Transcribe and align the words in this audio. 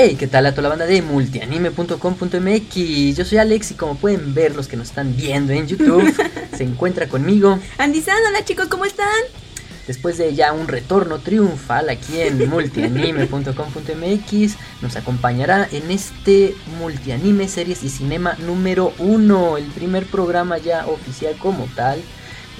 Hey, 0.00 0.14
¿qué 0.16 0.28
tal 0.28 0.46
a 0.46 0.52
toda 0.52 0.62
la 0.62 0.68
banda 0.68 0.86
de 0.86 1.02
multianime.com.mx? 1.02 3.16
Yo 3.16 3.24
soy 3.24 3.38
Alex 3.38 3.72
y 3.72 3.74
como 3.74 3.96
pueden 3.96 4.32
ver 4.32 4.54
los 4.54 4.68
que 4.68 4.76
nos 4.76 4.90
están 4.90 5.16
viendo 5.16 5.52
en 5.52 5.66
YouTube, 5.66 6.14
se 6.56 6.62
encuentra 6.62 7.08
conmigo 7.08 7.58
Andy 7.78 8.00
San, 8.00 8.14
hola 8.28 8.44
chicos, 8.44 8.68
¿cómo 8.68 8.84
están? 8.84 9.08
Después 9.88 10.16
de 10.16 10.36
ya 10.36 10.52
un 10.52 10.68
retorno 10.68 11.18
triunfal 11.18 11.88
aquí 11.88 12.20
en 12.20 12.48
multianime.com.mx, 12.48 14.56
nos 14.82 14.94
acompañará 14.94 15.68
en 15.72 15.90
este 15.90 16.54
multianime 16.78 17.48
series 17.48 17.82
y 17.82 17.88
cinema 17.88 18.36
número 18.46 18.92
uno, 19.00 19.56
el 19.56 19.66
primer 19.66 20.06
programa 20.06 20.58
ya 20.58 20.86
oficial 20.86 21.34
como 21.38 21.66
tal, 21.74 22.00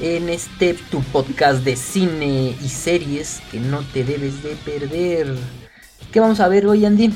en 0.00 0.28
este 0.28 0.74
tu 0.74 1.04
podcast 1.04 1.62
de 1.62 1.76
cine 1.76 2.56
y 2.60 2.68
series 2.68 3.40
que 3.52 3.60
no 3.60 3.84
te 3.92 4.02
debes 4.02 4.42
de 4.42 4.56
perder. 4.56 5.36
¿Qué 6.12 6.18
vamos 6.18 6.40
a 6.40 6.48
ver 6.48 6.66
hoy, 6.66 6.84
Andy? 6.84 7.12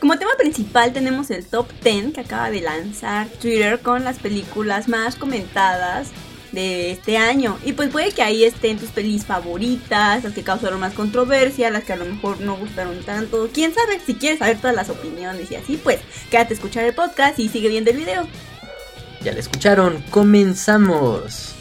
Como 0.00 0.16
tema 0.16 0.30
principal 0.38 0.92
tenemos 0.92 1.30
el 1.30 1.44
top 1.44 1.66
10 1.82 2.14
que 2.14 2.20
acaba 2.20 2.50
de 2.50 2.60
lanzar 2.60 3.26
Twitter 3.28 3.80
con 3.80 4.04
las 4.04 4.18
películas 4.18 4.88
más 4.88 5.16
comentadas 5.16 6.10
de 6.52 6.92
este 6.92 7.18
año. 7.18 7.58
Y 7.64 7.72
pues 7.72 7.90
puede 7.90 8.12
que 8.12 8.22
ahí 8.22 8.44
estén 8.44 8.78
tus 8.78 8.90
pelis 8.90 9.26
favoritas, 9.26 10.22
las 10.22 10.32
que 10.32 10.44
causaron 10.44 10.78
más 10.78 10.94
controversia, 10.94 11.70
las 11.70 11.82
que 11.82 11.94
a 11.94 11.96
lo 11.96 12.04
mejor 12.04 12.40
no 12.40 12.56
gustaron 12.56 13.02
tanto. 13.02 13.48
Quién 13.52 13.74
sabe, 13.74 14.00
si 14.04 14.14
quieres 14.14 14.38
saber 14.38 14.58
todas 14.58 14.76
las 14.76 14.88
opiniones 14.88 15.50
y 15.50 15.56
así, 15.56 15.76
pues 15.76 15.98
quédate 16.30 16.54
a 16.54 16.56
escuchar 16.56 16.84
el 16.84 16.94
podcast 16.94 17.38
y 17.40 17.48
sigue 17.48 17.68
viendo 17.68 17.90
el 17.90 17.96
video. 17.96 18.28
Ya 19.22 19.32
la 19.32 19.40
escucharon, 19.40 20.02
comenzamos. 20.10 21.57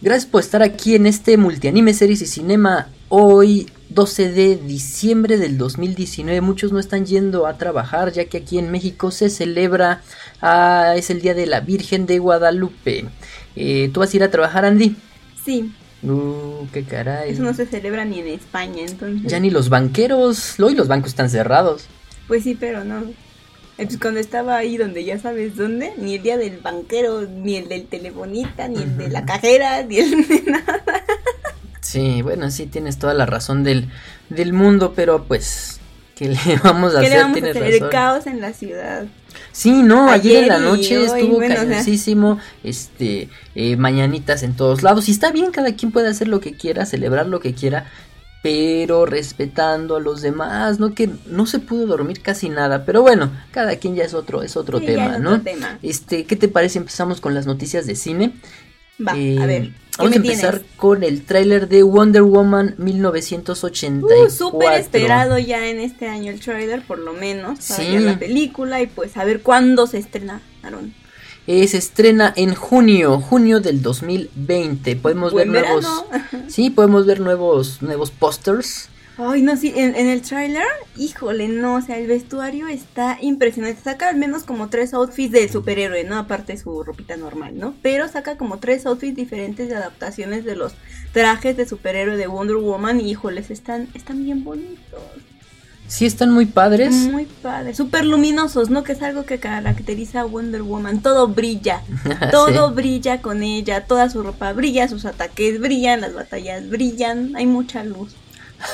Gracias 0.00 0.26
por 0.26 0.42
estar 0.42 0.62
aquí 0.62 0.94
en 0.94 1.06
este 1.06 1.36
multianime 1.36 1.92
series 1.92 2.22
y 2.22 2.26
cinema. 2.26 2.86
Hoy 3.08 3.68
12 3.88 4.30
de 4.30 4.54
diciembre 4.54 5.38
del 5.38 5.58
2019. 5.58 6.40
Muchos 6.40 6.70
no 6.70 6.78
están 6.78 7.04
yendo 7.04 7.48
a 7.48 7.58
trabajar 7.58 8.12
ya 8.12 8.26
que 8.26 8.38
aquí 8.38 8.60
en 8.60 8.70
México 8.70 9.10
se 9.10 9.28
celebra, 9.28 10.02
ah, 10.40 10.94
es 10.96 11.10
el 11.10 11.20
Día 11.20 11.34
de 11.34 11.46
la 11.46 11.62
Virgen 11.62 12.06
de 12.06 12.20
Guadalupe. 12.20 13.06
Eh, 13.56 13.90
¿Tú 13.92 13.98
vas 13.98 14.14
a 14.14 14.16
ir 14.16 14.22
a 14.22 14.30
trabajar, 14.30 14.64
Andy? 14.64 14.94
Sí. 15.44 15.72
Uh, 16.04 16.68
qué 16.72 16.84
caray. 16.84 17.32
Eso 17.32 17.42
no 17.42 17.52
se 17.52 17.66
celebra 17.66 18.04
ni 18.04 18.20
en 18.20 18.28
España, 18.28 18.82
entonces. 18.86 19.28
Ya 19.28 19.40
ni 19.40 19.50
los 19.50 19.68
banqueros, 19.68 20.60
hoy 20.60 20.76
los 20.76 20.86
bancos 20.86 21.10
están 21.10 21.28
cerrados. 21.28 21.86
Pues 22.28 22.44
sí, 22.44 22.56
pero 22.58 22.84
no. 22.84 23.02
Pues 23.78 23.96
cuando 23.98 24.20
estaba 24.20 24.56
ahí 24.56 24.76
donde 24.76 25.04
ya 25.04 25.18
sabes 25.18 25.56
dónde, 25.56 25.92
ni 25.98 26.16
el 26.16 26.22
día 26.22 26.36
del 26.36 26.58
banquero, 26.58 27.22
ni 27.22 27.56
el 27.56 27.68
del 27.68 27.86
telefonista, 27.86 28.68
ni 28.68 28.82
el 28.82 28.96
de 28.98 29.08
la 29.08 29.24
cajera, 29.24 29.82
ni 29.84 29.98
el 29.98 30.26
de 30.26 30.42
nada. 30.46 30.82
Sí, 31.80 32.20
bueno, 32.22 32.50
sí 32.50 32.66
tienes 32.66 32.98
toda 32.98 33.14
la 33.14 33.24
razón 33.24 33.64
del, 33.64 33.88
del 34.28 34.52
mundo, 34.52 34.92
pero 34.94 35.24
pues, 35.24 35.78
¿qué 36.16 36.28
le 36.28 36.38
vamos 36.64 36.94
a 36.96 37.00
¿Qué 37.00 37.06
hacer? 37.06 37.18
le 37.18 37.22
vamos 37.22 37.36
a 37.38 37.40
Tienes 37.40 37.56
hacer? 37.56 37.70
razón. 37.72 37.84
El 37.84 37.90
caos 37.90 38.26
en 38.26 38.40
la 38.40 38.52
ciudad. 38.52 39.06
Sí, 39.52 39.70
no, 39.82 40.10
ayer, 40.10 40.38
Ayer 40.38 40.42
en 40.44 40.48
la 40.48 40.58
noche 40.58 40.98
hoy, 40.98 41.04
estuvo 41.06 41.36
bueno, 41.36 41.54
o 41.54 41.58
sea. 41.58 41.66
cañosísimo, 41.68 42.38
este, 42.64 43.28
eh, 43.54 43.76
mañanitas 43.76 44.42
en 44.42 44.54
todos 44.56 44.82
lados, 44.82 45.08
y 45.08 45.12
está 45.12 45.30
bien, 45.30 45.52
cada 45.52 45.72
quien 45.74 45.92
puede 45.92 46.08
hacer 46.08 46.28
lo 46.28 46.40
que 46.40 46.54
quiera, 46.54 46.84
celebrar 46.84 47.26
lo 47.26 47.38
que 47.40 47.54
quiera, 47.54 47.86
pero 48.42 49.04
respetando 49.06 49.96
a 49.96 50.00
los 50.00 50.22
demás, 50.22 50.78
¿no? 50.78 50.94
Que 50.94 51.10
no 51.26 51.46
se 51.46 51.58
pudo 51.58 51.86
dormir 51.86 52.20
casi 52.22 52.48
nada, 52.48 52.84
pero 52.84 53.02
bueno, 53.02 53.30
cada 53.50 53.76
quien 53.76 53.94
ya 53.96 54.04
es 54.04 54.14
otro, 54.14 54.42
es 54.42 54.56
otro 54.56 54.78
Sí, 54.78 54.86
tema, 54.86 55.16
es 55.16 55.20
¿no? 55.20 55.30
otro 55.30 55.42
tema. 55.42 55.78
Este, 55.82 56.24
¿qué 56.24 56.36
te 56.36 56.48
parece? 56.48 56.78
Empezamos 56.78 57.20
con 57.20 57.34
las 57.34 57.46
noticias 57.46 57.86
de 57.86 57.94
cine. 57.96 58.32
Va, 59.06 59.16
Eh, 59.16 59.38
a 59.40 59.46
ver. 59.46 59.62
¿qué 59.70 59.72
Vamos 59.98 60.12
a 60.12 60.16
empezar 60.16 60.54
tienes? 60.58 60.76
con 60.76 61.02
el 61.02 61.24
tráiler 61.24 61.68
de 61.68 61.82
Wonder 61.82 62.22
Woman 62.22 62.74
1984. 62.78 64.26
Uh, 64.26 64.30
súper 64.30 64.72
esperado 64.74 65.38
ya 65.38 65.66
en 65.68 65.80
este 65.80 66.06
año 66.08 66.30
el 66.32 66.40
trailer, 66.40 66.82
por 66.86 66.98
lo 66.98 67.12
menos, 67.12 67.58
para 67.68 67.80
Sí. 67.82 67.90
ver 67.92 68.02
la 68.02 68.18
película 68.18 68.80
y 68.80 68.86
pues 68.86 69.16
a 69.16 69.24
ver 69.24 69.42
cuándo 69.42 69.86
se 69.86 69.98
estrena, 69.98 70.40
Aaron. 70.62 70.94
Eh, 71.50 71.66
se 71.66 71.78
estrena 71.78 72.34
en 72.36 72.54
junio, 72.54 73.22
junio 73.22 73.60
del 73.60 73.80
2020. 73.80 74.96
Podemos 74.96 75.32
Buen 75.32 75.50
ver 75.50 75.64
nuevos, 75.64 76.04
sí, 76.46 76.68
podemos 76.68 77.06
ver 77.06 77.20
nuevos, 77.20 77.80
nuevos 77.80 78.10
pósters. 78.10 78.90
Ay, 79.16 79.40
no, 79.40 79.56
sí, 79.56 79.72
en, 79.74 79.96
en 79.96 80.08
el 80.08 80.20
tráiler, 80.20 80.66
híjole, 80.98 81.48
no, 81.48 81.76
o 81.76 81.80
sea, 81.80 81.96
el 81.96 82.06
vestuario 82.06 82.68
está 82.68 83.16
impresionante. 83.22 83.80
Saca 83.80 84.10
al 84.10 84.16
menos 84.16 84.44
como 84.44 84.68
tres 84.68 84.92
outfits 84.92 85.32
del 85.32 85.48
superhéroe, 85.48 86.04
¿no? 86.04 86.18
Aparte 86.18 86.52
de 86.52 86.58
su 86.58 86.84
ropita 86.84 87.16
normal, 87.16 87.58
¿no? 87.58 87.74
Pero 87.80 88.08
saca 88.08 88.36
como 88.36 88.58
tres 88.58 88.84
outfits 88.84 89.16
diferentes 89.16 89.70
de 89.70 89.76
adaptaciones 89.76 90.44
de 90.44 90.54
los 90.54 90.74
trajes 91.14 91.56
de 91.56 91.66
superhéroe 91.66 92.18
de 92.18 92.26
Wonder 92.26 92.56
Woman. 92.56 93.00
Y, 93.00 93.12
híjoles, 93.12 93.50
están, 93.50 93.88
están 93.94 94.22
bien 94.22 94.44
bonitos. 94.44 95.00
Sí, 95.88 96.04
están 96.04 96.30
muy 96.30 96.44
padres. 96.46 96.94
Muy 96.94 97.24
padre, 97.24 97.74
súper 97.74 98.04
luminosos, 98.04 98.68
¿no? 98.68 98.84
Que 98.84 98.92
es 98.92 99.02
algo 99.02 99.24
que 99.24 99.38
caracteriza 99.40 100.20
a 100.20 100.24
Wonder 100.24 100.62
Woman. 100.62 101.00
Todo 101.02 101.28
brilla, 101.28 101.82
todo 102.30 102.68
Sí. 102.68 102.74
brilla 102.74 103.22
con 103.22 103.42
ella, 103.42 103.86
toda 103.86 104.10
su 104.10 104.22
ropa 104.22 104.52
brilla, 104.52 104.86
sus 104.86 105.06
ataques 105.06 105.58
brillan, 105.60 106.02
las 106.02 106.14
batallas 106.14 106.68
brillan, 106.68 107.34
hay 107.36 107.46
mucha 107.46 107.84
luz. 107.84 108.12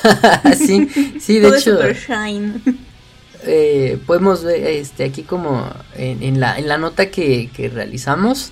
sí, 0.59 0.89
sí, 1.21 1.39
de 1.39 1.49
todo 1.49 1.55
hecho, 1.57 1.73
super 1.77 1.97
shine. 1.97 2.55
eh, 3.45 3.99
podemos 4.07 4.43
ver 4.43 4.67
este, 4.67 5.05
aquí 5.05 5.23
como 5.23 5.69
en, 5.97 6.23
en 6.23 6.41
la, 6.41 6.59
en 6.59 6.67
la 6.69 6.79
nota 6.79 7.11
que, 7.11 7.49
que 7.55 7.69
realizamos. 7.69 8.51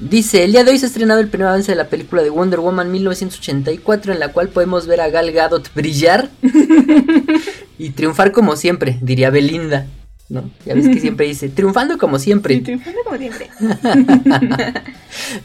Dice, 0.00 0.44
el 0.44 0.52
día 0.52 0.62
de 0.62 0.70
hoy 0.70 0.78
se 0.78 0.86
ha 0.86 0.88
estrenado 0.88 1.18
el 1.18 1.26
primer 1.28 1.48
avance 1.48 1.72
de 1.72 1.76
la 1.76 1.88
película 1.88 2.22
de 2.22 2.30
Wonder 2.30 2.60
Woman 2.60 2.92
1984 2.92 4.12
en 4.12 4.20
la 4.20 4.28
cual 4.28 4.48
podemos 4.48 4.86
ver 4.86 5.00
a 5.00 5.08
Gal 5.08 5.32
Gadot 5.32 5.74
brillar 5.74 6.28
y 7.78 7.90
triunfar 7.90 8.32
como 8.32 8.56
siempre, 8.56 8.98
diría 9.00 9.30
Belinda. 9.30 9.86
¿No? 10.30 10.50
Ya 10.66 10.74
ves 10.74 10.88
que 10.88 11.00
siempre 11.00 11.26
dice, 11.26 11.48
triunfando 11.48 11.96
como 11.96 12.18
siempre. 12.18 12.54
Y 12.54 12.60
triunfando 12.60 12.98
como 13.04 13.16
siempre. 13.16 13.48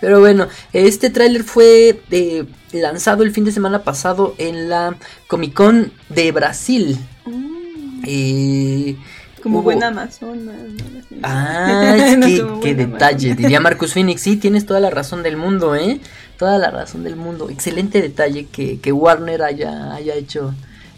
Pero 0.02 0.20
bueno, 0.20 0.48
este 0.74 1.10
tráiler 1.10 1.44
fue 1.44 2.00
eh, 2.12 2.44
lanzado 2.74 3.24
el 3.24 3.32
fin 3.32 3.46
de 3.46 3.52
semana 3.52 3.84
pasado 3.84 4.36
en 4.38 4.70
la 4.70 4.96
Comic 5.28 5.54
Con 5.54 5.92
de 6.10 6.32
Brasil. 6.32 6.98
Mm, 7.26 8.04
Eh, 8.06 8.98
como 9.42 9.60
hubo- 9.60 9.64
buena 9.64 9.88
amazona. 9.88 10.52
¿no? 10.52 11.20
Ah, 11.24 11.96
es 11.98 12.18
No, 12.18 12.26
que, 12.28 12.42
como 12.42 12.60
qué 12.60 12.76
detalle, 12.76 13.28
amazona. 13.30 13.36
diría 13.36 13.60
Marcus 13.62 13.94
Phoenix. 13.94 14.22
Sí, 14.22 14.36
tienes 14.38 14.66
toda 14.66 14.80
la 14.80 14.90
razón 14.90 15.24
del 15.24 15.38
mundo, 15.38 15.76
¿eh? 15.76 16.00
Toda 16.38 16.58
la 16.58 16.72
razón 16.72 17.04
del 17.04 17.16
mundo. 17.16 17.50
Excelente 17.50 18.02
detalle 18.02 18.48
que, 18.48 18.80
que 18.80 18.92
Warner 18.92 19.44
haya, 19.44 19.94
haya 19.94 20.16
hecho 20.16 20.54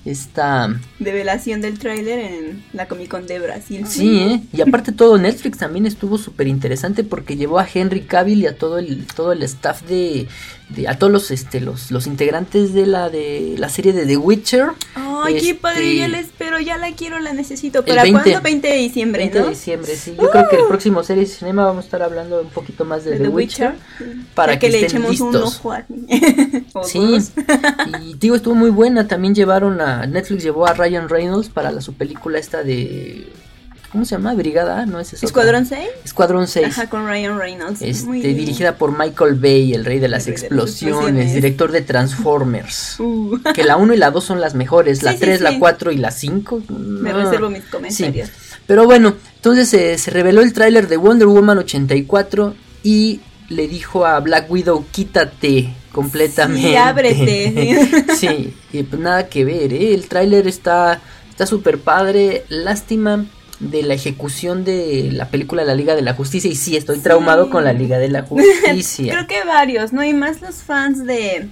esta... 0.06 0.74
Develación 1.00 1.62
del 1.62 1.80
tráiler 1.80 2.20
en 2.20 2.64
la 2.74 2.88
Comic 2.88 3.10
Con 3.10 3.28
de 3.28 3.40
Brasil. 3.40 3.86
Sí, 3.88 4.20
¿eh? 4.20 4.42
Y 4.54 4.62
aparte 4.62 4.92
todo 4.92 5.18
Netflix 5.18 5.58
también 5.58 5.86
estuvo 5.86 6.18
súper 6.18 6.48
interesante 6.48 7.04
porque 7.04 7.36
llevó 7.36 7.60
a 7.60 7.68
Henry 7.72 8.02
Cavill 8.02 8.42
y 8.44 8.48
a 8.48 8.58
todo 8.58 8.78
el, 8.78 9.06
todo 9.08 9.32
el 9.32 9.42
staff 9.44 9.82
de, 9.84 10.28
de- 10.70 10.88
a 10.88 10.98
todos 11.00 11.12
los, 11.12 11.32
este, 11.32 11.60
los, 11.60 11.92
los 11.92 12.06
integrantes 12.08 12.74
de 12.74 12.86
la, 12.86 13.10
de 13.10 13.56
la 13.58 13.70
serie 13.70 13.94
de 13.94 14.06
The 14.06 14.18
Witcher. 14.18 14.68
Ay, 14.94 15.05
qué 15.34 15.38
Este, 15.40 15.56
padre, 15.56 15.96
ya 15.96 16.08
la 16.08 16.20
espero, 16.20 16.60
ya 16.60 16.78
la 16.78 16.92
quiero, 16.94 17.20
la 17.20 17.34
necesito. 17.34 17.84
¿Para 17.84 18.04
20. 18.04 18.22
cuándo? 18.22 18.42
20 18.42 18.68
de 18.68 18.78
diciembre, 18.78 19.20
20 19.24 19.40
¿no? 19.40 19.46
de 19.46 19.50
diciembre, 19.52 19.96
sí. 19.96 20.16
Yo 20.20 20.30
creo 20.30 20.50
que 20.50 20.56
el 20.58 20.66
próximo 20.66 21.04
serie 21.04 21.24
de 21.24 21.30
cinema 21.30 21.66
vamos 21.66 21.84
a 21.84 21.88
estar 21.88 22.04
hablando 22.04 22.42
un 22.42 22.50
poquito 22.50 22.86
más 22.86 23.04
de, 23.04 23.12
De 23.12 23.20
The, 23.20 23.28
Witcher. 23.30 23.76
Para 24.34 24.54
Ya 24.54 24.60
que 24.60 24.70
le 24.70 24.82
estén 24.86 25.02
echemos 25.02 25.20
un 25.22 25.32
listos. 25.34 25.58
ojo 25.58 25.72
a 25.74 25.86
o 26.74 26.84
Sí, 26.84 27.18
y 28.04 28.14
digo, 28.16 28.36
estuvo 28.36 28.56
muy 28.56 28.70
buena. 28.70 29.08
También 29.08 29.36
llevaron 29.36 29.82
a. 29.82 30.06
Netflix 30.06 30.44
llevó 30.44 30.66
a 30.68 30.74
Ryan 30.74 31.10
Reynolds 31.10 31.50
para 31.50 31.72
la, 31.72 31.82
su 31.82 31.94
película 31.94 32.40
esta 32.40 32.64
de. 32.64 33.28
¿Cómo 33.96 34.04
se 34.04 34.16
llama? 34.16 34.34
Brigada, 34.34 34.86
¿no? 34.86 35.00
Es 35.00 35.14
otra. 35.14 35.26
¿Escuadrón 35.26 35.66
6? 35.66 35.80
Escuadrón 36.04 36.48
6. 36.50 36.68
Ajá, 36.68 36.90
con 36.90 37.08
Ryan 37.08 37.40
Reynolds. 37.40 37.82
Este, 37.82 38.06
Muy 38.06 38.20
dirigida 38.20 38.76
por 38.76 38.92
Michael 38.92 39.36
Bay, 39.36 39.74
el 39.74 39.86
rey 39.86 40.00
de 40.00 40.10
las 40.10 40.26
de 40.26 40.32
explosiones, 40.32 41.34
director 41.34 41.72
de 41.72 41.82
Transformers. 41.82 42.98
Uh, 43.06 43.40
que 43.54 43.64
la 43.64 43.78
1 43.78 43.94
y 43.94 43.98
la 43.98 44.12
2 44.12 44.24
son 44.24 44.42
las 44.42 44.54
mejores, 44.54 45.02
la 45.02 45.12
Sí, 45.12 45.18
sí, 45.18 45.24
3, 45.24 45.42
la 45.42 45.52
sí. 45.52 45.60
4 45.60 45.92
y 45.92 45.98
la 45.98 46.12
5. 46.12 46.64
me 46.70 47.14
no. 47.14 47.24
reservo 47.24 47.50
mis 47.50 47.64
comentarios. 47.66 48.30
Pero 48.68 48.86
bueno, 48.86 49.16
entonces 49.36 49.74
eh, 49.74 49.98
se 49.98 50.12
reveló 50.12 50.42
el 50.42 50.52
tráiler 50.52 50.88
de 50.90 50.98
Wonder 50.98 51.28
Woman 51.28 51.60
84 51.60 52.54
y 52.84 53.22
le 53.48 53.68
dijo 53.70 54.06
a 54.06 54.20
Black 54.20 54.52
Widow, 54.52 54.86
quítate 54.92 55.74
completamente. 55.94 56.68
Sí, 56.70 56.76
ábrete. 56.76 58.06
sí, 58.18 58.54
y 58.74 58.84
pues 58.84 59.02
nada 59.02 59.30
que 59.30 59.46
ver, 59.46 59.72
¿eh? 59.72 59.94
El 59.94 60.08
tráiler 60.10 60.48
está 60.48 61.00
está 61.30 61.46
súper 61.46 61.80
padre, 61.80 62.46
lástima 62.50 63.26
de 63.60 63.84
la 63.84 63.94
ejecución 63.94 64.64
de 64.66 65.10
la 65.12 65.30
película 65.30 65.64
La 65.64 65.76
Liga 65.76 65.96
de 65.96 66.02
la 66.02 66.14
Justicia 66.14 66.50
y 66.52 66.56
sí, 66.56 66.76
estoy 66.76 66.98
Sí. 66.98 67.04
traumado 67.04 67.50
con 67.50 67.64
la 67.64 67.74
Liga 67.74 67.98
de 68.00 68.10
la 68.10 68.22
Justicia. 68.28 69.14
Creo 69.14 69.28
que 69.28 69.48
varios, 69.48 69.94
¿no? 69.94 70.04
Y 70.04 70.14
más 70.14 70.42
los 70.42 70.56
fans 70.56 71.06
de 71.06 71.48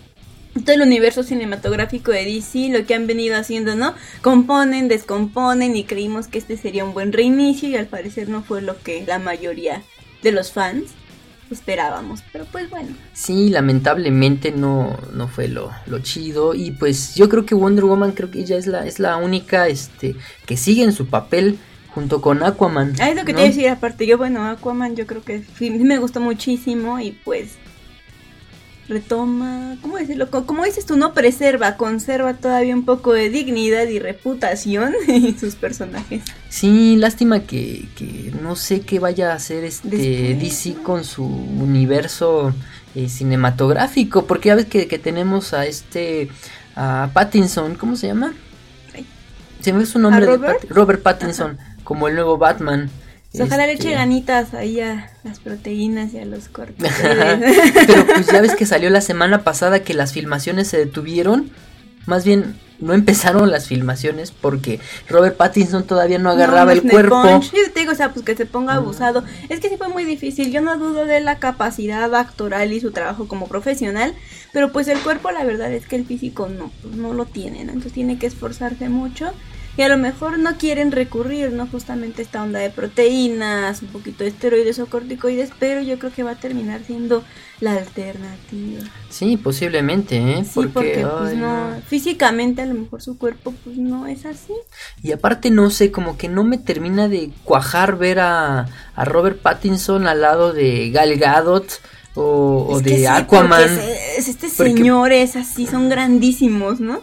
todo 0.66 0.76
el 0.76 0.82
universo 0.84 1.24
cinematográfico 1.24 2.12
de 2.12 2.26
DC, 2.26 2.70
lo 2.70 2.86
que 2.86 2.94
han 2.94 3.08
venido 3.08 3.36
haciendo, 3.36 3.76
¿no? 3.76 3.96
Componen, 4.22 4.88
descomponen 4.88 5.76
y 5.76 5.84
creímos 5.84 6.28
que 6.28 6.38
este 6.38 6.58
sería 6.58 6.84
un 6.86 6.94
buen 6.94 7.12
reinicio 7.14 7.70
y 7.70 7.76
al 7.76 7.88
parecer 7.88 8.30
no 8.30 8.44
fue 8.44 8.62
lo 8.62 8.80
que 8.84 9.04
la 9.08 9.18
mayoría 9.18 9.82
de 10.22 10.32
los 10.32 10.52
fans 10.52 10.92
esperábamos. 11.52 12.22
Pero 12.32 12.46
pues 12.52 12.70
bueno. 12.70 12.90
Sí, 13.14 13.50
lamentablemente 13.50 14.52
no, 14.52 14.98
no 15.14 15.28
fue 15.28 15.48
lo, 15.48 15.72
lo 15.88 16.00
chido. 16.00 16.54
Y 16.54 16.72
pues 16.72 17.16
yo 17.16 17.30
creo 17.30 17.46
que 17.46 17.56
Wonder 17.56 17.86
Woman 17.86 18.12
creo 18.12 18.30
que 18.32 18.40
ella 18.42 18.58
es 18.58 18.68
la, 18.68 18.86
es 18.86 19.00
la 19.00 19.18
única 19.18 19.68
este, 19.68 20.16
que 20.46 20.58
sigue 20.58 20.84
en 20.84 20.92
su 20.94 21.08
papel 21.08 21.58
junto 21.94 22.22
con 22.22 22.44
Aquaman. 22.44 22.94
Ah, 23.00 23.10
es 23.10 23.16
lo 23.16 23.26
que 23.26 23.34
te 23.34 23.42
iba 23.42 23.48
a 23.48 23.52
decir, 23.52 23.70
aparte 23.70 24.08
yo, 24.08 24.18
bueno, 24.18 24.46
Aquaman 24.46 24.96
yo 24.96 25.06
creo 25.06 25.24
que 25.24 25.44
sí, 25.58 25.70
me 25.70 25.98
gustó 26.00 26.20
muchísimo 26.20 27.00
y 27.00 27.12
pues 27.12 27.58
retoma, 28.88 29.78
¿cómo 29.82 29.98
decirlo? 29.98 30.30
Como 30.30 30.66
dices 30.66 30.86
tú, 30.86 30.98
no 30.98 31.14
preserva, 31.14 31.78
conserva 31.78 32.34
todavía 32.34 32.76
un 32.76 32.84
poco 32.84 33.14
de 33.14 33.30
dignidad 33.30 33.88
y 33.88 34.00
reputación 34.00 34.94
en 35.08 35.40
sus 35.40 35.56
personajes. 35.56 36.24
Sí, 36.50 36.96
lástima 36.98 37.42
que, 37.42 37.88
que 37.96 38.34
no 38.42 38.56
sé 38.56 38.82
qué 38.82 39.00
vaya 39.00 39.32
a 39.32 39.36
hacer 39.36 39.64
este 39.64 40.36
DC 40.36 40.76
con 40.84 41.04
su 41.04 41.26
universo 41.26 42.54
eh, 42.96 43.08
cinematográfico, 43.08 44.26
porque 44.26 44.50
ya 44.50 44.56
ves 44.56 44.66
que, 44.66 44.88
que, 44.88 45.00
tenemos 45.00 45.54
a 45.54 45.66
este, 45.66 46.30
a 46.76 47.10
Pattinson, 47.14 47.76
¿cómo 47.76 47.96
se 47.96 48.08
llama? 48.08 48.34
Se 49.62 49.72
me 49.72 49.80
ve 49.80 49.86
su 49.86 49.98
nombre, 49.98 50.26
Robert? 50.26 50.66
Robert 50.70 51.02
Pattinson, 51.02 51.58
como 51.84 52.08
el 52.08 52.16
nuevo 52.16 52.38
Batman. 52.38 52.90
Pues 53.32 53.48
ojalá 53.48 53.66
le 53.66 53.74
eche 53.74 53.90
este, 53.90 53.96
ganitas 53.96 54.54
ahí 54.54 54.80
a 54.80 55.10
las 55.24 55.40
proteínas 55.40 56.14
y 56.14 56.20
a 56.20 56.26
los 56.26 56.50
cortes. 56.50 56.92
Pero 57.02 58.06
pues 58.06 58.28
ya 58.28 58.42
ves 58.42 58.56
que 58.56 58.68
salió 58.68 58.92
la 58.92 59.02
semana 59.02 59.44
pasada 59.44 59.80
que 59.80 59.96
las 59.96 60.14
filmaciones 60.14 60.68
se 60.68 60.78
detuvieron. 60.78 61.50
Más 62.06 62.26
bien, 62.26 62.56
no 62.80 62.94
empezaron 62.94 63.50
las 63.50 63.68
filmaciones 63.68 64.32
porque 64.32 64.80
Robert 65.10 65.36
Pattinson 65.36 65.86
todavía 65.86 66.20
no 66.20 66.30
agarraba 66.30 66.74
el 66.74 66.84
cuerpo. 66.84 67.24
Yo 67.40 67.72
te 67.74 67.80
digo, 67.80 67.94
o 67.94 67.96
sea, 67.96 68.12
pues 68.12 68.24
que 68.24 68.36
se 68.36 68.46
ponga 68.46 68.76
abusado. 68.76 69.24
Es 69.50 69.60
que 69.60 69.70
sí 69.70 69.78
fue 69.78 69.88
muy 69.88 70.04
difícil. 70.06 70.52
Yo 70.52 70.62
no 70.62 70.78
dudo 70.78 71.06
de 71.06 71.20
la 71.20 71.40
capacidad 71.40 72.14
actoral 72.14 72.72
y 72.72 72.82
su 72.82 72.92
trabajo 72.92 73.28
como 73.28 73.48
profesional. 73.48 74.14
Pero 74.52 74.72
pues 74.72 74.88
el 74.88 75.00
cuerpo, 75.00 75.32
la 75.32 75.44
verdad 75.44 75.72
es 75.72 75.88
que 75.88 75.96
el 75.96 76.06
físico 76.06 76.50
no, 76.50 76.72
pues, 76.84 76.96
no 76.96 77.14
lo 77.14 77.26
tiene, 77.26 77.64
¿no? 77.64 77.72
Entonces 77.72 77.94
tiene 77.94 78.20
que 78.20 78.28
esforzarse 78.28 78.90
mucho 78.90 79.34
y 79.76 79.82
a 79.82 79.88
lo 79.88 79.98
mejor 79.98 80.38
no 80.38 80.58
quieren 80.58 80.92
recurrir, 80.92 81.52
¿no? 81.52 81.66
Justamente 81.68 82.22
esta 82.22 82.44
onda 82.44 82.60
de 82.60 82.70
proteínas, 82.70 83.82
un 83.82 83.88
poquito 83.88 84.24
de 84.24 84.30
esteroides 84.30 84.78
o 84.80 84.86
corticoides, 84.86 85.50
pero 85.58 85.82
yo 85.82 85.98
creo 85.98 86.12
que 86.12 86.24
va 86.24 86.32
a 86.32 86.36
terminar 86.36 86.82
siendo 86.86 87.24
la 87.60 87.74
alternativa. 87.74 88.84
Sí, 89.10 89.38
posiblemente, 89.38 90.18
¿eh? 90.18 90.44
Sí, 90.44 90.62
porque, 90.72 91.08
pues 91.20 91.36
no, 91.36 91.82
físicamente 91.88 92.62
a 92.62 92.66
lo 92.68 92.76
mejor 92.76 93.02
su 93.02 93.18
cuerpo 93.18 93.54
pues 93.64 93.78
no 93.78 94.06
es 94.06 94.26
así. 94.26 94.54
Y 95.02 95.12
aparte 95.12 95.50
no 95.50 95.70
sé, 95.72 95.92
como 95.92 96.18
que 96.18 96.30
no 96.30 96.44
me 96.44 96.58
termina 96.60 97.08
de 97.08 97.32
cuajar 97.44 97.98
ver 97.98 98.20
a, 98.20 98.68
a 98.96 99.06
Robert 99.06 99.42
Pattinson 99.42 100.06
al 100.08 100.22
lado 100.22 100.54
de 100.54 100.92
Gal 100.92 101.18
Gadot 101.18 101.82
o, 102.16 102.80
de 102.82 103.08
Aquaman. 103.08 103.80
este 104.18 104.50
señor 104.50 105.12
es 105.12 105.36
así, 105.36 105.66
son 105.66 105.90
grandísimos, 105.90 106.80
¿no? 106.80 107.02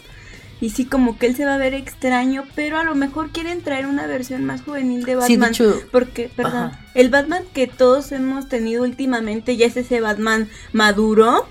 Y 0.60 0.70
sí 0.70 0.84
como 0.84 1.18
que 1.18 1.26
él 1.26 1.36
se 1.36 1.44
va 1.44 1.54
a 1.54 1.58
ver 1.58 1.74
extraño, 1.74 2.44
pero 2.54 2.78
a 2.78 2.84
lo 2.84 2.94
mejor 2.94 3.30
quieren 3.30 3.62
traer 3.62 3.86
una 3.86 4.06
versión 4.06 4.44
más 4.44 4.62
juvenil 4.62 5.04
de 5.04 5.16
Batman, 5.16 5.52
porque 5.90 6.30
perdón, 6.34 6.72
el 6.94 7.08
Batman 7.08 7.44
que 7.52 7.66
todos 7.66 8.12
hemos 8.12 8.48
tenido 8.48 8.82
últimamente 8.82 9.56
ya 9.56 9.66
es 9.66 9.76
ese 9.76 10.00
Batman 10.00 10.48
maduro, 10.72 11.46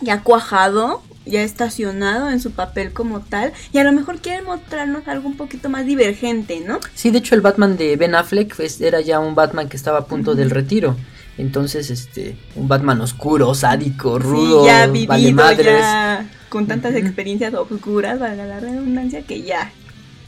ya 0.00 0.22
cuajado, 0.22 1.02
ya 1.26 1.42
estacionado 1.42 2.30
en 2.30 2.40
su 2.40 2.52
papel 2.52 2.92
como 2.92 3.20
tal, 3.20 3.52
y 3.72 3.78
a 3.78 3.84
lo 3.84 3.92
mejor 3.92 4.20
quieren 4.20 4.44
mostrarnos 4.44 5.06
algo 5.08 5.28
un 5.28 5.36
poquito 5.36 5.68
más 5.68 5.84
divergente, 5.84 6.60
¿no? 6.60 6.80
Sí, 6.94 7.10
de 7.10 7.18
hecho 7.18 7.34
el 7.34 7.40
Batman 7.40 7.76
de 7.76 7.96
Ben 7.96 8.14
Affleck 8.14 8.54
era 8.80 9.00
ya 9.00 9.20
un 9.20 9.34
Batman 9.34 9.68
que 9.68 9.76
estaba 9.76 9.98
a 9.98 10.06
punto 10.06 10.34
del 10.34 10.50
retiro. 10.50 10.96
Entonces, 11.38 11.90
este, 11.90 12.36
un 12.56 12.68
Batman 12.68 13.00
oscuro, 13.00 13.54
sádico, 13.54 14.18
rudo, 14.18 14.66
ya 14.66 14.86
vivido, 14.86 15.52
ya 15.52 16.28
con 16.48 16.66
tantas 16.66 16.94
experiencias 16.94 17.54
oscuras, 17.54 18.18
valga 18.18 18.44
la 18.44 18.60
redundancia, 18.60 19.22
que 19.22 19.42
ya 19.42 19.70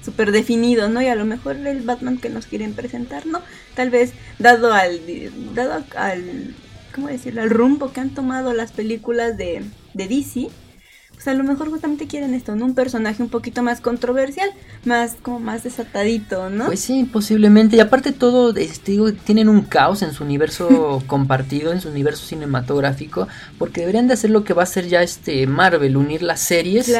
súper 0.04 0.32
definido, 0.32 0.88
¿no? 0.88 1.02
Y 1.02 1.06
a 1.06 1.14
lo 1.14 1.24
mejor 1.24 1.56
el 1.56 1.82
Batman 1.82 2.18
que 2.18 2.30
nos 2.30 2.46
quieren 2.46 2.74
presentar, 2.74 3.26
¿no? 3.26 3.42
Tal 3.74 3.90
vez 3.90 4.12
dado 4.38 4.72
al, 4.72 5.00
dado 5.54 5.84
al, 5.96 6.54
¿cómo 6.94 7.08
decirlo? 7.08 7.42
Al 7.42 7.50
rumbo 7.50 7.92
que 7.92 8.00
han 8.00 8.10
tomado 8.10 8.52
las 8.54 8.72
películas 8.72 9.36
de, 9.36 9.64
de 9.94 10.08
DC, 10.08 10.48
pues 11.20 11.28
a 11.28 11.34
lo 11.34 11.44
mejor 11.44 11.68
justamente 11.68 12.06
quieren 12.06 12.32
esto, 12.32 12.56
¿no? 12.56 12.64
Un 12.64 12.74
personaje 12.74 13.22
un 13.22 13.28
poquito 13.28 13.62
más 13.62 13.82
controversial, 13.82 14.48
más 14.86 15.18
como 15.20 15.38
más 15.38 15.62
desatadito, 15.62 16.48
¿no? 16.48 16.64
Pues 16.64 16.80
sí, 16.80 17.04
posiblemente. 17.04 17.76
Y 17.76 17.80
aparte 17.80 18.12
todo, 18.12 18.56
este, 18.56 18.92
digo, 18.92 19.12
tienen 19.12 19.50
un 19.50 19.60
caos 19.60 20.00
en 20.00 20.14
su 20.14 20.24
universo 20.24 21.02
compartido, 21.06 21.72
en 21.72 21.82
su 21.82 21.90
universo 21.90 22.24
cinematográfico, 22.24 23.28
porque 23.58 23.82
deberían 23.82 24.08
de 24.08 24.14
hacer 24.14 24.30
lo 24.30 24.44
que 24.44 24.54
va 24.54 24.62
a 24.62 24.64
hacer 24.64 24.88
ya 24.88 25.02
este 25.02 25.46
Marvel, 25.46 25.98
unir 25.98 26.22
las 26.22 26.40
series 26.40 26.90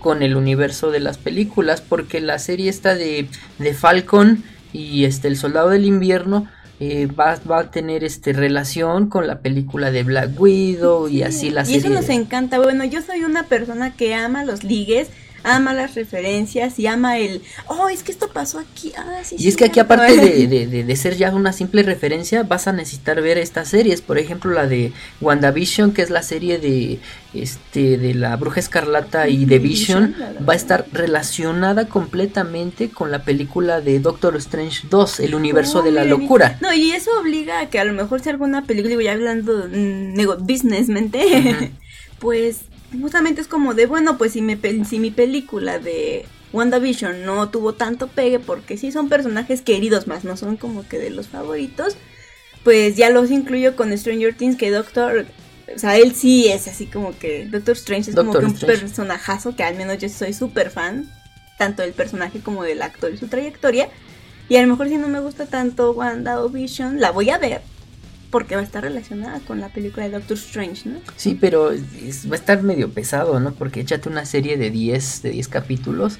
con 0.00 0.24
el 0.24 0.34
universo 0.34 0.90
de 0.90 0.98
las 0.98 1.16
películas, 1.16 1.80
porque 1.80 2.20
la 2.20 2.40
serie 2.40 2.70
esta 2.70 2.96
de, 2.96 3.28
de 3.60 3.74
Falcon 3.74 4.42
y 4.72 5.04
este 5.04 5.28
El 5.28 5.36
Soldado 5.36 5.68
del 5.68 5.84
Invierno 5.84 6.48
eh, 6.80 7.06
va, 7.06 7.38
va, 7.50 7.60
a 7.60 7.70
tener 7.70 8.04
este 8.04 8.32
relación 8.32 9.08
con 9.08 9.26
la 9.26 9.40
película 9.40 9.90
de 9.90 10.04
Black 10.04 10.40
Widow 10.40 11.08
y 11.08 11.22
así 11.22 11.50
la 11.50 11.64
serie. 11.64 11.80
Y 11.80 11.84
eso 11.84 11.90
nos 11.90 12.08
encanta. 12.08 12.58
Bueno, 12.58 12.84
yo 12.84 13.02
soy 13.02 13.24
una 13.24 13.44
persona 13.44 13.94
que 13.94 14.14
ama 14.14 14.44
los 14.44 14.62
ligues 14.62 15.08
ama 15.44 15.72
las 15.74 15.94
referencias 15.94 16.78
y 16.78 16.86
ama 16.86 17.18
el, 17.18 17.42
oh, 17.66 17.88
es 17.88 18.02
que 18.02 18.12
esto 18.12 18.28
pasó 18.28 18.58
aquí. 18.58 18.92
Ah, 18.96 19.20
sí, 19.22 19.36
y 19.38 19.48
es 19.48 19.56
que 19.56 19.64
aquí 19.64 19.80
aparte 19.80 20.16
de, 20.16 20.66
de, 20.66 20.96
ser 20.96 21.16
ya 21.16 21.30
una 21.30 21.52
simple 21.52 21.82
referencia, 21.82 22.42
vas 22.42 22.68
a 22.68 22.72
necesitar 22.72 23.20
ver 23.22 23.38
estas 23.38 23.68
series, 23.68 24.02
por 24.02 24.18
ejemplo 24.18 24.52
la 24.52 24.66
de 24.66 24.92
WandaVision, 25.20 25.92
que 25.92 26.02
es 26.02 26.10
la 26.10 26.22
serie 26.22 26.58
de 26.58 27.00
este 27.34 27.98
de 27.98 28.14
la 28.14 28.36
Bruja 28.36 28.60
Escarlata 28.60 29.28
y 29.28 29.44
de 29.44 29.58
Vision, 29.58 30.14
va 30.48 30.54
a 30.54 30.56
estar 30.56 30.86
relacionada 30.92 31.86
completamente 31.88 32.88
con 32.90 33.10
la 33.10 33.22
película 33.22 33.80
de 33.80 34.00
Doctor 34.00 34.36
Strange 34.36 34.86
2, 34.88 35.20
el 35.20 35.34
universo 35.34 35.82
de 35.82 35.92
la 35.92 36.04
locura. 36.04 36.58
No, 36.60 36.72
y 36.72 36.92
eso 36.92 37.10
obliga 37.20 37.60
a 37.60 37.70
que 37.70 37.78
a 37.78 37.84
lo 37.84 37.92
mejor 37.92 38.20
si 38.20 38.30
alguna 38.30 38.64
película, 38.64 38.88
digo 38.90 39.00
ya 39.02 39.12
hablando 39.12 39.68
mm, 39.70 40.44
businessmente, 40.44 41.72
pues 42.18 42.60
justamente 43.00 43.40
es 43.40 43.48
como 43.48 43.74
de, 43.74 43.86
bueno, 43.86 44.18
pues 44.18 44.32
si, 44.32 44.42
me, 44.42 44.58
si 44.84 44.98
mi 44.98 45.10
película 45.10 45.78
de 45.78 46.26
WandaVision 46.52 47.24
no 47.24 47.50
tuvo 47.50 47.74
tanto 47.74 48.08
pegue, 48.08 48.38
porque 48.38 48.76
sí 48.76 48.92
son 48.92 49.08
personajes 49.08 49.62
queridos 49.62 50.06
más, 50.06 50.24
no 50.24 50.36
son 50.36 50.56
como 50.56 50.86
que 50.86 50.98
de 50.98 51.10
los 51.10 51.28
favoritos, 51.28 51.96
pues 52.64 52.96
ya 52.96 53.10
los 53.10 53.30
incluyo 53.30 53.76
con 53.76 53.96
Stranger 53.96 54.34
Things, 54.34 54.56
que 54.56 54.70
Doctor, 54.70 55.26
o 55.74 55.78
sea, 55.78 55.96
él 55.96 56.14
sí 56.14 56.48
es 56.48 56.68
así 56.68 56.86
como 56.86 57.16
que 57.16 57.46
Doctor 57.46 57.76
Strange 57.76 58.10
es 58.10 58.16
como 58.16 58.32
que 58.32 58.44
un 58.44 58.54
personajazo, 58.54 59.54
que 59.54 59.62
al 59.62 59.76
menos 59.76 59.98
yo 59.98 60.08
soy 60.08 60.32
súper 60.32 60.70
fan, 60.70 61.10
tanto 61.58 61.82
del 61.82 61.92
personaje 61.92 62.40
como 62.40 62.62
del 62.62 62.82
actor 62.82 63.12
y 63.12 63.18
su 63.18 63.28
trayectoria. 63.28 63.88
Y 64.48 64.56
a 64.56 64.62
lo 64.62 64.68
mejor 64.68 64.88
si 64.88 64.96
no 64.96 65.08
me 65.08 65.20
gusta 65.20 65.44
tanto 65.44 65.92
Wanda 65.92 66.42
o 66.42 66.48
Vision, 66.48 67.00
la 67.00 67.10
voy 67.10 67.28
a 67.28 67.36
ver, 67.36 67.60
porque 68.30 68.54
va 68.54 68.60
a 68.60 68.64
estar 68.64 68.82
relacionada 68.82 69.40
con 69.40 69.60
la 69.60 69.68
película 69.68 70.04
de 70.06 70.12
Doctor 70.12 70.36
Strange, 70.36 70.88
¿no? 70.88 71.00
Sí, 71.16 71.36
pero 71.40 71.70
va 71.70 72.32
a 72.32 72.38
estar 72.38 72.62
medio 72.62 72.90
pesado, 72.90 73.40
¿no? 73.40 73.52
Porque 73.52 73.80
échate 73.80 74.08
una 74.08 74.24
serie 74.24 74.56
de 74.56 74.70
10, 74.70 75.22
de 75.22 75.30
10 75.30 75.48
capítulos. 75.48 76.18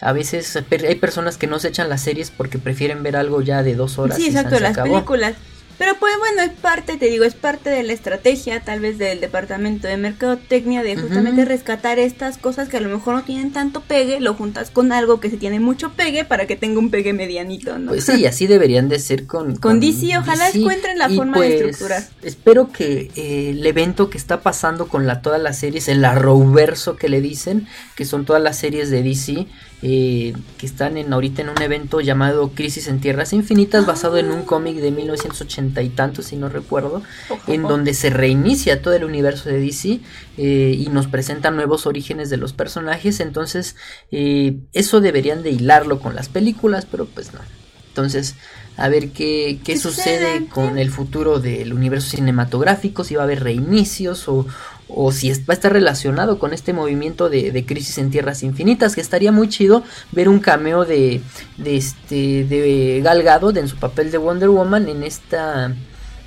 A 0.00 0.12
veces 0.12 0.56
hay 0.56 0.94
personas 0.94 1.36
que 1.36 1.46
no 1.46 1.58
se 1.58 1.68
echan 1.68 1.88
las 1.90 2.00
series 2.00 2.30
porque 2.30 2.58
prefieren 2.58 3.02
ver 3.02 3.16
algo 3.16 3.42
ya 3.42 3.62
de 3.62 3.74
dos 3.74 3.98
horas. 3.98 4.16
Sí, 4.16 4.28
exacto, 4.28 4.58
las 4.58 4.78
películas. 4.78 5.34
Pero 5.80 5.96
pues 5.98 6.12
bueno, 6.18 6.42
es 6.42 6.50
parte, 6.50 6.98
te 6.98 7.06
digo, 7.06 7.24
es 7.24 7.32
parte 7.32 7.70
de 7.70 7.82
la 7.82 7.94
estrategia 7.94 8.60
tal 8.60 8.80
vez 8.80 8.98
del 8.98 9.18
departamento 9.18 9.88
de 9.88 9.96
mercadotecnia 9.96 10.82
de 10.82 10.94
justamente 10.94 11.46
rescatar 11.46 11.98
estas 11.98 12.36
cosas 12.36 12.68
que 12.68 12.76
a 12.76 12.80
lo 12.82 12.90
mejor 12.90 13.14
no 13.14 13.22
tienen 13.22 13.50
tanto 13.50 13.80
pegue, 13.80 14.20
lo 14.20 14.34
juntas 14.34 14.68
con 14.68 14.92
algo 14.92 15.20
que 15.20 15.30
se 15.30 15.38
tiene 15.38 15.58
mucho 15.58 15.92
pegue 15.92 16.26
para 16.26 16.46
que 16.46 16.54
tenga 16.54 16.78
un 16.80 16.90
pegue 16.90 17.14
medianito, 17.14 17.78
¿no? 17.78 17.92
Pues 17.92 18.04
sí, 18.04 18.26
así 18.26 18.46
deberían 18.46 18.90
de 18.90 18.98
ser 18.98 19.26
con... 19.26 19.56
Con, 19.56 19.80
DC, 19.80 20.18
ojalá 20.18 20.50
encuentren 20.50 20.98
la 20.98 21.08
forma 21.08 21.40
de 21.40 21.48
pues, 21.48 21.60
estructurar. 21.62 22.04
Espero 22.20 22.70
que 22.70 23.10
eh, 23.16 23.52
el 23.52 23.66
evento 23.66 24.10
que 24.10 24.18
está 24.18 24.42
pasando 24.42 24.86
con 24.86 25.06
la, 25.06 25.22
todas 25.22 25.40
las 25.40 25.60
series, 25.60 25.88
el 25.88 26.04
arrowverso 26.04 26.96
que 26.96 27.08
le 27.08 27.22
dicen, 27.22 27.66
que 27.94 28.04
son 28.04 28.26
todas 28.26 28.42
las 28.42 28.58
series 28.58 28.90
de 28.90 29.02
DC, 29.02 29.46
eh, 29.82 30.34
que 30.58 30.66
están 30.66 30.98
en 30.98 31.10
ahorita 31.10 31.40
en 31.40 31.48
un 31.48 31.62
evento 31.62 32.02
llamado 32.02 32.50
Crisis 32.50 32.86
en 32.86 33.00
Tierras 33.00 33.32
Infinitas, 33.32 33.86
basado 33.86 34.18
en 34.18 34.30
un 34.30 34.42
cómic 34.42 34.76
de 34.76 34.90
1980 34.90 35.69
y 35.82 35.88
tanto, 35.88 36.22
si 36.22 36.36
no 36.36 36.48
recuerdo, 36.48 37.02
en 37.46 37.62
donde 37.62 37.94
se 37.94 38.10
reinicia 38.10 38.82
todo 38.82 38.94
el 38.94 39.04
universo 39.04 39.48
de 39.48 39.60
DC 39.60 40.00
eh, 40.36 40.74
y 40.78 40.88
nos 40.88 41.06
presentan 41.06 41.56
nuevos 41.56 41.86
orígenes 41.86 42.30
de 42.30 42.36
los 42.36 42.52
personajes. 42.52 43.20
Entonces, 43.20 43.76
eh, 44.10 44.58
eso 44.72 45.00
deberían 45.00 45.42
de 45.42 45.50
hilarlo 45.50 46.00
con 46.00 46.14
las 46.14 46.28
películas, 46.28 46.86
pero 46.90 47.06
pues 47.06 47.32
no. 47.32 47.40
Entonces, 47.88 48.36
a 48.76 48.88
ver 48.88 49.10
qué, 49.10 49.60
qué, 49.64 49.76
sucede 49.76 50.46
con 50.46 50.78
el 50.78 50.90
futuro 50.90 51.40
del 51.40 51.72
universo 51.72 52.16
cinematográfico, 52.16 53.04
si 53.04 53.16
va 53.16 53.22
a 53.22 53.24
haber 53.24 53.42
reinicios 53.42 54.28
o, 54.28 54.46
o 54.94 55.12
si 55.12 55.30
va 55.30 55.36
a 55.48 55.52
estar 55.52 55.72
relacionado 55.72 56.38
con 56.38 56.52
este 56.52 56.72
movimiento 56.72 57.28
de, 57.28 57.64
crisis 57.66 57.98
en 57.98 58.10
tierras 58.10 58.42
infinitas 58.42 58.94
que 58.94 59.00
estaría 59.00 59.32
muy 59.32 59.48
chido 59.48 59.82
ver 60.12 60.28
un 60.28 60.40
cameo 60.40 60.84
de, 60.84 61.20
de 61.56 61.76
este 61.76 62.44
de 62.44 63.00
Gal 63.02 63.22
Gadot 63.22 63.56
en 63.56 63.68
su 63.68 63.76
papel 63.76 64.10
de 64.10 64.18
Wonder 64.18 64.48
Woman 64.48 64.88
en 64.88 65.02
esta 65.02 65.74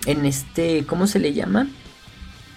en 0.06 0.26
este, 0.26 0.86
¿cómo 0.86 1.08
se 1.08 1.20
le 1.20 1.34
llama? 1.34 1.70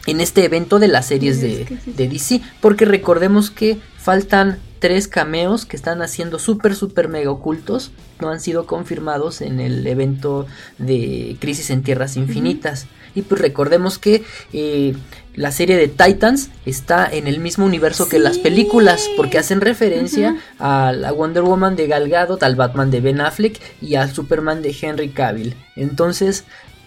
En 0.07 0.21
este 0.21 0.45
evento 0.45 0.79
de 0.79 0.89
las 0.89 1.07
series 1.07 1.41
de, 1.41 1.79
de 1.85 2.09
DC, 2.09 2.41
porque 2.61 2.85
recordemos 2.85 3.51
que 3.51 3.79
faltan 3.99 4.59
tres 4.79 5.09
cameos 5.09 5.67
que 5.67 5.77
están 5.77 6.03
haciendo 6.03 6.39
súper, 6.39 6.77
súper 6.77 7.09
mega 7.09 7.31
ocultos. 7.31 7.91
No 8.21 8.31
han 8.31 8.41
sido 8.41 8.67
confirmados 8.67 9.41
en 9.41 9.59
el 9.59 9.87
evento 9.87 10.47
de 10.79 11.37
Crisis 11.41 11.71
en 11.71 11.83
Tierras 11.83 12.17
Infinitas. 12.17 12.87
Y 13.15 13.23
pues 13.23 13.41
recordemos 13.41 13.99
que 13.99 14.23
eh, 14.53 14.95
la 15.37 15.53
serie 15.53 15.77
de 15.77 15.89
Titans 15.89 16.49
está 16.65 17.07
en 17.11 17.27
el 17.27 17.41
mismo 17.41 17.67
universo 17.67 18.09
que 18.09 18.19
las 18.19 18.39
películas, 18.39 19.09
porque 19.17 19.39
hacen 19.39 19.61
referencia 19.61 20.37
a 20.59 20.93
la 20.93 21.13
Wonder 21.13 21.43
Woman 21.43 21.77
de 21.77 21.87
Gal 21.87 22.09
Gadot, 22.09 22.43
al 22.43 22.57
Batman 22.57 22.91
de 22.91 23.01
Ben 23.01 23.21
Affleck 23.21 23.61
y 23.83 23.97
al 23.97 24.13
Superman 24.13 24.63
de 24.63 24.75
Henry 24.81 25.11
Cavill. 25.11 25.55
Entonces, 25.77 26.45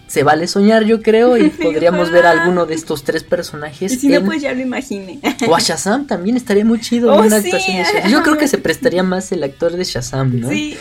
se 0.08 0.24
vale 0.24 0.48
soñar, 0.48 0.84
yo 0.86 1.04
creo, 1.04 1.38
y 1.38 1.50
podríamos 1.64 2.12
ver 2.12 2.26
a 2.26 2.32
alguno 2.32 2.66
de 2.66 2.74
estos 2.74 3.04
tres 3.04 3.24
personajes. 3.24 3.94
Y 3.94 3.96
si 3.98 4.08
no, 4.08 4.26
pues 4.26 4.42
ya 4.42 4.52
lo 4.54 4.62
imaginé. 4.62 5.20
O 5.48 5.56
a 5.56 5.60
Shazam 5.60 6.08
también 6.08 6.36
estaría 6.36 6.66
muy 6.66 6.82
chido 6.82 7.14
Oh, 7.14 7.20
una 7.22 7.40
sí. 7.40 7.48
actuación 7.48 7.78
de 7.78 7.84
Shazam. 7.84 8.12
Yo 8.12 8.24
creo 8.24 8.38
que 8.40 8.48
se 8.48 8.58
prestaría 8.58 9.04
más 9.04 9.32
el 9.32 9.44
actor 9.44 9.74
de 9.74 9.84
Shazam, 9.84 10.40
¿no? 10.40 10.50
Sí. 10.50 10.76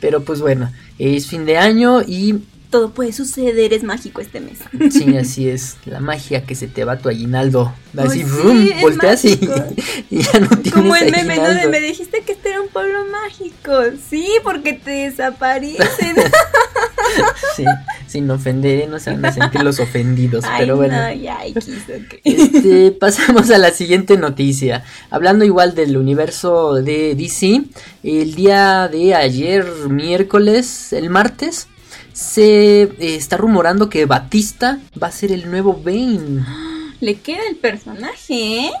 Pero 0.00 0.22
pues 0.22 0.40
bueno, 0.40 0.70
es 0.98 1.26
fin 1.26 1.44
de 1.44 1.56
año 1.58 2.02
y 2.02 2.44
Todo 2.74 2.90
puede 2.90 3.12
suceder, 3.12 3.72
es 3.72 3.84
mágico 3.84 4.20
este 4.20 4.40
mes. 4.40 4.58
sí, 4.92 5.16
así 5.16 5.48
es, 5.48 5.76
la 5.84 6.00
magia 6.00 6.44
que 6.44 6.56
se 6.56 6.66
te 6.66 6.84
va 6.84 6.98
tu 6.98 7.08
aguinaldo. 7.08 7.72
Así, 7.96 8.02
Pues 8.02 8.12
sí, 8.14 8.24
¡vrum! 8.24 8.66
es 8.66 8.80
volteas 8.80 9.24
y, 9.24 9.36
ya 10.10 10.40
no 10.40 10.48
tienes 10.48 10.72
Como 10.72 10.96
el 10.96 11.12
meme, 11.12 11.36
¿no? 11.36 11.54
De 11.54 11.68
me 11.68 11.80
dijiste 11.80 12.22
que 12.22 12.32
este 12.32 12.48
era 12.48 12.60
un 12.60 12.68
pueblo 12.70 13.04
mágico. 13.12 13.96
Sí, 14.10 14.26
porque 14.42 14.72
te 14.72 14.90
desaparecen. 14.90 16.16
Sí, 17.54 17.64
sin 18.08 18.28
ofender, 18.30 18.80
¿eh? 18.80 18.86
no 18.88 18.98
se 18.98 19.10
van 19.10 19.24
a 19.24 19.32
sentir 19.32 19.62
los 19.62 19.78
ofendidos, 19.78 20.44
Ay, 20.44 20.62
pero 20.62 20.76
bueno. 20.76 20.96
no, 20.96 21.12
ya, 21.12 21.46
X, 21.46 21.68
ok. 21.88 22.20
Este, 22.24 22.90
pasamos 22.90 23.50
a 23.50 23.58
la 23.58 23.70
siguiente 23.70 24.16
noticia. 24.16 24.82
Hablando 25.10 25.44
igual 25.44 25.76
del 25.76 25.96
universo 25.96 26.74
de 26.74 27.14
DC, 27.14 27.62
el 28.02 28.34
día 28.34 28.88
de 28.88 29.14
ayer, 29.14 29.64
miércoles, 29.88 30.92
el 30.92 31.10
martes, 31.10 31.68
se 32.14 32.82
eh, 32.82 32.96
está 32.98 33.36
rumorando 33.36 33.90
que 33.90 34.06
Batista 34.06 34.78
va 35.00 35.08
a 35.08 35.12
ser 35.12 35.32
el 35.32 35.50
nuevo 35.50 35.74
Bane. 35.74 36.46
Le 37.00 37.16
queda 37.16 37.42
el 37.50 37.56
personaje, 37.56 38.66
¿eh? 38.66 38.72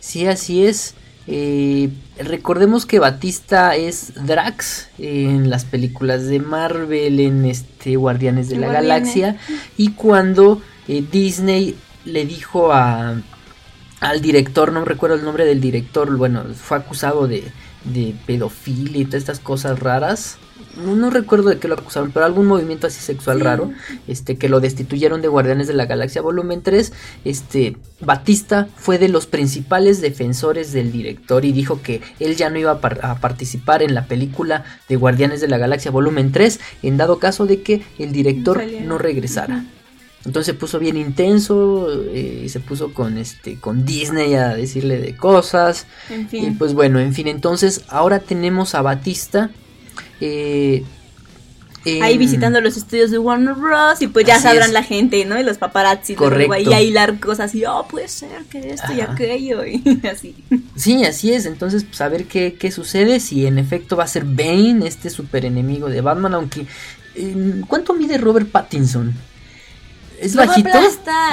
Sí, 0.00 0.26
así 0.26 0.66
es. 0.66 0.94
Eh, 1.28 1.90
recordemos 2.18 2.84
que 2.84 2.98
Batista 2.98 3.76
es 3.76 4.12
Drax 4.26 4.88
en 4.98 5.48
las 5.48 5.64
películas 5.64 6.26
de 6.26 6.40
Marvel, 6.40 7.20
en 7.20 7.44
este 7.44 7.94
Guardianes 7.94 8.48
de 8.48 8.56
la 8.56 8.66
Guardianes. 8.66 9.14
Galaxia. 9.14 9.36
Y 9.76 9.92
cuando 9.92 10.60
eh, 10.88 11.04
Disney 11.10 11.76
le 12.04 12.26
dijo 12.26 12.72
a, 12.72 13.14
al 14.00 14.20
director, 14.20 14.72
no 14.72 14.84
recuerdo 14.84 15.14
el 15.14 15.24
nombre 15.24 15.44
del 15.44 15.60
director, 15.60 16.14
bueno, 16.16 16.42
fue 16.56 16.78
acusado 16.78 17.28
de, 17.28 17.44
de 17.84 18.16
pedofilia 18.26 19.02
y 19.02 19.04
todas 19.04 19.22
estas 19.22 19.38
cosas 19.38 19.78
raras. 19.78 20.38
No, 20.84 20.94
no 20.96 21.10
recuerdo 21.10 21.50
de 21.50 21.58
qué 21.58 21.68
lo 21.68 21.74
acusaron, 21.74 22.10
pero 22.12 22.24
algún 22.26 22.46
movimiento 22.46 22.86
así 22.86 23.00
sexual 23.00 23.38
Sí. 23.38 23.42
raro, 23.44 23.70
este, 24.08 24.36
que 24.36 24.48
lo 24.48 24.60
destituyeron 24.60 25.22
de 25.22 25.28
Guardianes 25.28 25.66
de 25.68 25.74
la 25.74 25.86
Galaxia 25.86 26.22
Volumen 26.22 26.62
3, 26.62 26.92
este, 27.24 27.76
Batista 28.00 28.68
fue 28.76 28.98
de 28.98 29.08
los 29.08 29.26
principales 29.26 30.00
defensores 30.00 30.72
del 30.72 30.90
director 30.92 31.44
y 31.44 31.52
dijo 31.52 31.80
que 31.82 32.00
él 32.20 32.36
ya 32.36 32.50
no 32.50 32.58
iba 32.58 32.70
a, 32.72 32.80
par- 32.80 33.00
a 33.02 33.16
participar 33.16 33.82
en 33.82 33.94
la 33.94 34.06
película 34.06 34.64
de 34.88 34.96
Guardianes 34.96 35.40
de 35.40 35.48
la 35.48 35.58
Galaxia 35.58 35.90
Volumen 35.90 36.32
3, 36.32 36.60
en 36.82 36.96
dado 36.96 37.18
caso 37.18 37.46
de 37.46 37.62
que 37.62 37.82
el 37.98 38.12
director 38.12 38.62
no 38.84 38.98
regresara. 38.98 39.64
Entonces 40.24 40.46
se 40.46 40.54
puso 40.54 40.78
bien 40.78 40.96
intenso 40.96 41.88
eh, 42.12 42.42
y 42.44 42.48
se 42.48 42.60
puso 42.60 42.94
con 42.94 43.18
este 43.18 43.56
con 43.58 43.84
Disney 43.84 44.34
a 44.34 44.54
decirle 44.54 44.98
de 45.00 45.16
cosas. 45.16 45.86
En 46.10 46.28
Y 46.30 46.50
pues 46.52 46.74
bueno, 46.74 47.00
en 47.00 47.12
fin, 47.12 47.26
entonces 47.26 47.82
ahora 47.88 48.20
tenemos 48.20 48.76
a 48.76 48.82
Batista. 48.82 49.50
Eh, 50.24 50.84
Ahí 52.00 52.12
en- 52.12 52.18
visitando 52.20 52.60
los 52.60 52.76
estudios 52.76 53.10
de 53.10 53.18
Warner 53.18 53.54
Bros. 53.54 54.00
Y 54.02 54.06
pues 54.06 54.24
ya 54.24 54.34
Así 54.36 54.44
sabrán 54.44 54.68
es. 54.68 54.72
la 54.72 54.84
gente, 54.84 55.24
¿no? 55.24 55.38
Y 55.38 55.42
los 55.42 55.58
paparazzi. 55.58 56.14
Correcto. 56.14 56.52
A 56.72 56.80
hilar 56.80 57.18
cosas 57.18 57.52
y, 57.56 57.64
oh, 57.64 57.86
puede 57.88 58.06
ser 58.06 58.44
que 58.44 58.70
esto 58.70 58.92
y 58.92 59.00
aquello. 59.00 59.66
Y 59.66 59.82
así. 60.10 60.36
Sí, 60.76 61.04
así 61.04 61.32
es. 61.32 61.44
Entonces, 61.46 61.82
pues 61.84 62.00
a 62.00 62.08
ver 62.08 62.26
qué, 62.26 62.54
qué 62.54 62.70
sucede. 62.70 63.18
Si 63.18 63.46
en 63.46 63.58
efecto 63.58 63.96
va 63.96 64.04
a 64.04 64.06
ser 64.06 64.24
Bane, 64.24 64.86
este 64.86 65.10
super 65.10 65.44
enemigo 65.44 65.88
de 65.88 66.00
Batman. 66.02 66.34
Aunque. 66.34 66.66
eh, 67.16 67.62
¿Cuánto 67.66 67.94
mide 67.94 68.16
Robert 68.16 68.48
Pattinson? 68.48 69.12
¿Es 70.20 70.36
Lo 70.36 70.46
bajito? 70.46 70.68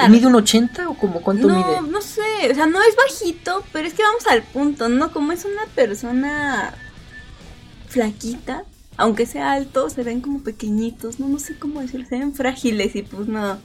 ¿Mide 0.08 0.26
un 0.26 0.34
80 0.34 0.88
o 0.88 0.94
como 0.94 1.22
cuánto 1.22 1.46
no, 1.46 1.54
mide? 1.56 1.92
no 1.92 2.02
sé, 2.02 2.50
o 2.50 2.54
sea, 2.56 2.66
no 2.66 2.80
es 2.82 2.96
bajito, 2.96 3.62
pero 3.72 3.86
es 3.86 3.94
que 3.94 4.02
vamos 4.02 4.26
al 4.26 4.42
punto, 4.42 4.88
¿no? 4.88 5.12
Como 5.12 5.30
es 5.30 5.44
una 5.44 5.64
persona 5.76 6.74
flaquita, 7.88 8.64
aunque 9.00 9.26
sea 9.26 9.52
alto, 9.52 9.90
se 9.90 10.02
ven 10.02 10.20
como 10.20 10.40
pequeñitos, 10.42 11.18
no, 11.20 11.28
no 11.28 11.38
sé 11.38 11.56
cómo 11.58 11.80
decirlo, 11.80 12.06
se 12.08 12.18
ven 12.18 12.34
frágiles 12.34 12.94
y 12.96 13.02
pues 13.02 13.26
no. 13.28 13.58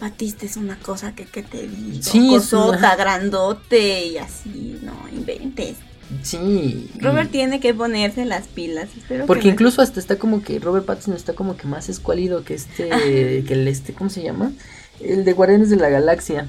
Batista 0.00 0.46
es 0.46 0.56
una 0.56 0.78
cosa 0.78 1.14
que, 1.16 1.24
que 1.24 1.42
te 1.42 1.66
digo, 1.66 2.02
Sí, 2.02 2.28
cosota, 2.28 2.78
una- 2.78 2.94
grandote 2.96 4.06
y 4.06 4.18
así, 4.18 4.78
no 4.82 4.92
inventes. 5.12 5.74
Sí. 6.22 6.36
y- 6.36 7.00
Robert 7.00 7.30
tiene 7.32 7.58
que 7.60 7.74
ponerse 7.74 8.24
las 8.24 8.46
pilas, 8.46 8.88
espero 8.96 9.26
Porque 9.26 9.42
que 9.42 9.48
me- 9.48 9.52
incluso 9.54 9.82
hasta 9.82 9.98
está 9.98 10.16
como 10.16 10.42
que 10.42 10.58
Robert 10.60 10.86
Pattinson 10.86 11.14
está 11.14 11.32
como 11.34 11.56
que 11.56 11.66
más 11.66 11.88
escuálido 11.88 12.44
que 12.44 12.54
este, 12.54 12.88
que 13.46 13.52
el 13.54 13.66
este, 13.66 13.92
¿cómo 13.92 14.08
se 14.08 14.22
llama? 14.22 14.52
El 15.00 15.24
de 15.24 15.32
Guardianes 15.32 15.68
de 15.70 15.76
la 15.76 15.88
Galaxia. 15.88 16.42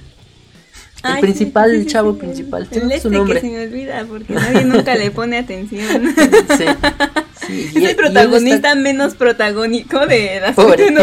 El 1.03 1.11
Ay, 1.13 1.21
principal, 1.21 1.71
sí, 1.71 1.77
el 1.77 1.85
chavo 1.87 2.13
sí, 2.13 2.19
principal. 2.19 2.63
El, 2.63 2.69
Tiene 2.69 2.95
este 2.95 3.01
su 3.07 3.09
que 3.09 3.17
nombre. 3.17 3.41
se 3.41 3.47
me 3.49 3.63
olvida 3.63 4.05
porque 4.05 4.33
nadie 4.35 4.63
nunca 4.65 4.95
le 4.95 5.09
pone 5.11 5.37
atención. 5.39 6.13
Sí. 6.57 6.65
Sí, 7.49 7.71
Es 7.75 7.89
el 7.89 7.95
protagonista 7.95 8.69
está- 8.69 8.75
menos 8.75 9.15
protagónico 9.15 10.05
de, 10.05 10.39
la, 10.39 10.51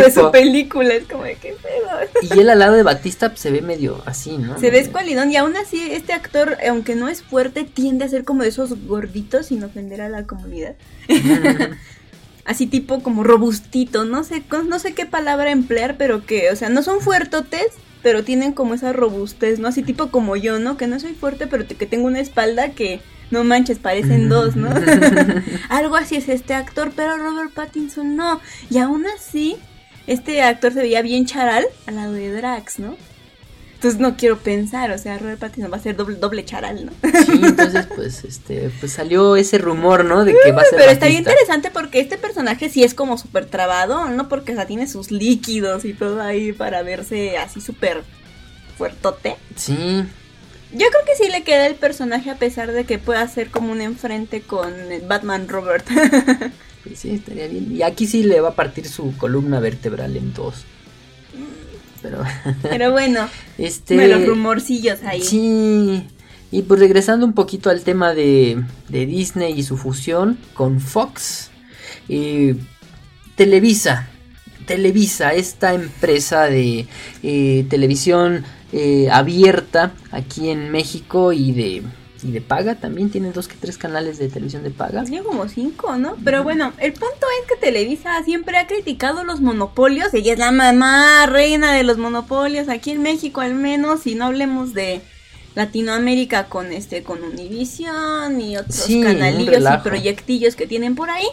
de 0.01 0.11
su 0.11 0.31
película. 0.31 0.95
Es 0.95 1.05
como 1.05 1.25
de 1.25 1.35
qué 1.37 1.55
pedo. 1.61 2.35
y 2.37 2.41
él 2.41 2.49
al 2.51 2.59
lado 2.61 2.75
de 2.75 2.83
Batista 2.83 3.29
pues, 3.31 3.41
se 3.41 3.51
ve 3.51 3.61
medio 3.63 4.03
así, 4.07 4.39
¿no? 4.39 4.59
Se 4.59 4.71
ve 4.71 4.79
escualidón 4.81 5.31
y 5.33 5.37
aún 5.37 5.57
así 5.57 5.83
este 5.91 6.13
actor, 6.13 6.57
aunque 6.69 6.95
no 6.95 7.09
es 7.09 7.23
fuerte, 7.23 7.65
tiende 7.65 8.05
a 8.05 8.09
ser 8.09 8.25
como 8.25 8.43
de 8.43 8.49
esos 8.51 8.87
gorditos 8.87 9.47
sin 9.47 9.63
ofender 9.65 10.01
a 10.01 10.09
la 10.09 10.25
comunidad. 10.27 10.75
Así 12.45 12.67
tipo 12.69 13.03
como 13.03 13.25
robustito, 13.25 14.05
no 14.05 14.23
sé, 14.23 14.45
no 14.69 14.79
sé 14.79 14.95
qué 14.95 15.05
palabra 15.05 15.51
emplear, 15.51 15.97
pero 15.99 16.25
que, 16.25 16.53
o 16.53 16.57
sea, 16.57 16.69
no 16.69 16.85
son 16.85 17.01
fuertotes, 17.01 17.67
pero 18.05 18.23
tienen 18.23 18.53
como 18.53 18.75
esa 18.75 18.93
robustez, 18.93 19.59
¿no? 19.59 19.67
Así 19.67 19.83
tipo 19.83 20.13
como 20.13 20.37
yo, 20.37 20.61
¿no? 20.61 20.77
Que 20.77 20.87
no 20.87 21.01
soy 21.01 21.15
fuerte, 21.15 21.49
pero 21.49 21.67
que 21.67 21.87
tengo 21.87 22.07
una 22.07 22.21
espalda 22.21 22.69
que 22.71 23.01
no 23.31 23.45
manches, 23.45 23.79
parecen 23.79 24.29
dos, 24.29 24.57
¿no? 24.57 24.71
Algo 25.69 25.97
así 25.97 26.17
es 26.17 26.29
este 26.29 26.55
actor, 26.55 26.93
pero 26.95 27.17
Robert 27.17 27.53
Pattinson 27.53 28.17
no. 28.17 28.41
Y 28.71 28.79
aún 28.79 29.05
así, 29.07 29.57
este 30.07 30.43
actor 30.43 30.73
se 30.73 30.81
veía 30.81 31.03
bien 31.03 31.27
charal 31.27 31.67
al 31.87 31.97
lado 31.97 32.13
de 32.13 32.31
Drax, 32.33 32.79
¿no? 32.79 32.97
Entonces 33.75 34.01
no 34.01 34.17
quiero 34.17 34.39
pensar, 34.39 34.91
o 34.91 34.97
sea, 34.97 35.19
Robert 35.19 35.39
Pattinson 35.39 35.71
va 35.71 35.77
a 35.77 35.81
ser 35.81 35.97
doble, 35.97 36.17
doble 36.17 36.45
charal, 36.47 36.87
¿no? 36.87 36.93
Sí, 37.27 37.41
entonces 37.43 37.87
pues 37.95 38.25
este 38.25 38.71
pues 38.81 38.93
salió 38.93 39.37
ese 39.37 39.59
rumor, 39.59 40.05
¿no? 40.05 40.25
De 40.25 40.35
que 40.43 40.53
va 40.53 40.63
a 40.63 40.65
ser 40.65 40.79
Pero 40.79 40.91
está 40.91 41.07
bien 41.07 41.19
interesante 41.19 41.71
porque 41.71 42.01
este 42.01 42.17
personaje 42.17 42.71
sí 42.71 42.85
es 42.85 42.95
como 42.95 43.19
súper 43.19 43.45
trabado, 43.45 44.09
¿no? 44.09 44.31
Porque 44.31 44.53
o 44.53 44.55
sea, 44.55 44.67
tiene 44.67 44.89
sus 44.89 45.11
líquidos 45.11 45.85
y 45.85 45.93
todo 45.93 46.23
ahí 46.23 46.55
para 46.55 46.83
verse 46.83 47.37
así 47.37 47.61
súper 47.61 48.03
fuertote. 48.79 49.37
Sí, 49.57 50.05
Yo 50.73 50.87
creo 50.89 51.05
que 51.07 51.25
sí 51.25 51.31
le 51.31 51.43
queda 51.43 51.67
el 51.67 51.77
personaje 51.77 52.31
a 52.31 52.37
pesar 52.37 52.73
de 52.73 52.85
que 52.85 52.99
pueda 52.99 53.27
ser 53.29 53.51
como 53.51 53.73
un 53.73 53.81
enfrente 53.81 54.41
con 54.41 54.73
Batman 55.07 55.49
Robert. 55.49 55.87
pues 56.85 56.99
sí, 56.99 57.11
estaría 57.11 57.47
bien. 57.47 57.75
Y 57.75 57.83
aquí 57.83 58.07
sí 58.07 58.25
le 58.25 58.41
va 58.41 58.51
a 58.51 58.55
partir 58.55 58.89
su 58.89 59.17
columna 59.17 59.61
vertebral 59.61 60.17
en 60.17 60.35
dos. 60.35 60.65
Pero 62.03 62.25
Pero 62.63 62.93
bueno, 62.93 63.29
este 63.59 64.09
los 64.09 64.27
rumorcillos 64.27 65.03
ahí. 65.05 65.23
Sí. 65.23 66.07
Y 66.51 66.63
pues 66.63 66.81
regresando 66.81 67.27
un 67.27 67.33
poquito 67.33 67.71
al 67.71 67.83
tema 67.83 68.15
de, 68.15 68.63
de 68.89 69.07
Disney 69.07 69.59
y 69.59 69.63
su 69.63 69.77
fusión 69.77 70.39
con 70.55 70.81
Fox. 70.81 71.51
eh, 72.09 72.57
Televisa. 73.37 74.09
Televisa, 74.67 75.33
esta 75.33 75.75
empresa 75.75 76.45
de 76.45 76.87
eh, 77.23 77.67
televisión 77.71 78.45
eh, 78.73 79.09
abierta 79.11 79.93
aquí 80.11 80.51
en 80.51 80.71
México 80.71 81.33
y 81.33 81.53
de, 81.53 81.83
y 82.23 82.31
de 82.33 82.41
paga 82.41 82.77
también. 82.77 83.11
Tiene 83.11 83.33
dos 83.33 83.49
que 83.49 83.57
tres 83.57 83.79
canales 83.79 84.19
de 84.19 84.29
televisión 84.29 84.63
de 84.63 84.71
paga. 84.71 85.05
Tiene 85.05 85.23
como 85.23 85.49
cinco, 85.49 85.97
¿no? 85.97 86.17
Pero 86.25 86.43
bueno, 86.43 86.73
el 86.79 86.93
punto 86.93 87.27
es 87.41 87.49
que 87.49 87.57
Televisa 87.57 88.23
siempre 88.25 88.59
ha 88.59 88.67
criticado 88.67 89.25
los 89.25 89.41
monopolios. 89.41 90.13
Ella 90.15 90.33
es 90.33 90.39
la 90.39 90.53
mamá 90.53 91.27
reina 91.27 91.73
de 91.73 91.85
los 91.85 91.99
monopolios 91.99 92.69
aquí 92.69 92.91
en 92.91 93.03
México 93.03 93.41
al 93.41 93.55
menos. 93.55 94.07
Y 94.07 94.15
no 94.15 94.27
hablemos 94.27 94.75
de 94.75 95.01
Latinoamérica 95.55 96.49
con 96.49 96.73
este, 96.73 97.03
con 97.03 97.25
Univision 97.25 98.41
y 98.41 98.59
otros 98.59 98.77
Sí, 98.77 99.01
canalillos 99.03 99.63
y 99.63 99.79
proyectillos 99.83 100.55
que 100.55 100.67
tienen 100.67 100.95
por 100.95 101.11
ahí. 101.11 101.27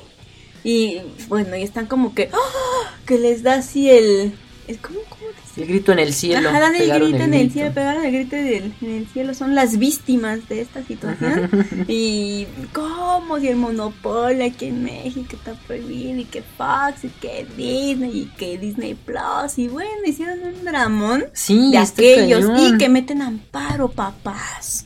Y 0.63 1.01
bueno, 1.27 1.57
y 1.57 1.61
están 1.61 1.87
como 1.87 2.15
que, 2.15 2.29
¡ah! 2.31 2.95
que 3.05 3.19
les 3.19 3.43
da 3.43 3.55
así 3.55 3.89
el, 3.89 4.33
Es 4.67 4.77
como, 4.77 4.99
¿cómo 5.09 5.22
El 5.55 5.67
grito 5.67 5.91
en 5.91 5.99
el 5.99 6.13
cielo. 6.13 6.49
Ajá, 6.49 6.59
dan 6.59 6.75
el 6.75 6.91
grito 6.91 7.23
en 7.23 7.33
el 7.33 7.51
cielo, 7.51 7.73
pegaron 7.73 8.03
el 8.03 8.11
grito 8.11 8.35
en 8.35 8.73
el 8.81 9.07
cielo. 9.07 9.33
Son 9.33 9.53
las 9.53 9.77
víctimas 9.77 10.47
de 10.49 10.61
esta 10.61 10.83
situación. 10.83 11.49
y 11.87 12.47
cómo 12.71 13.39
si 13.39 13.49
el 13.49 13.57
monopolio 13.57 14.45
aquí 14.45 14.65
en 14.65 14.83
México 14.83 15.35
está 15.35 15.53
prohibido 15.67 16.19
y 16.19 16.25
que 16.25 16.41
Fox 16.41 17.03
y 17.03 17.09
que 17.09 17.45
Disney 17.55 18.21
y 18.21 18.25
que 18.37 18.57
Disney 18.57 18.95
Plus. 18.95 19.57
Y 19.57 19.67
bueno, 19.67 19.91
hicieron 20.05 20.39
un 20.39 20.65
dramón 20.65 21.25
sí, 21.33 21.71
de 21.71 21.77
aquellos 21.77 22.45
y 22.59 22.77
que 22.77 22.89
meten 22.89 23.21
amparo, 23.21 23.89
papás. 23.89 24.85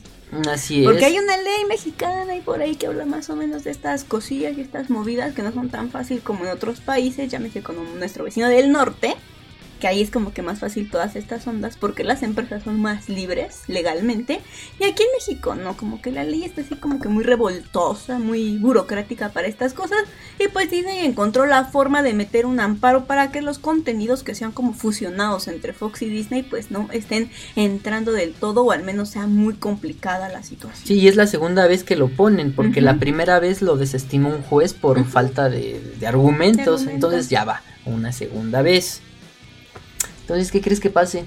Así 0.50 0.80
es. 0.80 0.84
Porque 0.84 1.06
hay 1.06 1.18
una 1.18 1.36
ley 1.36 1.64
mexicana 1.68 2.36
y 2.36 2.40
por 2.40 2.60
ahí 2.60 2.76
que 2.76 2.86
habla 2.86 3.06
más 3.06 3.30
o 3.30 3.36
menos 3.36 3.64
de 3.64 3.70
estas 3.70 4.04
cosillas 4.04 4.56
y 4.58 4.60
estas 4.60 4.90
movidas 4.90 5.34
que 5.34 5.42
no 5.42 5.52
son 5.52 5.70
tan 5.70 5.90
fácil 5.90 6.20
como 6.20 6.44
en 6.44 6.50
otros 6.50 6.80
países, 6.80 7.30
llámese 7.30 7.62
como 7.62 7.82
nuestro 7.82 8.24
vecino 8.24 8.48
del 8.48 8.70
norte, 8.70 9.16
que 9.78 9.88
ahí 9.88 10.02
es 10.02 10.10
como 10.10 10.32
que 10.32 10.42
más 10.42 10.60
fácil 10.60 10.90
todas 10.90 11.16
estas 11.16 11.46
ondas 11.46 11.76
porque 11.76 12.04
las 12.04 12.22
empresas 12.22 12.62
son 12.62 12.80
más 12.80 13.08
libres 13.08 13.62
legalmente. 13.68 14.40
Y 14.78 14.84
aquí 14.84 15.02
en 15.02 15.08
México 15.14 15.54
no, 15.54 15.76
como 15.76 16.02
que 16.02 16.10
la 16.10 16.24
ley 16.24 16.44
está 16.44 16.60
así 16.60 16.76
como 16.76 17.00
que 17.00 17.08
muy 17.08 17.24
revoltosa, 17.24 18.18
muy 18.18 18.58
burocrática 18.58 19.30
para 19.30 19.48
estas 19.48 19.74
cosas. 19.74 19.98
Y 20.38 20.48
pues 20.48 20.70
Disney 20.70 21.04
encontró 21.04 21.46
la 21.46 21.64
forma 21.64 22.02
de 22.02 22.14
meter 22.14 22.46
un 22.46 22.60
amparo 22.60 23.06
para 23.06 23.30
que 23.30 23.42
los 23.42 23.58
contenidos 23.58 24.22
que 24.22 24.34
sean 24.34 24.52
como 24.52 24.72
fusionados 24.72 25.48
entre 25.48 25.72
Fox 25.72 26.02
y 26.02 26.08
Disney 26.08 26.42
pues 26.42 26.70
no 26.70 26.88
estén 26.92 27.30
entrando 27.56 28.12
del 28.12 28.32
todo 28.32 28.64
o 28.64 28.72
al 28.72 28.82
menos 28.82 29.10
sea 29.10 29.26
muy 29.26 29.54
complicada 29.54 30.28
la 30.28 30.42
situación. 30.42 30.86
Sí, 30.86 30.94
y 30.94 31.08
es 31.08 31.16
la 31.16 31.26
segunda 31.26 31.66
vez 31.66 31.84
que 31.84 31.96
lo 31.96 32.08
ponen 32.08 32.52
porque 32.52 32.80
la 32.80 32.98
primera 32.98 33.40
vez 33.40 33.62
lo 33.62 33.76
desestimó 33.76 34.28
un 34.30 34.42
juez 34.42 34.74
por 34.74 35.04
falta 35.04 35.48
de, 35.48 35.80
argumentos, 36.06 36.86
entonces 36.86 37.28
ya 37.28 37.44
va, 37.44 37.62
una 37.84 38.12
segunda 38.12 38.62
vez. 38.62 39.02
Entonces, 40.28 40.52
¿qué 40.52 40.60
crees 40.60 40.78
que 40.78 40.90
pase? 40.90 41.24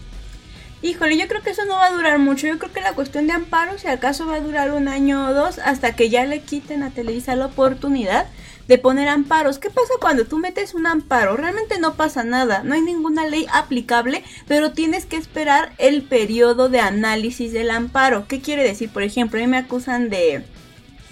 Híjole, 0.84 1.18
yo 1.18 1.28
creo 1.28 1.42
que 1.42 1.50
eso 1.50 1.66
no 1.66 1.74
va 1.74 1.88
a 1.88 1.92
durar 1.92 2.20
mucho. 2.20 2.46
Yo 2.46 2.60
creo 2.60 2.72
que 2.72 2.82
la 2.82 2.94
cuestión 2.94 3.26
de 3.26 3.34
amparo, 3.34 3.80
si 3.80 3.88
acaso 3.88 4.28
va 4.28 4.36
a 4.36 4.42
durar 4.42 4.74
un 4.74 4.88
año 4.88 5.28
o 5.28 5.34
dos, 5.34 5.58
hasta 5.58 5.96
que 5.96 6.12
ya 6.12 6.24
le 6.26 6.42
quiten 6.42 6.84
a 6.84 6.92
Televisa 6.92 7.36
la 7.36 7.48
oportunidad 7.48 8.28
de 8.68 8.78
poner 8.78 9.08
amparos. 9.08 9.58
¿Qué 9.58 9.72
pasa 9.72 9.94
cuando 10.00 10.26
tú 10.26 10.38
metes 10.38 10.76
un 10.76 10.86
amparo? 10.86 11.36
Realmente 11.36 11.80
no 11.80 11.96
pasa 11.96 12.24
nada, 12.24 12.62
no 12.64 12.76
hay 12.76 12.82
ninguna 12.82 13.26
ley 13.26 13.48
aplicable, 13.52 14.24
pero 14.48 14.72
tienes 14.72 15.08
que 15.08 15.18
esperar 15.18 15.74
el 15.80 16.04
periodo 16.04 16.70
de 16.70 16.80
análisis 16.80 17.54
del 17.54 17.72
amparo. 17.72 18.28
¿Qué 18.28 18.40
quiere 18.40 18.64
decir? 18.64 18.92
Por 18.92 19.02
ejemplo, 19.02 19.40
a 19.40 19.42
mí 19.42 19.48
me 19.48 19.58
acusan 19.58 20.12
de 20.12 20.46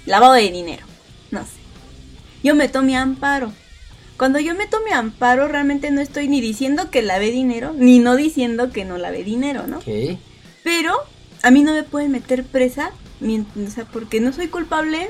lavado 0.05 0.34
de 0.34 0.51
dinero. 0.51 0.86
No 1.31 1.41
sé. 1.41 1.58
Yo 2.43 2.53
meto 2.53 2.84
mi 2.84 2.96
amparo 2.96 3.51
cuando 4.20 4.38
yo 4.38 4.54
meto 4.54 4.82
mi 4.86 4.92
amparo, 4.92 5.48
realmente 5.48 5.92
no 5.92 6.02
estoy 6.02 6.28
ni 6.28 6.42
diciendo 6.42 6.92
que 6.92 7.02
lave 7.02 7.32
dinero, 7.32 7.74
ni 7.74 8.00
no 8.00 8.18
diciendo 8.18 8.70
que 8.70 8.84
no 8.84 8.98
lave 8.98 9.24
dinero, 9.24 9.66
¿no? 9.66 9.78
Ok. 9.78 10.20
Pero 10.62 10.94
a 11.42 11.52
mí 11.52 11.64
no 11.64 11.72
me 11.72 11.84
pueden 11.84 12.12
meter 12.12 12.44
presa, 12.44 12.92
o 13.22 13.70
sea, 13.72 13.86
porque 13.86 14.20
no 14.20 14.34
soy 14.34 14.50
culpable, 14.50 15.10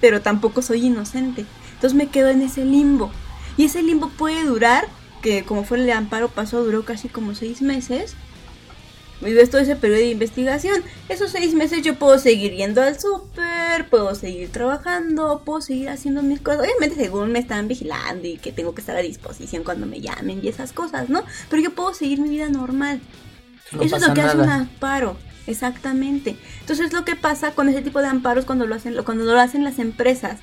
pero 0.00 0.20
tampoco 0.20 0.62
soy 0.62 0.86
inocente. 0.86 1.46
Entonces 1.74 1.96
me 1.96 2.08
quedo 2.08 2.28
en 2.30 2.42
ese 2.42 2.64
limbo. 2.64 3.12
Y 3.56 3.66
ese 3.66 3.84
limbo 3.84 4.08
puede 4.08 4.42
durar, 4.42 4.88
que 5.22 5.44
como 5.44 5.62
fue 5.62 5.78
el 5.78 5.86
de 5.86 5.92
amparo 5.92 6.28
pasó, 6.28 6.64
duró 6.64 6.84
casi 6.84 7.08
como 7.08 7.36
seis 7.36 7.62
meses 7.62 8.16
ves 9.20 9.50
todo 9.50 9.60
ese 9.60 9.76
periodo 9.76 10.00
de 10.00 10.10
investigación. 10.10 10.82
Esos 11.08 11.30
seis 11.30 11.54
meses 11.54 11.82
yo 11.82 11.96
puedo 11.96 12.18
seguir 12.18 12.52
yendo 12.52 12.82
al 12.82 12.98
súper, 12.98 13.88
puedo 13.88 14.14
seguir 14.14 14.50
trabajando, 14.50 15.42
puedo 15.44 15.60
seguir 15.60 15.88
haciendo 15.88 16.22
mis 16.22 16.40
cosas. 16.40 16.60
Obviamente 16.60 16.96
según 16.96 17.32
me 17.32 17.38
están 17.38 17.68
vigilando 17.68 18.26
y 18.28 18.36
que 18.36 18.52
tengo 18.52 18.74
que 18.74 18.80
estar 18.80 18.96
a 18.96 19.00
disposición 19.00 19.64
cuando 19.64 19.86
me 19.86 20.00
llamen 20.00 20.40
y 20.42 20.48
esas 20.48 20.72
cosas, 20.72 21.08
¿no? 21.08 21.24
Pero 21.50 21.62
yo 21.62 21.70
puedo 21.74 21.94
seguir 21.94 22.20
mi 22.20 22.28
vida 22.28 22.48
normal. 22.48 23.00
Eso 23.80 23.96
es 23.96 24.06
lo 24.06 24.14
que 24.14 24.20
hace 24.22 24.38
un 24.38 24.48
amparo. 24.48 25.16
Exactamente. 25.46 26.36
Entonces 26.60 26.86
es 26.86 26.92
lo 26.92 27.04
que 27.04 27.16
pasa 27.16 27.52
con 27.52 27.68
ese 27.68 27.80
tipo 27.80 28.00
de 28.00 28.06
amparos 28.06 28.44
cuando 28.44 28.66
lo 28.66 28.74
hacen, 28.74 29.02
cuando 29.02 29.24
lo 29.24 29.40
hacen 29.40 29.64
las 29.64 29.78
empresas. 29.78 30.40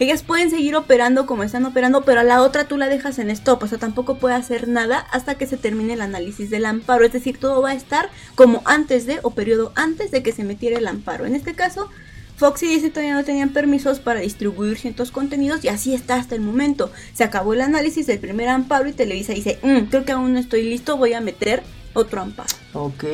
Ellas 0.00 0.22
pueden 0.22 0.50
seguir 0.50 0.76
operando 0.76 1.26
como 1.26 1.42
están 1.42 1.64
operando, 1.64 2.02
pero 2.02 2.20
a 2.20 2.24
la 2.24 2.42
otra 2.42 2.64
tú 2.64 2.76
la 2.76 2.88
dejas 2.88 3.18
en 3.18 3.30
stop, 3.30 3.62
o 3.62 3.66
sea, 3.66 3.78
tampoco 3.78 4.18
puede 4.18 4.36
hacer 4.36 4.68
nada 4.68 4.98
hasta 5.10 5.36
que 5.36 5.46
se 5.46 5.56
termine 5.56 5.94
el 5.94 6.00
análisis 6.00 6.50
del 6.50 6.66
amparo, 6.66 7.04
es 7.04 7.12
decir, 7.12 7.38
todo 7.38 7.62
va 7.62 7.70
a 7.70 7.74
estar 7.74 8.10
como 8.36 8.62
antes 8.64 9.06
de 9.06 9.18
o 9.22 9.30
periodo 9.30 9.72
antes 9.74 10.10
de 10.10 10.22
que 10.22 10.32
se 10.32 10.44
metiera 10.44 10.78
el 10.78 10.86
amparo. 10.86 11.26
En 11.26 11.34
este 11.34 11.54
caso, 11.54 11.90
Fox 12.36 12.62
y 12.62 12.68
Disney 12.68 12.92
todavía 12.92 13.14
no 13.14 13.24
tenían 13.24 13.48
permisos 13.48 13.98
para 13.98 14.20
distribuir 14.20 14.78
ciertos 14.78 15.10
contenidos 15.10 15.64
y 15.64 15.68
así 15.68 15.92
está 15.92 16.14
hasta 16.14 16.36
el 16.36 16.40
momento. 16.40 16.92
Se 17.12 17.24
acabó 17.24 17.52
el 17.52 17.60
análisis 17.60 18.06
del 18.06 18.20
primer 18.20 18.48
amparo 18.48 18.88
y 18.88 18.92
Televisa 18.92 19.32
dice, 19.32 19.58
mm, 19.62 19.86
creo 19.90 20.04
que 20.04 20.12
aún 20.12 20.32
no 20.32 20.38
estoy 20.38 20.62
listo, 20.62 20.96
voy 20.96 21.14
a 21.14 21.20
meter 21.20 21.64
otro 21.94 22.20
amparo. 22.20 22.54
Ok. 22.74 23.04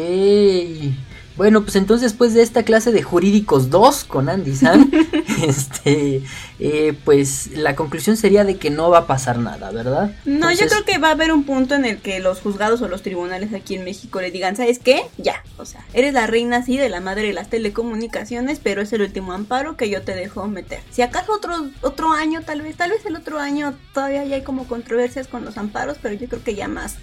Bueno, 1.36 1.62
pues 1.62 1.74
entonces 1.76 2.12
después 2.12 2.32
de 2.34 2.42
esta 2.42 2.62
clase 2.62 2.92
de 2.92 3.02
jurídicos 3.02 3.70
2 3.70 4.04
con 4.04 4.28
Andy 4.28 4.54
San, 4.54 4.90
este, 5.46 6.22
eh, 6.60 6.96
pues 7.04 7.56
la 7.56 7.74
conclusión 7.74 8.16
sería 8.16 8.44
de 8.44 8.56
que 8.56 8.70
no 8.70 8.90
va 8.90 8.98
a 8.98 9.06
pasar 9.06 9.38
nada, 9.38 9.70
¿verdad? 9.70 10.14
No, 10.24 10.52
yo 10.52 10.66
creo 10.66 10.84
que 10.84 10.98
va 10.98 11.08
a 11.08 11.12
haber 11.12 11.32
un 11.32 11.44
punto 11.44 11.74
en 11.74 11.84
el 11.84 11.98
que 11.98 12.20
los 12.20 12.40
juzgados 12.40 12.82
o 12.82 12.88
los 12.88 13.02
tribunales 13.02 13.52
aquí 13.52 13.74
en 13.74 13.84
México 13.84 14.20
le 14.20 14.30
digan, 14.30 14.56
¿sabes 14.56 14.78
qué? 14.78 15.02
Ya, 15.18 15.42
o 15.56 15.64
sea, 15.64 15.84
eres 15.92 16.14
la 16.14 16.26
reina 16.26 16.62
sí 16.62 16.76
de 16.76 16.88
la 16.88 17.00
madre 17.00 17.26
de 17.26 17.32
las 17.32 17.50
telecomunicaciones, 17.50 18.60
pero 18.62 18.82
es 18.82 18.92
el 18.92 19.02
último 19.02 19.32
amparo 19.32 19.76
que 19.76 19.90
yo 19.90 20.02
te 20.02 20.14
dejo 20.14 20.46
meter. 20.46 20.80
Si 20.90 21.02
acaso 21.02 21.32
otro, 21.32 21.68
otro 21.80 22.12
año, 22.12 22.42
tal 22.42 22.62
vez, 22.62 22.76
tal 22.76 22.90
vez 22.90 23.04
el 23.06 23.16
otro 23.16 23.40
año 23.40 23.74
todavía 23.92 24.24
ya 24.24 24.36
hay 24.36 24.42
como 24.42 24.66
controversias 24.66 25.26
con 25.26 25.44
los 25.44 25.58
amparos, 25.58 25.98
pero 26.00 26.14
yo 26.14 26.28
creo 26.28 26.44
que 26.44 26.54
ya 26.54 26.68
más 26.68 26.96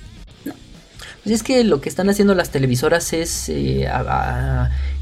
pues 1.23 1.35
es 1.35 1.43
que 1.43 1.63
lo 1.63 1.81
que 1.81 1.89
están 1.89 2.09
haciendo 2.09 2.33
las 2.33 2.49
televisoras 2.49 3.13
es 3.13 3.47
eh, 3.49 3.87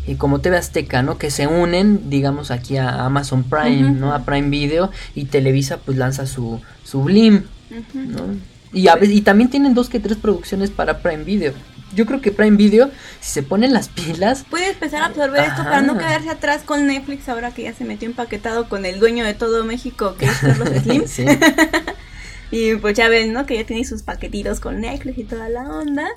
eh, 0.08 0.18
como 0.18 0.40
TV 0.40 0.58
Azteca, 0.58 1.02
¿no? 1.02 1.18
Que 1.18 1.32
se 1.32 1.48
unen, 1.48 2.10
digamos, 2.10 2.52
aquí 2.52 2.78
a 2.78 3.06
Amazon 3.06 3.44
Prime, 3.44 3.92
¿no? 3.92 4.14
A 4.14 4.26
Prime 4.26 4.50
Video 4.50 4.92
y 5.16 5.26
Televisa 5.26 5.78
pues 5.78 5.98
lanza 5.98 6.26
su, 6.26 6.60
su 6.84 7.04
Blim, 7.04 7.44
¿no? 7.94 8.36
Y, 8.74 8.90
y 8.90 9.22
también 9.22 9.50
tienen 9.50 9.74
dos 9.74 9.90
que 9.90 10.00
tres 10.00 10.18
producciones 10.18 10.72
para 10.72 11.00
Prime 11.00 11.24
Video. 11.24 11.54
Yo 11.96 12.06
creo 12.06 12.22
que 12.22 12.32
Prime 12.32 12.58
Video, 12.58 12.92
si 13.20 13.32
se 13.32 13.44
ponen 13.44 13.74
las 13.74 13.88
pilas... 13.88 14.46
Puede 14.50 14.72
empezar 14.72 15.02
a 15.02 15.06
absorber 15.06 15.44
esto 15.44 15.64
para 15.64 15.82
no 15.82 15.98
quedarse 15.98 16.30
atrás 16.30 16.62
con 16.64 16.86
Netflix 16.86 17.28
ahora 17.30 17.52
que 17.52 17.64
ya 17.64 17.74
se 17.74 17.84
metió 17.84 18.08
empaquetado 18.08 18.70
con 18.70 18.86
el 18.86 19.00
dueño 19.00 19.26
de 19.26 19.34
todo 19.34 19.64
México, 19.64 20.16
que 20.20 20.26
es 20.26 20.38
Carlos 20.42 20.70
Slim. 20.84 21.04
Y 22.52 22.76
pues 22.76 22.98
ya 22.98 23.10
ven, 23.10 23.34
¿no? 23.34 23.46
Que 23.46 23.56
ya 23.56 23.66
tiene 23.66 23.86
sus 23.86 24.04
paquetitos 24.04 24.60
con 24.60 24.82
Netflix 24.82 25.18
y 25.18 25.24
toda 25.24 25.50
la 25.50 25.64
onda. 25.70 26.08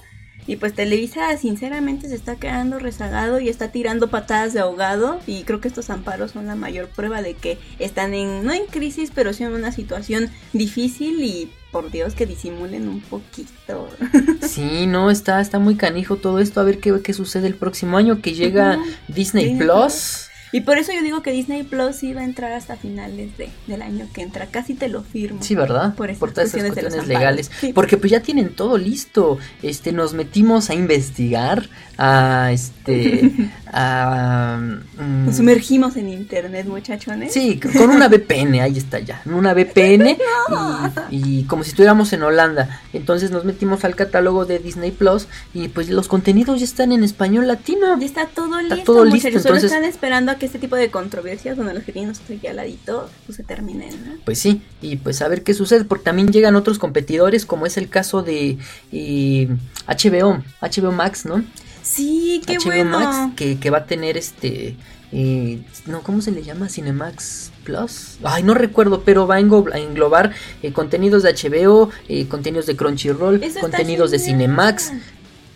Y 0.46 0.56
pues 0.56 0.74
Televisa 0.74 1.36
sinceramente 1.36 2.08
se 2.08 2.16
está 2.16 2.36
quedando 2.36 2.78
rezagado 2.80 3.38
y 3.38 3.48
está 3.48 3.68
tirando 3.68 4.08
patadas 4.08 4.52
de 4.52 4.60
ahogado 4.60 5.20
y 5.26 5.44
creo 5.44 5.60
que 5.60 5.68
estos 5.68 5.88
amparos 5.88 6.32
son 6.32 6.46
la 6.46 6.56
mayor 6.56 6.88
prueba 6.88 7.22
de 7.22 7.34
que 7.34 7.58
están 7.78 8.12
en, 8.12 8.44
no 8.44 8.52
en 8.52 8.66
crisis, 8.66 9.12
pero 9.14 9.32
sí 9.32 9.44
en 9.44 9.52
una 9.52 9.70
situación 9.70 10.30
difícil 10.52 11.22
y 11.22 11.52
por 11.70 11.92
Dios 11.92 12.14
que 12.14 12.26
disimulen 12.26 12.88
un 12.88 13.00
poquito. 13.00 13.88
Sí, 14.42 14.86
no, 14.86 15.10
está, 15.10 15.40
está 15.40 15.58
muy 15.58 15.76
canijo 15.76 16.16
todo 16.16 16.38
esto, 16.38 16.60
a 16.60 16.64
ver 16.64 16.78
qué, 16.78 17.00
qué 17.02 17.14
sucede 17.14 17.46
el 17.46 17.54
próximo 17.54 17.96
año 17.96 18.20
que 18.20 18.34
llega 18.34 18.78
Disney, 19.08 19.56
Plus. 19.56 20.28
Y 20.52 20.60
por 20.60 20.76
eso 20.76 20.92
yo 20.92 21.02
digo 21.02 21.22
que 21.22 21.32
Disney 21.32 21.62
Plus 21.62 22.02
iba 22.02 22.20
a 22.20 22.24
entrar 22.24 22.52
hasta 22.52 22.76
finales 22.76 23.36
de, 23.38 23.48
del 23.66 23.80
año 23.80 24.06
que 24.12 24.20
entra. 24.20 24.46
Casi 24.46 24.74
te 24.74 24.88
lo 24.88 25.02
firmo. 25.02 25.42
Sí, 25.42 25.54
¿verdad? 25.54 25.94
Por, 25.94 26.14
por 26.18 26.32
todas 26.32 26.54
esas 26.54 26.70
cuestiones 26.70 27.08
legales. 27.08 27.50
Porque 27.74 27.96
pues 27.96 28.10
ya 28.10 28.20
tienen 28.20 28.54
todo 28.54 28.76
listo. 28.76 29.38
Este, 29.62 29.92
nos 29.92 30.12
metimos 30.12 30.68
a 30.68 30.74
investigar, 30.74 31.68
a 32.04 32.50
este, 32.50 33.32
a... 33.72 34.58
Mm, 34.98 35.26
nos 35.26 35.36
sumergimos 35.36 35.96
en 35.96 36.08
internet, 36.08 36.66
muchachones. 36.66 37.32
Sí, 37.32 37.60
con 37.60 37.90
una 37.90 38.08
VPN, 38.08 38.60
ahí 38.60 38.76
está 38.76 38.98
ya. 38.98 39.22
Una 39.24 39.54
VPN 39.54 40.18
y, 41.10 41.44
como 41.44 41.62
si 41.62 41.70
estuviéramos 41.70 42.12
en 42.12 42.24
Holanda. 42.24 42.80
Entonces 42.92 43.30
nos 43.30 43.44
metimos 43.44 43.84
al 43.84 43.94
catálogo 43.94 44.46
de 44.46 44.58
Disney 44.58 44.90
Plus 44.90 45.28
y 45.54 45.68
pues 45.68 45.88
los 45.90 46.08
contenidos 46.08 46.58
ya 46.58 46.64
están 46.64 46.90
en 46.90 47.04
español 47.04 47.46
latino. 47.46 47.96
Ya 48.00 48.06
está 48.06 48.26
todo 48.26 48.58
listo. 48.58 48.74
Está 48.74 48.84
todo 48.84 49.04
listo. 49.04 49.28
Entonces, 49.28 49.64
están 49.64 49.84
esperando 49.84 50.32
a 50.32 50.34
que 50.34 50.46
este 50.46 50.58
tipo 50.58 50.74
de 50.74 50.90
controversias, 50.90 51.56
donde 51.56 51.72
los 51.72 51.84
que 51.84 51.92
tienen 51.92 52.08
nosotros 52.08 52.40
ya 52.42 52.50
al 52.50 52.56
ladito, 52.56 53.08
pues 53.26 53.36
se 53.36 53.44
terminen, 53.44 53.90
¿no? 54.04 54.14
Pues 54.24 54.40
sí, 54.40 54.60
y 54.80 54.96
pues 54.96 55.22
a 55.22 55.28
ver 55.28 55.44
qué 55.44 55.54
sucede, 55.54 55.84
porque 55.84 56.04
también 56.04 56.32
llegan 56.32 56.56
otros 56.56 56.80
competidores, 56.80 57.46
como 57.46 57.64
es 57.64 57.76
el 57.76 57.88
caso 57.88 58.24
de 58.24 58.58
HBO, 58.90 60.42
HBO 60.60 60.90
Max, 60.90 61.26
¿no? 61.26 61.44
Sí, 61.82 62.40
qué 62.46 62.58
HBO 62.58 62.64
bueno. 62.66 63.00
Max, 63.00 63.34
que, 63.36 63.58
que 63.58 63.70
va 63.70 63.78
a 63.78 63.86
tener 63.86 64.16
este... 64.16 64.76
Eh, 65.14 65.60
no, 65.86 66.02
¿cómo 66.02 66.22
se 66.22 66.30
le 66.30 66.42
llama? 66.42 66.70
Cinemax 66.70 67.52
Plus. 67.64 68.18
Ay, 68.22 68.42
no 68.42 68.54
recuerdo, 68.54 69.02
pero 69.02 69.26
va 69.26 69.34
a 69.34 69.40
englobar 69.40 70.32
eh, 70.62 70.72
contenidos 70.72 71.22
de 71.22 71.34
HBO, 71.34 71.90
eh, 72.08 72.26
contenidos 72.28 72.64
de 72.66 72.76
Crunchyroll, 72.76 73.42
contenidos 73.60 74.10
de 74.10 74.18
Cinemax, 74.18 74.92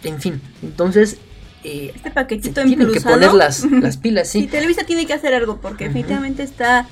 en 0.05 0.21
fin. 0.21 0.43
Entonces, 0.63 1.17
eh, 1.65 1.93
este 1.95 2.11
paquetito 2.11 2.63
tienen 2.65 2.93
que 2.93 3.01
poner 3.01 3.33
las, 3.33 3.65
las 3.65 3.97
pilas, 3.97 4.29
sí. 4.29 4.47
Televisa 4.51 4.85
tiene 4.85 5.07
que 5.07 5.15
hacer 5.15 5.35
algo 5.35 5.61
porque 5.61 5.85
definitivamente 5.85 6.43
está 6.43 6.87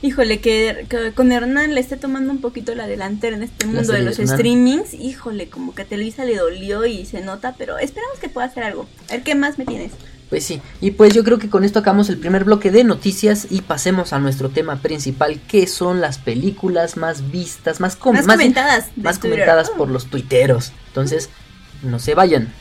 Híjole, 0.00 0.40
que, 0.40 0.86
que 0.88 1.12
con 1.12 1.32
Hernán 1.32 1.74
le 1.74 1.80
esté 1.80 1.96
tomando 1.96 2.32
un 2.32 2.40
poquito 2.40 2.74
la 2.74 2.86
delantera 2.86 3.36
en 3.36 3.42
este 3.42 3.66
mundo 3.66 3.92
de 3.92 4.02
los 4.02 4.16
streamings. 4.16 4.94
Híjole, 4.94 5.48
como 5.48 5.74
que 5.74 5.82
a 5.82 5.84
Televisa 5.86 6.24
le 6.24 6.36
dolió 6.36 6.86
y 6.86 7.04
se 7.04 7.20
nota, 7.20 7.56
pero 7.58 7.78
esperamos 7.78 8.18
que 8.20 8.28
pueda 8.28 8.46
hacer 8.46 8.62
algo. 8.62 8.86
A 9.08 9.14
ver, 9.14 9.22
¿qué 9.24 9.34
más 9.34 9.58
me 9.58 9.66
tienes? 9.66 9.90
Pues 10.28 10.44
sí, 10.44 10.60
y 10.82 10.90
pues 10.90 11.14
yo 11.14 11.24
creo 11.24 11.38
que 11.38 11.48
con 11.48 11.64
esto 11.64 11.78
acabamos 11.78 12.10
el 12.10 12.18
primer 12.18 12.44
bloque 12.44 12.70
de 12.70 12.84
noticias 12.84 13.46
y 13.50 13.62
pasemos 13.62 14.12
a 14.12 14.18
nuestro 14.18 14.50
tema 14.50 14.76
principal, 14.82 15.40
que 15.48 15.66
son 15.66 16.00
las 16.02 16.18
películas 16.18 16.96
más 16.98 17.30
vistas, 17.32 17.80
más, 17.80 17.96
com- 17.96 18.14
más, 18.14 18.26
más- 18.26 18.36
comentadas. 18.36 18.84
más 18.96 19.18
Twitter. 19.18 19.30
comentadas 19.38 19.70
Oh. 19.72 19.78
por 19.78 19.88
los 19.88 20.06
tuiteros. 20.06 20.72
Entonces, 20.88 21.30
no 21.82 21.98
se 21.98 22.14
vayan. 22.14 22.52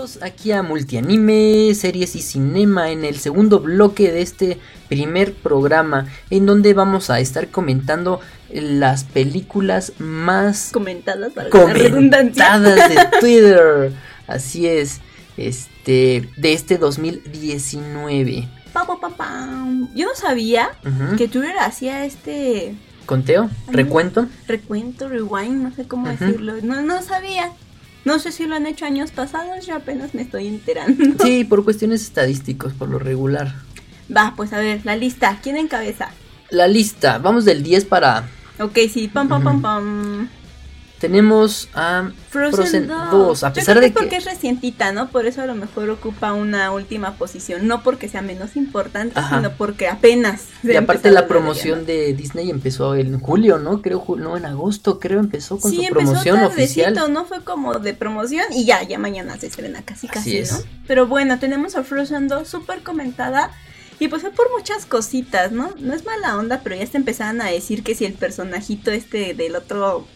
Bienvenidos 0.00 0.22
aquí 0.22 0.52
a 0.52 0.62
Multianime, 0.62 1.74
Series 1.74 2.16
y 2.16 2.22
Cinema 2.22 2.90
en 2.90 3.04
el 3.04 3.18
segundo 3.18 3.60
bloque 3.60 4.10
de 4.10 4.22
este 4.22 4.58
primer 4.88 5.34
programa 5.34 6.06
en 6.30 6.46
donde 6.46 6.72
vamos 6.72 7.10
a 7.10 7.20
estar 7.20 7.48
comentando 7.48 8.18
las 8.50 9.04
películas 9.04 9.92
más 9.98 10.70
Comentadas, 10.72 11.34
para 11.34 11.50
de 11.50 13.08
Twitter. 13.20 13.92
Así 14.26 14.66
es, 14.66 15.02
este 15.36 16.30
de 16.34 16.52
este 16.54 16.78
2019. 16.78 18.48
Pa, 18.72 18.86
pa, 18.86 18.96
pa. 18.98 19.48
Yo 19.94 20.06
no 20.06 20.14
sabía 20.14 20.70
que 21.18 21.28
Twitter 21.28 21.58
hacía 21.60 22.06
este 22.06 22.74
Conteo, 23.04 23.50
recuento. 23.70 24.28
recuento, 24.46 25.10
rewind, 25.10 25.62
no 25.62 25.74
sé 25.74 25.86
cómo 25.86 26.08
decirlo. 26.08 26.54
No, 26.62 26.80
no 26.80 27.02
sabía. 27.02 27.52
No 28.04 28.18
sé 28.18 28.32
si 28.32 28.46
lo 28.46 28.54
han 28.54 28.66
hecho 28.66 28.86
años 28.86 29.10
pasados, 29.10 29.66
yo 29.66 29.74
apenas 29.74 30.14
me 30.14 30.22
estoy 30.22 30.46
enterando. 30.46 31.04
Sí, 31.24 31.44
por 31.44 31.64
cuestiones 31.64 32.02
estadísticas, 32.02 32.72
por 32.72 32.88
lo 32.88 32.98
regular. 32.98 33.54
Va, 34.14 34.34
pues 34.36 34.52
a 34.52 34.58
ver, 34.58 34.80
la 34.84 34.96
lista. 34.96 35.38
¿Quién 35.42 35.56
encabeza? 35.56 36.10
La 36.50 36.66
lista, 36.66 37.18
vamos 37.18 37.44
del 37.44 37.62
10 37.62 37.84
para... 37.84 38.28
Ok, 38.58 38.78
sí, 38.92 39.08
pam, 39.08 39.28
pam, 39.28 39.42
pam, 39.42 39.62
pam. 39.62 40.28
Tenemos 41.00 41.68
a 41.74 42.10
Frozen, 42.28 42.54
Frozen 42.54 42.88
2. 42.88 43.10
2, 43.10 43.44
a 43.44 43.48
Yo 43.48 43.54
pesar 43.54 43.76
creo 43.76 43.82
de 43.82 43.88
que 43.88 43.94
porque 43.94 44.10
que... 44.10 44.16
es 44.16 44.24
recientita, 44.26 44.92
¿no? 44.92 45.08
Por 45.10 45.24
eso 45.26 45.40
a 45.40 45.46
lo 45.46 45.54
mejor 45.54 45.88
ocupa 45.88 46.34
una 46.34 46.70
última 46.72 47.14
posición. 47.14 47.66
No 47.66 47.82
porque 47.82 48.08
sea 48.08 48.20
menos 48.20 48.54
importante, 48.54 49.18
Ajá. 49.18 49.38
sino 49.38 49.50
porque 49.52 49.88
apenas. 49.88 50.44
Y 50.62 50.76
aparte 50.76 51.10
la 51.10 51.26
promoción 51.26 51.86
de 51.86 52.12
Disney 52.12 52.50
empezó 52.50 52.94
en 52.94 53.18
julio, 53.18 53.58
¿no? 53.58 53.80
Creo, 53.80 54.04
no, 54.18 54.36
en 54.36 54.44
agosto, 54.44 55.00
creo 55.00 55.20
empezó 55.20 55.58
con 55.58 55.70
sí, 55.70 55.78
su 55.78 55.82
empezó 55.84 56.04
promoción 56.04 56.38
tardecito, 56.38 56.82
oficial. 56.88 57.12
no 57.12 57.24
fue 57.24 57.42
como 57.44 57.78
de 57.78 57.94
promoción 57.94 58.44
y 58.50 58.66
ya, 58.66 58.82
ya 58.82 58.98
mañana 58.98 59.38
se 59.38 59.46
estrena 59.46 59.82
casi 59.82 60.06
Así 60.06 60.14
casi, 60.14 60.38
es. 60.38 60.52
¿no? 60.52 60.58
Pero 60.86 61.06
bueno, 61.06 61.38
tenemos 61.38 61.76
a 61.76 61.82
Frozen 61.82 62.28
2 62.28 62.46
súper 62.46 62.82
comentada 62.82 63.50
y 63.98 64.08
pues 64.08 64.22
fue 64.22 64.32
por 64.32 64.50
muchas 64.56 64.86
cositas, 64.86 65.50
¿no? 65.52 65.70
No 65.78 65.94
es 65.94 66.04
mala 66.04 66.36
onda, 66.36 66.60
pero 66.62 66.76
ya 66.76 66.86
se 66.86 66.96
empezaban 66.98 67.40
a 67.40 67.46
decir 67.46 67.82
que 67.82 67.94
si 67.94 68.04
el 68.04 68.12
personajito 68.14 68.90
este 68.90 69.34
del 69.34 69.56
otro, 69.56 70.06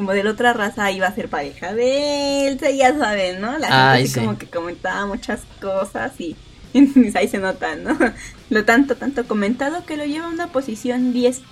como 0.00 0.12
de 0.12 0.24
la 0.24 0.30
otra 0.30 0.54
raza 0.54 0.90
iba 0.90 1.06
a 1.06 1.14
ser 1.14 1.28
pareja 1.28 1.74
de 1.74 2.48
Elsa, 2.48 2.70
ya 2.70 2.96
saben, 2.96 3.38
¿no? 3.38 3.58
La 3.58 3.66
gente 3.66 3.74
Ay, 3.74 4.04
así 4.04 4.14
sí. 4.14 4.20
como 4.20 4.38
que 4.38 4.46
comentaba 4.46 5.04
muchas 5.04 5.42
cosas 5.60 6.18
y 6.18 6.34
ahí 7.14 7.28
se 7.28 7.36
nota, 7.36 7.76
¿no? 7.76 7.98
Lo 8.48 8.64
tanto, 8.64 8.96
tanto 8.96 9.28
comentado 9.28 9.84
que 9.84 9.98
lo 9.98 10.06
lleva 10.06 10.24
a 10.24 10.30
una 10.30 10.46
posición 10.46 11.12
10. 11.12 11.42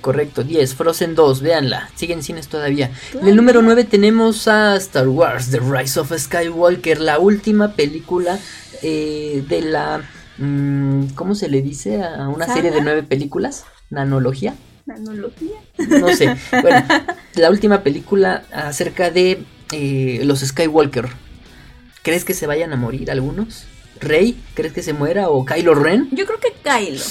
Correcto, 0.00 0.42
10, 0.42 0.74
Frozen 0.74 1.14
2, 1.14 1.42
véanla, 1.42 1.88
siguen 1.94 2.24
cines 2.24 2.48
todavía. 2.48 2.90
En 3.14 3.28
el 3.28 3.36
número 3.36 3.62
9 3.62 3.84
tenemos 3.84 4.48
a 4.48 4.74
Star 4.78 5.06
Wars, 5.06 5.52
The 5.52 5.60
Rise 5.60 6.00
of 6.00 6.12
Skywalker, 6.12 7.00
la 7.00 7.20
última 7.20 7.74
película 7.74 8.40
eh, 8.82 9.44
de 9.48 9.62
la... 9.62 10.02
mm, 10.38 11.10
¿Cómo 11.14 11.36
se 11.36 11.48
le 11.48 11.62
dice 11.62 12.02
a 12.02 12.28
una 12.28 12.52
serie 12.52 12.72
de 12.72 12.80
nueve 12.80 13.04
películas? 13.04 13.64
¿Nanología? 13.90 14.56
Nanología. 14.96 15.56
No 15.78 16.14
sé. 16.14 16.36
Bueno, 16.62 16.84
la 17.34 17.50
última 17.50 17.82
película 17.82 18.44
acerca 18.52 19.10
de 19.10 19.42
eh, 19.72 20.20
los 20.24 20.40
Skywalker. 20.40 21.08
¿Crees 22.02 22.24
que 22.24 22.34
se 22.34 22.46
vayan 22.46 22.72
a 22.72 22.76
morir 22.76 23.10
algunos? 23.10 23.64
¿Rey? 24.00 24.40
¿Crees 24.54 24.72
que 24.72 24.82
se 24.82 24.92
muera? 24.92 25.28
¿O 25.28 25.44
Kylo 25.44 25.74
Ren? 25.74 26.08
Yo 26.12 26.24
creo 26.26 26.38
que 26.38 26.52
Kylo. 26.62 27.02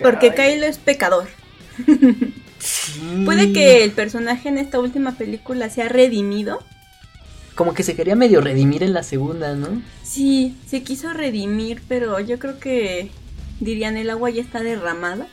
Porque 0.00 0.32
Kylo 0.32 0.66
es 0.66 0.78
pecador. 0.78 1.28
Sí. 2.60 3.22
Puede 3.24 3.52
que 3.52 3.84
el 3.84 3.92
personaje 3.92 4.48
en 4.48 4.58
esta 4.58 4.80
última 4.80 5.12
película 5.12 5.70
sea 5.70 5.88
redimido. 5.88 6.58
Como 7.54 7.72
que 7.72 7.84
se 7.84 7.94
quería 7.94 8.16
medio 8.16 8.40
redimir 8.40 8.82
en 8.82 8.92
la 8.92 9.04
segunda, 9.04 9.54
¿no? 9.54 9.80
Sí, 10.02 10.56
se 10.66 10.82
quiso 10.82 11.12
redimir, 11.12 11.80
pero 11.86 12.18
yo 12.18 12.40
creo 12.40 12.58
que 12.58 13.12
dirían 13.60 13.96
el 13.96 14.10
agua 14.10 14.30
ya 14.30 14.42
está 14.42 14.60
derramada. 14.60 15.28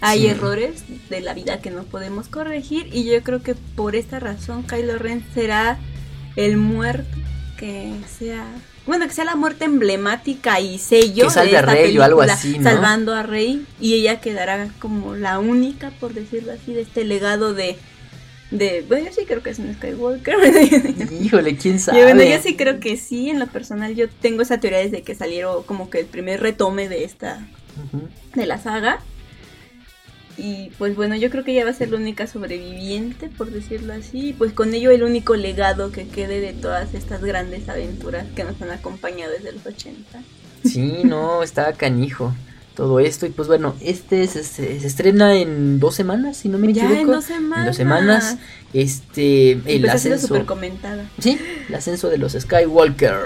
Hay 0.00 0.20
Sí. 0.20 0.26
errores 0.28 0.84
de 1.10 1.20
la 1.20 1.34
vida 1.34 1.60
que 1.60 1.70
no 1.70 1.82
podemos 1.84 2.28
corregir 2.28 2.88
y 2.92 3.04
yo 3.04 3.22
creo 3.22 3.42
que 3.42 3.54
por 3.54 3.94
esta 3.96 4.18
razón 4.20 4.62
Kylo 4.64 4.98
Ren 4.98 5.24
será 5.34 5.78
el 6.36 6.56
muerto 6.56 7.16
que 7.58 7.92
sea 8.18 8.44
bueno 8.86 9.06
que 9.06 9.12
sea 9.14 9.24
la 9.24 9.36
muerte 9.36 9.64
emblemática 9.66 10.58
y 10.60 10.78
sello 10.78 11.26
Que 11.26 11.30
salve 11.30 11.50
de 11.52 11.56
a 11.58 11.60
esta 11.60 11.72
Rey 11.72 11.98
o 11.98 12.02
algo 12.02 12.18
película, 12.20 12.32
así, 12.34 12.58
¿no? 12.58 12.64
salvando 12.70 13.14
a 13.14 13.22
Rey 13.22 13.64
y 13.80 13.94
ella 13.94 14.20
quedará 14.20 14.68
como 14.80 15.14
la 15.14 15.38
única 15.38 15.90
por 16.00 16.14
decirlo 16.14 16.52
así 16.52 16.72
de 16.72 16.80
este 16.82 17.04
legado 17.04 17.54
de 17.54 17.76
de 18.50 18.84
bueno 18.88 19.06
yo 19.06 19.12
sí 19.12 19.24
creo 19.26 19.42
que 19.42 19.50
es 19.50 19.58
un 19.60 19.72
Skywalker 19.74 20.36
Híjole, 21.22 21.56
quién 21.56 21.78
sabe. 21.78 22.02
bueno, 22.02 22.22
yo 22.22 22.42
sí 22.42 22.56
creo 22.56 22.80
que 22.80 22.96
sí, 22.96 23.30
en 23.30 23.38
lo 23.38 23.46
personal 23.46 23.94
yo 23.94 24.08
tengo 24.08 24.42
esa 24.42 24.58
teoría 24.60 24.80
desde 24.80 25.02
que 25.02 25.14
salieron 25.14 25.62
como 25.62 25.88
que 25.88 26.00
el 26.00 26.06
primer 26.06 26.40
retome 26.40 26.88
de 26.88 27.04
esta, 27.04 27.46
Ujú. 27.86 28.08
de 28.34 28.46
la 28.46 28.58
saga. 28.58 28.98
Y 30.38 30.70
pues 30.78 30.96
bueno, 30.96 31.14
yo 31.16 31.28
creo 31.30 31.44
que 31.44 31.52
ella 31.52 31.64
va 31.64 31.70
a 31.70 31.74
ser 31.74 31.90
la 31.90 31.98
única 31.98 32.26
sobreviviente, 32.26 33.28
por 33.28 33.50
decirlo 33.50 33.92
así. 33.92 34.28
Y 34.30 34.32
pues 34.32 34.52
con 34.52 34.72
ello 34.74 34.90
el 34.90 35.02
único 35.02 35.36
legado 35.36 35.92
que 35.92 36.06
quede 36.08 36.40
de 36.40 36.52
todas 36.52 36.94
estas 36.94 37.22
grandes 37.22 37.68
aventuras 37.68 38.26
que 38.34 38.44
nos 38.44 38.60
han 38.62 38.70
acompañado 38.70 39.30
desde 39.32 39.52
los 39.52 39.66
80. 39.66 40.20
Sí, 40.64 41.02
no, 41.04 41.42
estaba 41.42 41.72
canijo 41.72 42.32
todo 42.74 42.98
esto. 43.00 43.26
Y 43.26 43.30
pues 43.30 43.46
bueno, 43.48 43.74
este 43.82 44.26
se, 44.26 44.42
se- 44.44 44.80
se 44.80 44.86
estrena 44.86 45.34
en 45.36 45.78
dos 45.80 45.94
semanas, 45.94 46.38
si 46.38 46.48
no 46.48 46.56
me 46.58 46.72
Ya 46.72 46.84
equivoco. 46.84 47.00
en 47.02 47.06
dos 47.08 47.24
semanas. 47.26 47.58
En 47.58 47.66
dos 47.66 47.76
semanas. 47.76 48.36
Este, 48.72 49.52
el 49.52 49.58
Empezó 49.58 49.68
siendo 49.68 49.92
ascenso. 50.16 50.26
súper 50.28 50.46
comentada. 50.46 51.04
Sí, 51.18 51.38
el 51.68 51.74
ascenso 51.74 52.08
de 52.08 52.16
los 52.18 52.32
Skywalker. 52.32 53.16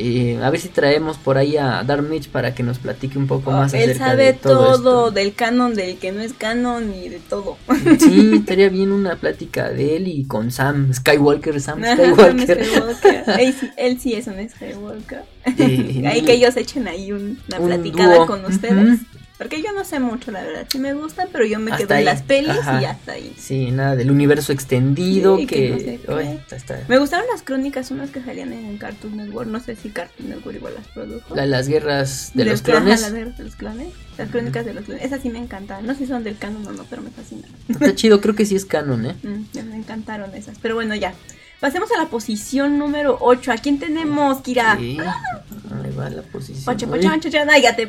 Eh, 0.00 0.38
a 0.42 0.48
ver 0.50 0.60
si 0.60 0.68
traemos 0.68 1.16
por 1.16 1.38
ahí 1.38 1.56
a 1.56 1.82
Dark 1.82 2.02
Mitch 2.08 2.28
para 2.28 2.54
que 2.54 2.62
nos 2.62 2.78
platique 2.78 3.18
un 3.18 3.26
poco 3.26 3.50
más 3.50 3.74
Él 3.74 3.82
acerca 3.90 4.06
sabe 4.06 4.24
de 4.26 4.32
todo, 4.34 4.54
todo, 4.80 5.06
esto. 5.06 5.10
del 5.10 5.34
canon, 5.34 5.74
del 5.74 5.96
que 5.98 6.12
no 6.12 6.20
es 6.20 6.34
canon 6.34 6.94
y 6.94 7.08
de 7.08 7.18
todo. 7.18 7.56
Sí, 7.98 8.32
estaría 8.36 8.68
bien 8.68 8.92
una 8.92 9.16
plática 9.16 9.70
de 9.70 9.96
él 9.96 10.06
y 10.06 10.24
con 10.24 10.52
Sam 10.52 10.94
Skywalker, 10.94 11.60
Sam 11.60 11.82
Skywalker. 11.92 12.64
Skywalker. 12.64 13.24
Él, 13.40 13.52
sí- 13.58 13.70
él 13.76 13.98
sí 14.00 14.14
es 14.14 14.26
un 14.28 14.34
Skywalker. 14.48 15.22
Eh, 15.58 16.04
Ahí 16.06 16.22
que 16.22 16.34
ellos 16.34 16.56
echen 16.56 16.86
ahí 16.86 17.10
un- 17.10 17.38
una 17.48 17.58
Un 17.60 17.66
platicada 17.66 18.16
dúo. 18.16 18.26
con 18.26 18.44
ustedes. 18.44 19.00
Ujú. 19.00 19.17
Porque 19.38 19.62
yo 19.62 19.72
no 19.72 19.84
sé 19.84 20.00
mucho, 20.00 20.32
la 20.32 20.42
verdad. 20.42 20.66
Sí 20.68 20.80
me 20.80 20.94
gustan, 20.94 21.28
pero 21.30 21.44
yo 21.46 21.60
me 21.60 21.70
Hasta 21.70 21.84
quedo 21.86 21.94
ahí. 21.94 22.00
en 22.00 22.04
las 22.06 22.22
pelis 22.22 22.50
Ajá. 22.50 22.82
y 22.82 22.84
hasta 22.86 23.12
ahí. 23.12 23.32
Sí, 23.38 23.70
nada 23.70 23.94
del 23.94 24.10
universo 24.10 24.52
extendido 24.52 25.36
Sí, 25.36 25.46
que 25.46 25.54
que, 25.56 25.70
no 25.70 25.78
sé 25.78 26.34
está- 26.34 26.56
está- 26.56 26.80
Me 26.88 26.98
gustaron 26.98 27.26
las 27.32 27.42
crónicas, 27.42 27.90
unas 27.92 28.10
que 28.10 28.20
salían 28.20 28.52
en 28.52 28.76
Cartoon 28.78 29.16
Network. 29.16 29.48
No 29.48 29.60
sé 29.60 29.76
si 29.76 29.90
Cartoon 29.90 30.30
Network 30.30 30.56
igual 30.56 30.74
las 30.74 30.86
produjo. 30.88 31.36
la- 31.36 31.46
las 31.46 31.68
guerras 31.68 32.32
de 32.34 32.42
Del 32.44 32.52
los 32.52 32.62
clones. 32.62 33.00
las 33.00 33.12
de 33.12 33.44
los 33.44 33.54
clones. 33.56 33.88
Las 34.18 34.28
crónicas 34.30 34.64
de 34.66 34.74
los 34.74 34.84
clones. 34.84 35.04
Esas 35.04 35.22
sí 35.22 35.30
me 35.30 35.38
encantan. 35.38 35.86
No 35.86 35.92
sé 35.94 36.00
si 36.00 36.06
son 36.06 36.24
del 36.24 36.36
canon 36.36 36.66
o 36.66 36.72
no, 36.72 36.84
pero 36.90 37.02
me 37.02 37.10
fascinan. 37.10 37.48
Está 37.68 37.94
chido, 37.94 38.20
creo 38.20 38.34
que 38.34 38.44
sí 38.44 38.56
es 38.56 38.64
canon, 38.64 39.06
¿eh? 39.06 39.14
Mm, 39.22 39.68
me 39.70 39.76
encantaron 39.76 40.34
esas. 40.34 40.58
Pero 40.60 40.74
bueno, 40.74 40.96
ya. 40.96 41.14
Pasemos 41.60 41.90
a 41.90 41.98
la 41.98 42.06
posición 42.06 42.78
número 42.78 43.18
8. 43.20 43.50
¿A 43.50 43.56
quién 43.56 43.80
tenemos, 43.80 44.40
Kira? 44.42 44.76
Sí. 44.76 44.96
Ahí 45.00 45.90
va 45.98 46.08
la 46.08 46.22
posición. 46.22 46.64
Pacha, 46.64 46.86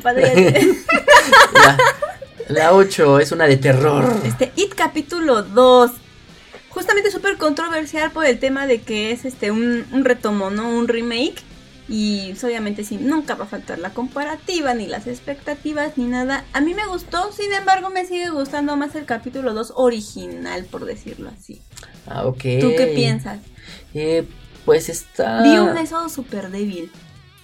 padre. 0.02 0.60
la, 1.54 1.78
la 2.48 2.74
8 2.74 3.20
es 3.20 3.30
una 3.30 3.46
de 3.46 3.56
terror. 3.58 4.12
Este 4.24 4.50
It 4.56 4.74
capítulo 4.74 5.44
2. 5.44 5.92
Justamente 6.70 7.12
súper 7.12 7.36
controversial 7.36 8.10
por 8.10 8.26
el 8.26 8.40
tema 8.40 8.66
de 8.66 8.80
que 8.80 9.12
es 9.12 9.24
este 9.24 9.52
un, 9.52 9.86
un 9.92 10.04
retomo, 10.04 10.50
¿no? 10.50 10.68
Un 10.68 10.88
remake. 10.88 11.40
Y 11.88 12.34
obviamente 12.44 12.84
sí, 12.84 12.98
nunca 13.00 13.34
va 13.34 13.44
a 13.44 13.48
faltar 13.48 13.80
la 13.80 13.90
comparativa, 13.90 14.74
ni 14.74 14.86
las 14.86 15.08
expectativas, 15.08 15.98
ni 15.98 16.04
nada. 16.04 16.44
A 16.52 16.60
mí 16.60 16.72
me 16.72 16.86
gustó, 16.86 17.32
sin 17.32 17.52
embargo 17.52 17.90
me 17.90 18.06
sigue 18.06 18.30
gustando 18.30 18.76
más 18.76 18.94
el 18.94 19.06
capítulo 19.06 19.54
2 19.54 19.72
original, 19.74 20.64
por 20.66 20.84
decirlo 20.84 21.30
así. 21.36 21.60
Ah, 22.06 22.26
ok. 22.26 22.42
¿Tú 22.60 22.72
qué 22.76 22.92
piensas? 22.94 23.40
Eh, 23.94 24.24
pues 24.64 24.88
está. 24.88 25.42
Vi 25.42 25.58
un 25.58 25.76
eso 25.78 26.08
súper 26.08 26.50
débil. 26.50 26.90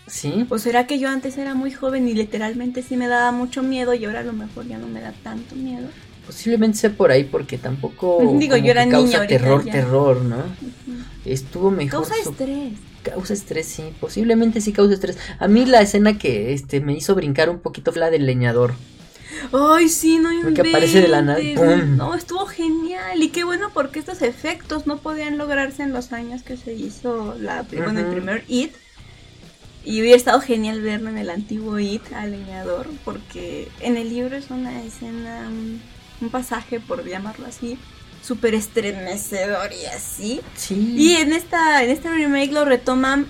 Sí. 0.07 0.47
¿O 0.51 0.59
será 0.59 0.87
que 0.87 0.99
yo 1.01 1.09
antes 1.09 1.37
era 1.37 1.55
muy 1.55 1.73
joven 1.73 2.07
y 2.09 2.15
literalmente 2.15 2.83
sí 2.83 2.97
me 2.97 3.09
daba 3.09 3.33
mucho 3.33 3.63
miedo 3.63 3.93
y 3.95 4.05
ahora 4.05 4.21
a 4.21 4.25
lo 4.25 4.33
mejor 4.33 4.67
ya 4.69 4.79
no 4.79 4.87
me 4.87 5.01
da 5.01 5.13
tanto 5.25 5.57
miedo? 5.57 5.89
Posiblemente 6.27 6.79
sea 6.79 6.91
por 6.91 7.11
ahí 7.11 7.25
porque 7.25 7.59
tampoco. 7.59 8.37
Digo, 8.39 8.57
yo 8.57 8.71
era 8.71 8.85
que 8.85 8.91
niña 8.91 8.99
causa 9.01 9.17
ahorita 9.19 9.39
terror, 9.39 9.65
ya. 9.65 9.73
terror, 9.73 10.23
¿no? 10.23 10.37
Estuvo 11.25 11.71
mejor. 11.71 11.91
Causa 12.07 12.15
su- 12.23 12.31
estrés. 12.31 12.73
Causa 13.03 13.35
estrés, 13.35 13.67
sí, 13.67 13.85
posiblemente 14.01 14.61
sí 14.61 14.73
causa 14.73 14.95
estrés. 14.95 15.17
A 15.39 15.47
mí 15.47 15.65
la 15.65 15.81
escena 15.81 16.19
que 16.19 16.53
este 16.53 16.81
me 16.81 16.93
hizo 16.93 17.15
brincar 17.15 17.49
un 17.51 17.61
poquito 17.61 17.93
fue 17.93 18.01
la 18.01 18.11
del 18.11 18.27
leñador. 18.27 18.75
Ay, 19.53 19.89
sí, 19.89 20.19
no 20.19 20.33
inventes. 20.33 20.63
Que 20.63 20.71
aparece 20.71 21.01
de 21.03 21.09
la 21.09 21.23
nada. 21.23 21.39
¡pum! 21.55 21.97
No, 21.97 22.15
estuvo 22.15 22.47
genial. 22.47 23.23
Y 23.23 23.29
qué 23.29 23.45
bueno 23.45 23.71
porque 23.73 23.99
estos 23.99 24.23
efectos 24.23 24.87
no 24.87 24.99
podían 24.99 25.39
lograrse 25.39 25.83
en 25.83 25.93
los 25.93 26.13
años 26.13 26.43
que 26.43 26.57
se 26.57 26.73
hizo 26.75 27.37
la, 27.39 27.63
bueno, 27.63 28.01
el 28.01 28.07
primer 28.07 28.45
It. 28.49 28.75
Y 29.85 30.01
hubiera 30.01 30.17
estado 30.17 30.41
genial 30.41 30.81
verlo 30.81 31.11
en 31.11 31.19
el 31.19 31.31
antiguo 31.31 31.79
It 31.79 32.03
al 32.13 32.33
leñador, 32.33 32.89
porque 33.05 33.69
en 33.81 33.97
el 33.97 34.09
libro 34.09 34.37
es 34.37 34.51
una 34.51 34.83
escena, 34.83 35.47
un, 35.49 35.81
un 36.21 36.31
pasaje, 36.31 36.81
por 36.81 37.07
llamarlo 37.07 37.47
así, 37.47 37.79
súper 38.21 38.55
estremecedor 38.55 39.71
y 39.73 39.87
así. 39.87 40.41
Sí. 40.57 40.95
Y 40.97 41.13
en 41.17 41.33
esta, 41.33 41.85
en 41.85 41.91
este 41.91 42.11
remake 42.11 42.51
lo 42.51 42.65
retoman 42.65 43.27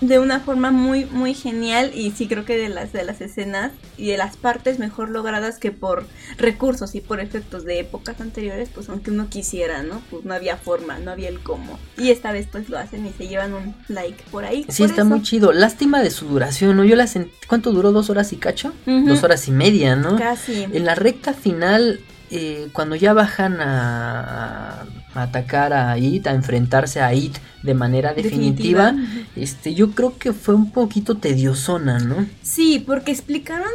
de 0.00 0.18
una 0.18 0.40
forma 0.40 0.70
muy, 0.70 1.04
muy 1.06 1.34
genial. 1.34 1.92
Y 1.94 2.10
sí 2.12 2.26
creo 2.26 2.44
que 2.44 2.56
de 2.56 2.68
las, 2.68 2.92
de 2.92 3.04
las 3.04 3.20
escenas 3.20 3.72
y 3.96 4.08
de 4.08 4.16
las 4.16 4.36
partes 4.36 4.78
mejor 4.78 5.10
logradas 5.10 5.58
que 5.58 5.70
por 5.70 6.06
recursos 6.38 6.94
y 6.94 7.00
por 7.00 7.20
efectos 7.20 7.64
de 7.64 7.80
épocas 7.80 8.20
anteriores, 8.20 8.70
pues 8.74 8.88
aunque 8.88 9.10
uno 9.10 9.28
quisiera, 9.28 9.82
¿no? 9.82 10.00
Pues 10.10 10.24
no 10.24 10.34
había 10.34 10.56
forma, 10.56 10.98
no 10.98 11.10
había 11.10 11.28
el 11.28 11.40
cómo. 11.40 11.78
Y 11.98 12.10
esta 12.10 12.32
vez 12.32 12.48
pues 12.50 12.68
lo 12.68 12.78
hacen 12.78 13.06
y 13.06 13.10
se 13.10 13.28
llevan 13.28 13.52
un 13.54 13.74
like 13.88 14.22
por 14.30 14.44
ahí. 14.44 14.64
Sí, 14.68 14.82
por 14.82 14.90
está 14.90 15.02
eso. 15.02 15.10
muy 15.10 15.22
chido. 15.22 15.52
Lástima 15.52 16.02
de 16.02 16.10
su 16.10 16.26
duración, 16.26 16.76
¿no? 16.76 16.84
Yo 16.84 16.96
la 16.96 17.06
sentí. 17.06 17.32
¿Cuánto 17.46 17.72
duró? 17.72 17.92
¿Dos 17.92 18.10
horas 18.10 18.32
y 18.32 18.36
cacho? 18.36 18.72
Dos 18.86 19.22
horas 19.22 19.48
y 19.48 19.50
media, 19.50 19.96
¿no? 19.96 20.18
Casi. 20.18 20.64
En 20.64 20.84
la 20.84 20.94
recta 20.94 21.34
final, 21.34 22.00
eh, 22.30 22.68
cuando 22.72 22.94
ya 22.94 23.12
bajan 23.12 23.60
a, 23.60 24.84
a 25.14 25.22
atacar 25.22 25.72
a 25.72 25.98
It, 25.98 26.26
a 26.26 26.32
enfrentarse 26.32 27.00
a 27.00 27.12
It 27.14 27.36
de 27.62 27.74
manera 27.74 28.14
definitiva, 28.14 28.94
este, 29.36 29.74
yo 29.74 29.90
creo 29.90 30.16
que 30.18 30.32
fue 30.32 30.54
un 30.54 30.70
poquito 30.72 31.16
tediosona, 31.16 31.98
¿no? 31.98 32.26
Sí, 32.42 32.82
porque 32.84 33.10
explicaron 33.12 33.70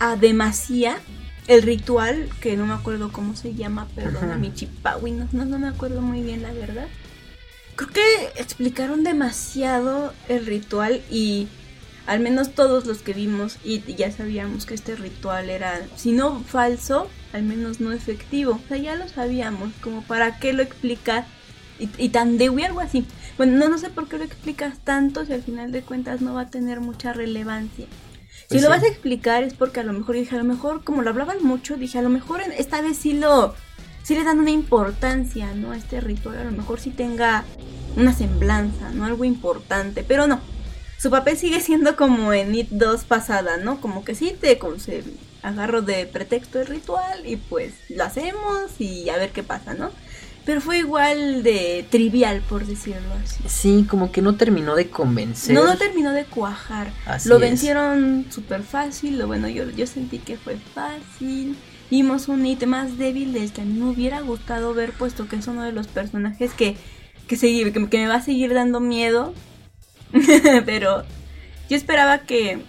a 0.00 0.16
demasía 0.16 0.96
el 1.46 1.62
ritual, 1.62 2.28
que 2.40 2.56
no 2.56 2.66
me 2.66 2.74
acuerdo 2.74 3.10
cómo 3.10 3.34
se 3.34 3.54
llama, 3.54 3.86
perdona 3.94 4.32
Ajá. 4.32 4.36
mi 4.38 4.52
chipawi, 4.52 5.12
no, 5.12 5.28
no, 5.32 5.44
no 5.44 5.58
me 5.58 5.68
acuerdo 5.68 6.02
muy 6.02 6.22
bien 6.22 6.42
la 6.42 6.52
verdad. 6.52 6.86
Creo 7.74 7.90
que 7.90 8.02
explicaron 8.36 9.04
demasiado 9.04 10.12
el 10.28 10.46
ritual 10.46 11.00
y 11.10 11.48
al 12.08 12.20
menos 12.20 12.54
todos 12.54 12.86
los 12.86 13.02
que 13.02 13.12
vimos 13.12 13.58
y 13.62 13.80
ya 13.94 14.10
sabíamos 14.10 14.64
que 14.64 14.72
este 14.72 14.96
ritual 14.96 15.50
era, 15.50 15.78
si 15.94 16.12
no 16.12 16.40
falso, 16.40 17.06
al 17.34 17.42
menos 17.42 17.80
no 17.80 17.92
efectivo. 17.92 18.52
O 18.52 18.68
sea, 18.68 18.78
ya 18.78 18.96
lo 18.96 19.06
sabíamos, 19.10 19.72
como 19.82 20.02
para 20.02 20.38
qué 20.38 20.54
lo 20.54 20.62
explicas 20.62 21.26
y, 21.78 21.90
y 21.98 22.08
tan 22.08 22.38
de 22.38 22.46
algo 22.64 22.80
así. 22.80 23.04
Bueno, 23.36 23.58
no, 23.58 23.68
no 23.68 23.76
sé 23.76 23.90
por 23.90 24.08
qué 24.08 24.16
lo 24.16 24.24
explicas 24.24 24.78
tanto 24.78 25.26
si 25.26 25.34
al 25.34 25.42
final 25.42 25.70
de 25.70 25.82
cuentas 25.82 26.22
no 26.22 26.32
va 26.32 26.42
a 26.42 26.50
tener 26.50 26.80
mucha 26.80 27.12
relevancia. 27.12 27.84
Si 27.84 28.46
Pues 28.54 28.62
lo 28.62 28.70
vas 28.70 28.84
a 28.84 28.88
explicar 28.88 29.42
es 29.42 29.52
porque 29.52 29.80
a 29.80 29.84
lo 29.84 29.92
mejor 29.92 30.16
dije, 30.16 30.34
a 30.34 30.38
lo 30.38 30.44
mejor, 30.44 30.82
como 30.82 31.02
lo 31.02 31.10
hablaban 31.10 31.44
mucho, 31.44 31.76
dije, 31.76 31.98
a 31.98 32.02
lo 32.02 32.08
mejor 32.08 32.40
esta 32.56 32.80
vez 32.80 32.96
sí 32.96 33.12
lo, 33.12 33.54
sí 34.02 34.14
le 34.14 34.24
dan 34.24 34.38
una 34.38 34.50
importancia, 34.50 35.52
¿no? 35.54 35.72
A 35.72 35.76
este 35.76 36.00
ritual, 36.00 36.38
a 36.38 36.44
lo 36.44 36.52
mejor 36.52 36.80
sí 36.80 36.88
tenga 36.88 37.44
una 37.96 38.14
semblanza, 38.14 38.92
¿no? 38.94 39.04
Algo 39.04 39.26
importante, 39.26 40.02
pero 40.08 40.26
no. 40.26 40.40
Su 40.98 41.10
papel 41.10 41.36
sigue 41.36 41.60
siendo 41.60 41.96
como 41.96 42.32
en 42.32 42.54
It 42.54 42.68
2 42.70 43.04
pasada, 43.04 43.56
¿no? 43.56 43.80
Como 43.80 44.04
que 44.04 44.14
sí 44.14 44.34
te 44.40 44.58
con- 44.58 44.80
se 44.80 45.04
agarro 45.42 45.80
de 45.82 46.06
pretexto 46.06 46.60
el 46.60 46.66
ritual 46.66 47.24
y 47.24 47.36
pues 47.36 47.72
lo 47.88 48.02
hacemos 48.04 48.72
y 48.80 49.08
a 49.08 49.16
ver 49.16 49.30
qué 49.30 49.42
pasa, 49.44 49.74
¿no? 49.74 49.90
Pero 50.44 50.60
fue 50.62 50.78
igual 50.78 51.42
de 51.42 51.86
trivial, 51.90 52.40
por 52.48 52.64
decirlo 52.66 53.12
así. 53.22 53.42
Sí, 53.48 53.86
como 53.88 54.10
que 54.10 54.22
no 54.22 54.34
terminó 54.36 54.74
de 54.74 54.88
convencer. 54.88 55.54
No, 55.54 55.64
no 55.64 55.76
terminó 55.76 56.10
de 56.12 56.24
cuajar. 56.24 56.90
Así 57.06 57.28
lo 57.28 57.36
es. 57.36 57.42
vencieron 57.42 58.24
súper 58.30 58.62
fácil. 58.62 59.18
Lo 59.18 59.26
bueno, 59.26 59.46
yo, 59.48 59.68
yo 59.70 59.86
sentí 59.86 60.18
que 60.18 60.36
fue 60.38 60.56
fácil. 60.74 61.54
Vimos 61.90 62.28
un 62.28 62.44
hit 62.44 62.64
más 62.64 62.96
débil 62.98 63.32
del 63.34 63.52
que 63.52 63.60
a 63.60 63.64
mí 63.64 63.78
me 63.78 63.90
hubiera 63.90 64.20
gustado 64.22 64.72
ver, 64.74 64.92
puesto 64.92 65.28
que 65.28 65.36
es 65.36 65.46
uno 65.46 65.62
de 65.62 65.72
los 65.72 65.86
personajes 65.86 66.52
que, 66.54 66.76
que, 67.26 67.36
se- 67.36 67.70
que, 67.70 67.88
que 67.88 67.98
me 67.98 68.08
va 68.08 68.16
a 68.16 68.22
seguir 68.22 68.54
dando 68.54 68.80
miedo. 68.80 69.34
Pero 70.66 71.04
yo 71.68 71.76
esperaba 71.76 72.20
que, 72.20 72.62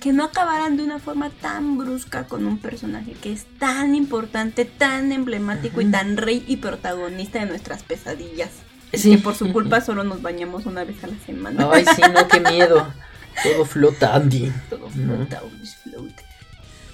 que 0.00 0.12
no 0.12 0.24
acabaran 0.24 0.76
de 0.76 0.84
una 0.84 0.98
forma 0.98 1.30
tan 1.30 1.78
brusca 1.78 2.24
con 2.24 2.46
un 2.46 2.58
personaje 2.58 3.12
que 3.12 3.32
es 3.32 3.46
tan 3.58 3.94
importante, 3.94 4.64
tan 4.64 5.12
emblemático 5.12 5.80
y 5.80 5.90
tan 5.90 6.16
rey 6.16 6.44
y 6.46 6.56
protagonista 6.58 7.40
de 7.40 7.46
nuestras 7.46 7.82
pesadillas. 7.82 8.50
Sí. 8.92 9.12
Que 9.16 9.18
por 9.18 9.34
su 9.34 9.52
culpa 9.52 9.80
solo 9.80 10.04
nos 10.04 10.20
bañamos 10.20 10.66
una 10.66 10.84
vez 10.84 11.02
a 11.02 11.06
la 11.06 11.16
semana. 11.24 11.68
Ay, 11.72 11.84
sí, 11.96 12.02
no, 12.12 12.28
qué 12.28 12.40
miedo. 12.40 12.86
Todo 13.42 13.64
flota, 13.64 14.14
Andy. 14.14 14.52
Todo 14.68 14.90
No. 14.94 15.14
flota, 15.16 15.38
always 15.38 15.74
float. 15.76 16.12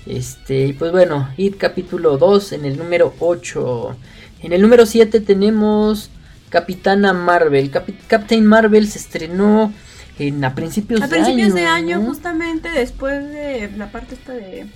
Este, 0.07 0.75
pues 0.79 0.93
bueno, 0.93 1.29
It 1.37 1.57
capítulo 1.59 2.17
2 2.17 2.53
en 2.53 2.65
el 2.65 2.79
número 2.79 3.13
8. 3.19 3.97
En 4.43 4.53
el 4.53 4.63
número 4.63 4.87
7 4.87 5.21
tenemos 5.21 6.11
Capitana 6.49 7.13
Marvel. 7.13 7.71
Captain 8.07 8.47
Marvel 8.47 8.89
se 8.89 8.99
estrenó 8.99 9.73
en, 10.19 10.45
a 10.45 10.55
principios, 10.55 11.01
A 11.03 11.09
principios 11.09 11.55
de 11.55 11.65
año, 11.67 11.99
¿no? 11.99 12.07
justamente 12.07 12.69
después 12.71 13.29
de 13.29 13.71
la 13.77 13.91
parte 13.93 14.15
esta 14.17 14.33
de 14.33 14.67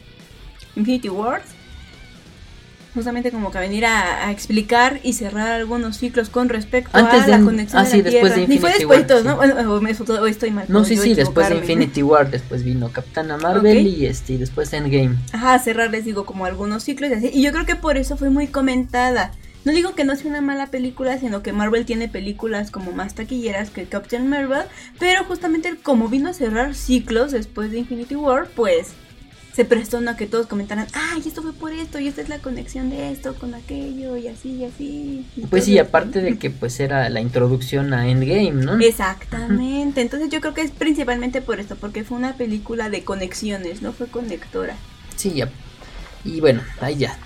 Infinity 0.77 1.09
Wars, 1.09 1.45
justamente 2.95 3.31
como 3.31 3.51
que 3.51 3.59
venir 3.59 3.87
a, 3.87 4.27
a 4.27 4.31
explicar 4.31 5.01
y 5.03 5.15
cerrar 5.15 5.53
algunos 5.53 5.97
ciclos 5.97 6.29
con 6.29 6.51
respecto 6.51 6.91
Antes 6.99 7.23
a 7.23 7.25
de- 7.25 7.31
la 7.33 7.41
conexión 7.41 7.81
ah, 7.81 7.85
de 7.85 7.91
sí, 7.91 7.97
la 7.99 8.03
después 8.11 8.35
Tierra. 8.35 8.47
de 8.49 8.55
Ni 8.55 8.59
fue 8.59 8.71
Infinity 8.71 8.95
después, 9.07 9.25
War, 9.25 9.25
¿no? 9.25 9.37
Bueno, 9.37 9.75
o 9.75 9.81
me- 9.81 10.21
o 10.21 10.27
estoy 10.27 10.51
mal. 10.51 10.67
No, 10.69 10.85
sí, 10.85 10.97
sí, 10.99 11.15
después 11.15 11.49
de. 11.49 11.57
Infinity 11.57 12.03
War, 12.03 12.31
después 12.31 12.65
vino 12.65 12.91
Capitana 12.91 13.39
Marvel 13.39 13.87
y 13.87 14.07
este, 14.07 14.35
y 14.35 14.37
después 14.37 14.73
Endgame. 14.75 15.17
Ajá, 15.33 15.59
cerrar 15.59 15.91
les 15.91 16.05
digo 16.05 16.27
como 16.27 16.45
algunos 16.45 16.83
ciclos 16.85 17.11
y 17.11 17.15
así. 17.15 17.31
Y 17.33 17.43
yo 17.43 17.51
creo 17.53 17.65
que 17.65 17.77
por 17.77 17.97
eso 17.97 18.17
fue 18.19 18.29
muy 18.29 18.47
comentada. 18.49 19.33
No 19.65 19.73
digo 19.73 19.95
que 19.95 20.05
no 20.05 20.17
sea 20.17 20.31
una 20.31 20.41
mala 20.41 20.69
película, 20.69 21.19
sino 21.19 21.43
que 21.43 21.53
Marvel 21.53 21.87
tiene 21.87 22.09
películas 22.09 22.71
como 22.71 22.93
más 22.93 23.15
taquilleras 23.15 23.71
que 23.71 23.85
Captain 23.85 24.29
Marvel, 24.29 24.67
pero 24.99 25.25
justamente 25.25 25.77
como 25.83 26.09
vino 26.09 26.31
a 26.31 26.33
cerrar 26.33 26.75
ciclos 26.75 27.31
después 27.31 27.71
de 27.71 27.79
Infinity 27.79 28.17
War, 28.17 28.49
pues 28.55 28.95
se 29.53 29.65
prestó 29.67 29.99
a 30.09 30.17
que 30.17 30.27
todos 30.27 30.47
comentaran, 30.47 30.87
ay, 30.95 31.23
esto 31.27 31.43
fue 31.43 31.53
por 31.53 31.73
esto, 31.73 31.99
y 32.01 32.09
esta 32.09 32.23
es 32.23 32.29
la 32.29 32.39
conexión 32.39 32.89
de 32.89 33.13
esto 33.13 33.35
con 33.35 33.55
aquello, 33.55 34.17
y 34.17 34.29
así, 34.29 34.53
y 34.53 34.65
así. 34.65 35.27
y 35.37 35.47
Pues 35.47 35.65
sí, 35.65 35.79
aparte 35.79 36.23
de 36.23 36.39
que 36.39 36.51
pues 36.51 36.81
era 36.81 37.09
la 37.11 37.21
introducción 37.21 37.93
a 37.93 38.09
Endgame, 38.09 38.53
¿no? 38.53 38.81
Exactamente, 38.81 40.01
entonces 40.01 40.31
yo 40.31 40.41
creo 40.41 40.55
que 40.55 40.63
es 40.63 40.71
principalmente 40.71 41.43
por 41.43 41.61
esto, 41.61 41.77
porque 41.77 42.03
fue 42.03 42.17
una 42.17 42.35
película 42.35 42.89
de 42.89 43.05
conexiones, 43.05 43.83
no 43.83 43.93
fue 43.93 44.07
conectora. 44.07 44.77
Sí, 45.17 45.33
ya. 45.35 45.51
Y 46.25 46.41
bueno, 46.41 46.63
ahí 46.81 46.97
ya. 46.97 47.19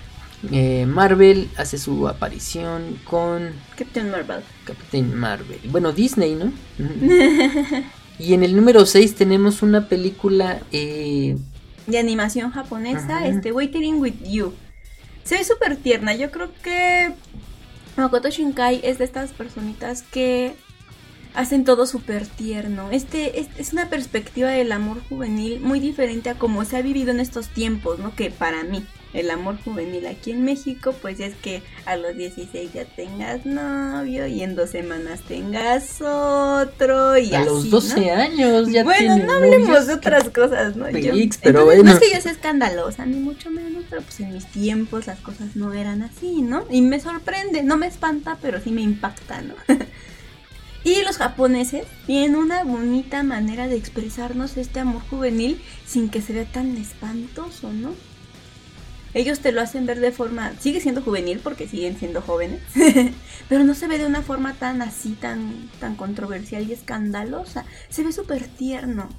Eh, 0.51 0.85
Marvel 0.85 1.49
hace 1.57 1.77
su 1.77 2.07
aparición 2.07 2.99
con 3.03 3.51
Captain 3.75 4.11
Marvel. 4.11 4.41
Captain 4.65 5.15
Marvel. 5.15 5.59
Bueno, 5.69 5.91
Disney, 5.91 6.35
¿no? 6.35 6.51
Y 8.19 8.33
en 8.33 8.43
el 8.43 8.55
número 8.55 8.85
6 8.85 9.15
tenemos 9.15 9.61
una 9.61 9.87
película 9.87 10.59
eh, 10.71 11.37
de 11.85 11.99
animación 11.99 12.49
japonesa, 12.51 13.17
Ajá. 13.17 13.27
este 13.27 13.51
Waiting 13.51 13.99
with 13.99 14.15
You. 14.23 14.53
Se 15.23 15.37
ve 15.37 15.43
súper 15.43 15.75
tierna. 15.75 16.15
Yo 16.15 16.31
creo 16.31 16.49
que 16.63 17.11
Makoto 17.95 18.29
Shinkai 18.29 18.81
es 18.83 18.97
de 18.97 19.05
estas 19.05 19.31
personitas 19.31 20.01
que 20.01 20.55
hacen 21.35 21.63
todo 21.63 21.85
súper 21.85 22.25
tierno. 22.25 22.89
Este 22.89 23.39
es, 23.39 23.49
es 23.57 23.71
una 23.73 23.87
perspectiva 23.87 24.49
del 24.49 24.71
amor 24.71 24.99
juvenil 25.09 25.59
muy 25.59 25.79
diferente 25.79 26.31
a 26.31 26.39
como 26.39 26.65
se 26.65 26.77
ha 26.77 26.81
vivido 26.81 27.11
en 27.11 27.19
estos 27.19 27.49
tiempos, 27.49 27.99
¿no? 27.99 28.15
Que 28.15 28.31
para 28.31 28.63
mí 28.63 28.83
el 29.13 29.31
amor 29.31 29.57
juvenil 29.63 30.05
aquí 30.05 30.31
en 30.31 30.43
México, 30.43 30.93
pues 31.01 31.19
es 31.19 31.35
que 31.35 31.63
a 31.85 31.95
los 31.95 32.15
16 32.15 32.73
ya 32.73 32.85
tengas 32.85 33.45
novio 33.45 34.27
y 34.27 34.43
en 34.43 34.55
dos 34.55 34.71
semanas 34.71 35.21
tengas 35.21 36.01
otro 36.01 37.17
y 37.17 37.33
a 37.33 37.39
así, 37.39 37.49
los 37.49 37.69
12 37.69 37.99
¿no? 38.05 38.13
años. 38.13 38.67
Ya 38.71 38.83
bueno, 38.83 39.17
no 39.17 39.33
hablemos 39.33 39.87
de 39.87 39.93
otras 39.93 40.29
cosas, 40.29 40.75
¿no? 40.75 40.89
Yo- 40.89 41.13
pero 41.41 41.65
No 41.83 41.91
es 41.91 41.99
que 41.99 42.11
yo 42.13 42.21
sea 42.21 42.31
escandalosa, 42.31 43.05
ni 43.05 43.17
mucho 43.17 43.49
menos, 43.49 43.85
pero 43.89 44.01
pues 44.01 44.19
en 44.19 44.33
mis 44.33 44.45
tiempos 44.47 45.07
las 45.07 45.19
cosas 45.19 45.55
no 45.55 45.73
eran 45.73 46.01
así, 46.03 46.41
¿no? 46.41 46.65
Y 46.69 46.81
me 46.81 46.99
sorprende, 46.99 47.63
no 47.63 47.77
me 47.77 47.87
espanta, 47.87 48.37
pero 48.41 48.61
sí 48.61 48.71
me 48.71 48.81
impacta, 48.81 49.41
¿no? 49.41 49.55
y 50.83 51.01
los 51.03 51.17
japoneses 51.17 51.85
tienen 52.05 52.35
una 52.35 52.63
bonita 52.63 53.23
manera 53.23 53.67
de 53.67 53.77
expresarnos 53.77 54.57
este 54.57 54.79
amor 54.79 55.01
juvenil 55.09 55.61
sin 55.85 56.09
que 56.09 56.21
se 56.21 56.33
vea 56.33 56.45
tan 56.45 56.77
espantoso, 56.77 57.71
¿no? 57.73 57.93
Ellos 59.17 59.39
te 59.39 59.51
lo 59.51 59.61
hacen 59.61 59.87
ver 59.87 59.99
de 59.99 60.11
forma, 60.11 60.51
sigue 60.59 60.79
siendo 60.79 61.01
juvenil 61.01 61.39
porque 61.39 61.67
siguen 61.67 61.97
siendo 61.97 62.21
jóvenes, 62.21 62.61
pero 63.49 63.63
no 63.63 63.73
se 63.73 63.87
ve 63.87 63.97
de 63.97 64.05
una 64.05 64.21
forma 64.21 64.53
tan 64.53 64.83
así, 64.83 65.13
tan, 65.19 65.71
tan 65.79 65.95
controversial 65.95 66.69
y 66.69 66.73
escandalosa. 66.73 67.65
Se 67.89 68.03
ve 68.03 68.11
súper 68.11 68.45
tierno. 68.47 69.09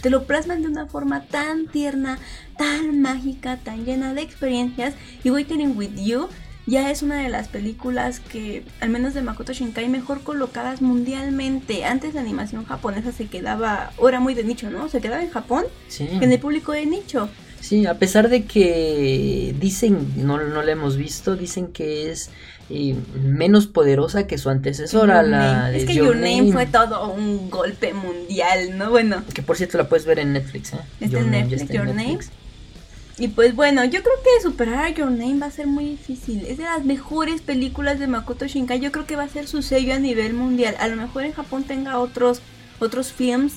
Te 0.00 0.08
lo 0.08 0.24
plasman 0.24 0.62
de 0.62 0.68
una 0.68 0.86
forma 0.86 1.26
tan 1.26 1.66
tierna, 1.66 2.18
tan 2.56 3.02
mágica, 3.02 3.58
tan 3.58 3.84
llena 3.84 4.14
de 4.14 4.22
experiencias. 4.22 4.94
Y 5.22 5.30
Waiting 5.30 5.76
with 5.76 5.96
You 5.96 6.28
ya 6.66 6.90
es 6.90 7.02
una 7.02 7.20
de 7.22 7.28
las 7.28 7.48
películas 7.48 8.20
que, 8.20 8.64
al 8.80 8.88
menos 8.88 9.12
de 9.12 9.20
Makoto 9.20 9.52
Shinkai, 9.52 9.88
mejor 9.90 10.22
colocadas 10.22 10.80
mundialmente. 10.80 11.84
Antes 11.84 12.14
la 12.14 12.22
animación 12.22 12.64
japonesa 12.64 13.12
se 13.12 13.26
quedaba, 13.26 13.92
o 13.98 14.08
era 14.08 14.18
muy 14.18 14.32
de 14.32 14.44
nicho, 14.44 14.70
¿no? 14.70 14.88
Se 14.88 15.00
quedaba 15.02 15.22
en 15.22 15.30
Japón, 15.30 15.64
Sí. 15.88 16.08
en 16.10 16.32
el 16.32 16.38
público 16.40 16.72
de 16.72 16.86
nicho. 16.86 17.28
Sí, 17.62 17.86
a 17.86 17.94
pesar 17.94 18.28
de 18.28 18.44
que 18.44 19.54
dicen, 19.60 20.26
no, 20.26 20.36
no 20.42 20.62
la 20.62 20.72
hemos 20.72 20.96
visto, 20.96 21.36
dicen 21.36 21.68
que 21.68 22.10
es 22.10 22.30
eh, 22.70 22.96
menos 23.22 23.68
poderosa 23.68 24.26
que 24.26 24.36
su 24.36 24.50
antecesora, 24.50 25.22
la 25.22 25.70
de 25.70 25.78
es 25.78 25.84
que 25.84 25.94
Your 25.94 26.06
Your 26.06 26.16
Name. 26.16 26.38
Name, 26.38 26.52
fue 26.52 26.66
todo 26.66 27.12
un 27.12 27.50
golpe 27.50 27.94
mundial, 27.94 28.76
¿no? 28.76 28.90
Bueno, 28.90 29.22
Que 29.32 29.42
por 29.42 29.56
cierto 29.56 29.78
la 29.78 29.88
puedes 29.88 30.04
ver 30.06 30.18
en 30.18 30.32
Netflix, 30.32 30.72
¿eh? 30.72 30.78
Está 31.00 31.18
Your 31.18 31.22
en 31.22 31.30
Netflix, 31.30 31.68
Your 31.68 31.86
Name. 31.86 32.04
Netflix. 32.04 32.30
y 33.18 33.28
pues 33.28 33.54
bueno, 33.54 33.84
yo 33.84 34.02
creo 34.02 34.16
que 34.24 34.42
superar 34.42 34.84
a 34.84 34.90
Your 34.90 35.12
Name 35.12 35.38
va 35.38 35.46
a 35.46 35.50
ser 35.52 35.68
muy 35.68 35.84
difícil. 35.84 36.44
Es 36.46 36.58
de 36.58 36.64
las 36.64 36.84
mejores 36.84 37.42
películas 37.42 38.00
de 38.00 38.08
Makoto 38.08 38.44
Shinkai. 38.44 38.80
Yo 38.80 38.90
creo 38.90 39.06
que 39.06 39.14
va 39.14 39.22
a 39.22 39.28
ser 39.28 39.46
su 39.46 39.62
sello 39.62 39.94
a 39.94 40.00
nivel 40.00 40.34
mundial. 40.34 40.74
A 40.80 40.88
lo 40.88 40.96
mejor 40.96 41.22
en 41.22 41.32
Japón 41.32 41.62
tenga 41.62 42.00
otros 42.00 42.42
otros 42.80 43.12
films 43.12 43.54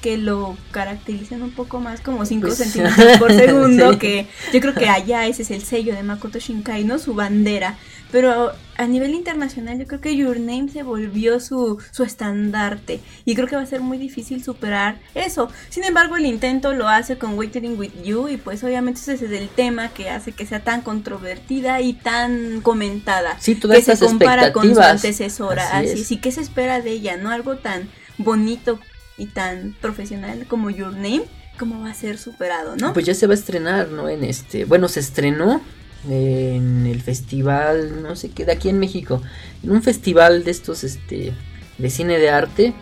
que 0.00 0.16
lo 0.18 0.56
caractericen 0.70 1.42
un 1.42 1.50
poco 1.52 1.78
más 1.80 2.00
como 2.00 2.24
5 2.24 2.46
Pues, 2.46 2.58
centímetros 2.58 3.18
por 3.18 3.32
segundo, 3.34 3.92
sí. 3.92 3.98
que 3.98 4.26
yo 4.52 4.60
creo 4.60 4.74
que 4.74 4.88
allá 4.88 5.26
ese 5.26 5.42
es 5.42 5.50
el 5.50 5.62
sello 5.62 5.94
de 5.94 6.02
Makoto 6.02 6.38
Shinkai, 6.38 6.84
¿no? 6.84 6.98
Su 6.98 7.14
bandera. 7.14 7.76
Pero 8.12 8.50
a 8.76 8.86
nivel 8.88 9.14
internacional 9.14 9.78
yo 9.78 9.86
creo 9.86 10.00
que 10.00 10.16
Your 10.16 10.40
Name 10.40 10.68
se 10.68 10.82
volvió 10.82 11.38
su, 11.38 11.78
su 11.92 12.02
estandarte 12.02 13.00
y 13.24 13.36
creo 13.36 13.46
que 13.46 13.54
va 13.54 13.62
a 13.62 13.66
ser 13.66 13.82
muy 13.82 13.98
difícil 13.98 14.42
superar 14.42 14.98
eso. 15.14 15.48
Sin 15.68 15.84
embargo, 15.84 16.16
el 16.16 16.26
intento 16.26 16.72
lo 16.72 16.88
hace 16.88 17.18
con 17.18 17.38
Waiting 17.38 17.78
With 17.78 18.02
You 18.02 18.26
y 18.28 18.36
pues 18.36 18.64
obviamente 18.64 19.00
ese 19.00 19.14
es 19.14 19.22
el 19.22 19.48
tema 19.48 19.90
que 19.90 20.10
hace 20.10 20.32
que 20.32 20.44
sea 20.44 20.58
tan 20.64 20.80
controvertida 20.82 21.80
y 21.82 21.92
tan 21.92 22.62
comentada. 22.62 23.36
Sí, 23.38 23.54
todas 23.54 23.78
que 23.78 23.84
se 23.84 23.92
estas 23.92 24.08
compara 24.08 24.52
con 24.52 24.74
su 24.74 24.80
antecesora. 24.80 25.78
Así 25.78 25.90
Así, 26.02 26.14
es. 26.14 26.20
¿qué 26.20 26.32
se 26.32 26.40
espera 26.40 26.80
de 26.80 26.90
ella? 26.90 27.16
¿No? 27.16 27.30
Algo 27.30 27.58
tan 27.58 27.88
bonito 28.18 28.80
y 29.20 29.26
tan 29.26 29.76
profesional 29.80 30.46
como 30.48 30.70
Your 30.70 30.94
Name, 30.94 31.24
¿cómo 31.58 31.82
va 31.82 31.90
a 31.90 31.94
ser 31.94 32.16
superado, 32.16 32.74
no? 32.76 32.94
Pues 32.94 33.04
ya 33.04 33.14
se 33.14 33.26
va 33.26 33.34
a 33.34 33.36
estrenar, 33.36 33.90
¿no? 33.90 34.08
En 34.08 34.24
este, 34.24 34.64
bueno, 34.64 34.88
se 34.88 35.00
estrenó 35.00 35.60
en 36.08 36.86
el 36.86 37.02
festival, 37.02 38.02
no 38.02 38.16
sé 38.16 38.30
qué, 38.30 38.46
de 38.46 38.52
aquí 38.52 38.70
en 38.70 38.78
México, 38.78 39.20
en 39.62 39.72
un 39.72 39.82
festival 39.82 40.42
de 40.44 40.50
estos, 40.50 40.84
este, 40.84 41.34
de 41.76 41.90
cine 41.90 42.18
de 42.18 42.30
arte. 42.30 42.72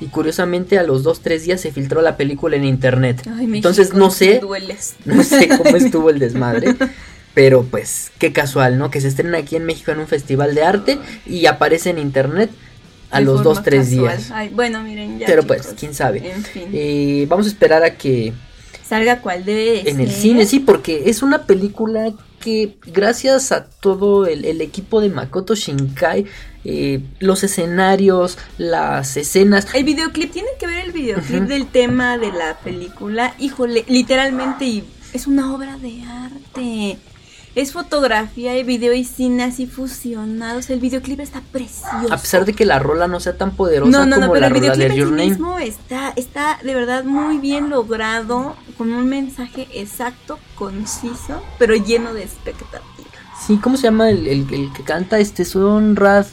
Y 0.00 0.06
curiosamente 0.06 0.78
a 0.78 0.82
los 0.82 1.02
dos, 1.02 1.20
tres 1.20 1.44
días 1.44 1.60
se 1.62 1.72
filtró 1.72 2.02
la 2.02 2.18
película 2.18 2.56
en 2.56 2.64
internet. 2.64 3.22
Ay, 3.26 3.46
México, 3.46 3.68
Entonces 3.68 3.94
no 3.94 4.10
sé, 4.10 4.40
dueles. 4.40 4.96
no 5.06 5.22
sé 5.22 5.48
cómo 5.48 5.76
estuvo 5.76 6.10
el 6.10 6.18
desmadre. 6.18 6.76
Pero 7.32 7.64
pues 7.64 8.12
qué 8.18 8.32
casual, 8.32 8.76
¿no? 8.76 8.90
Que 8.90 9.00
se 9.00 9.08
estrena 9.08 9.38
aquí 9.38 9.56
en 9.56 9.64
México 9.64 9.92
en 9.92 10.00
un 10.00 10.08
festival 10.08 10.54
de 10.54 10.62
arte 10.62 10.98
y 11.26 11.46
aparece 11.46 11.90
en 11.90 11.98
internet 11.98 12.50
a 13.14 13.18
De 13.20 13.24
los 13.24 13.42
dos, 13.42 13.62
tres 13.62 13.88
casual. 13.88 14.16
días. 14.16 14.30
Ay, 14.32 14.50
bueno, 14.50 14.82
miren, 14.82 15.18
ya. 15.18 15.26
Pero 15.26 15.42
pues, 15.44 15.74
quién 15.78 15.94
sabe. 15.94 16.30
En 16.30 16.42
fin. 16.42 16.68
Eh, 16.72 17.26
vamos 17.28 17.46
a 17.46 17.48
esperar 17.48 17.82
a 17.82 17.96
que 17.96 18.32
Salga 18.86 19.20
cual 19.22 19.44
debe 19.46 19.82
de 19.82 19.90
en 19.90 20.00
el 20.00 20.10
cine, 20.10 20.44
sí, 20.44 20.60
porque 20.60 21.04
es 21.06 21.22
una 21.22 21.46
película 21.46 22.12
que 22.38 22.76
gracias 22.86 23.50
a 23.50 23.64
todo 23.64 24.26
el, 24.26 24.44
el 24.44 24.60
equipo 24.60 25.00
de 25.00 25.08
Makoto 25.08 25.54
Shinkai, 25.54 26.26
eh, 26.66 27.00
los 27.18 27.42
escenarios, 27.42 28.36
las 28.58 29.16
escenas, 29.16 29.66
El 29.74 29.84
videoclip, 29.84 30.30
tiene 30.30 30.48
que 30.60 30.66
ver 30.66 30.84
el 30.84 30.92
videoclip 30.92 31.44
del 31.44 31.66
tema 31.66 32.18
de 32.18 32.30
la 32.32 32.58
película. 32.58 33.34
Híjole, 33.38 33.84
literalmente 33.88 34.66
y 34.66 34.84
es 35.14 35.26
una 35.26 35.54
obra 35.54 35.78
de 35.78 36.02
arte. 36.02 36.98
Es 37.54 37.72
fotografía 37.72 38.58
y 38.58 38.64
video 38.64 38.92
y 38.94 39.04
cine 39.04 39.44
así 39.44 39.66
fusionados. 39.66 40.70
El 40.70 40.80
videoclip 40.80 41.20
está 41.20 41.40
precioso. 41.52 42.12
a 42.12 42.16
pesar 42.16 42.44
de 42.44 42.52
que 42.52 42.64
la 42.64 42.78
rola 42.80 43.06
no 43.06 43.20
sea 43.20 43.36
tan 43.38 43.52
poderosa 43.52 43.90
no, 43.90 43.98
no, 44.06 44.16
no, 44.16 44.22
como 44.22 44.32
pero 44.32 44.40
la 44.40 44.46
el 44.48 44.52
videoclip 44.54 44.88
de 44.88 44.92
en 44.94 44.98
Your 44.98 45.08
sí 45.08 45.14
mismo 45.28 45.58
está, 45.58 46.12
está 46.16 46.58
de 46.64 46.74
verdad 46.74 47.04
muy 47.04 47.38
bien 47.38 47.70
logrado, 47.70 48.56
con 48.76 48.92
un 48.92 49.08
mensaje 49.08 49.68
exacto, 49.72 50.38
conciso, 50.56 51.42
pero 51.58 51.74
lleno 51.76 52.12
de 52.12 52.24
expectativa. 52.24 52.80
Sí, 53.46 53.58
¿cómo 53.58 53.76
se 53.76 53.84
llama 53.84 54.10
el, 54.10 54.26
el- 54.26 54.52
el 54.54 54.72
que 54.72 54.82
canta? 54.82 55.18
Este 55.18 55.44
son 55.44 55.96
Rad, 55.96 56.26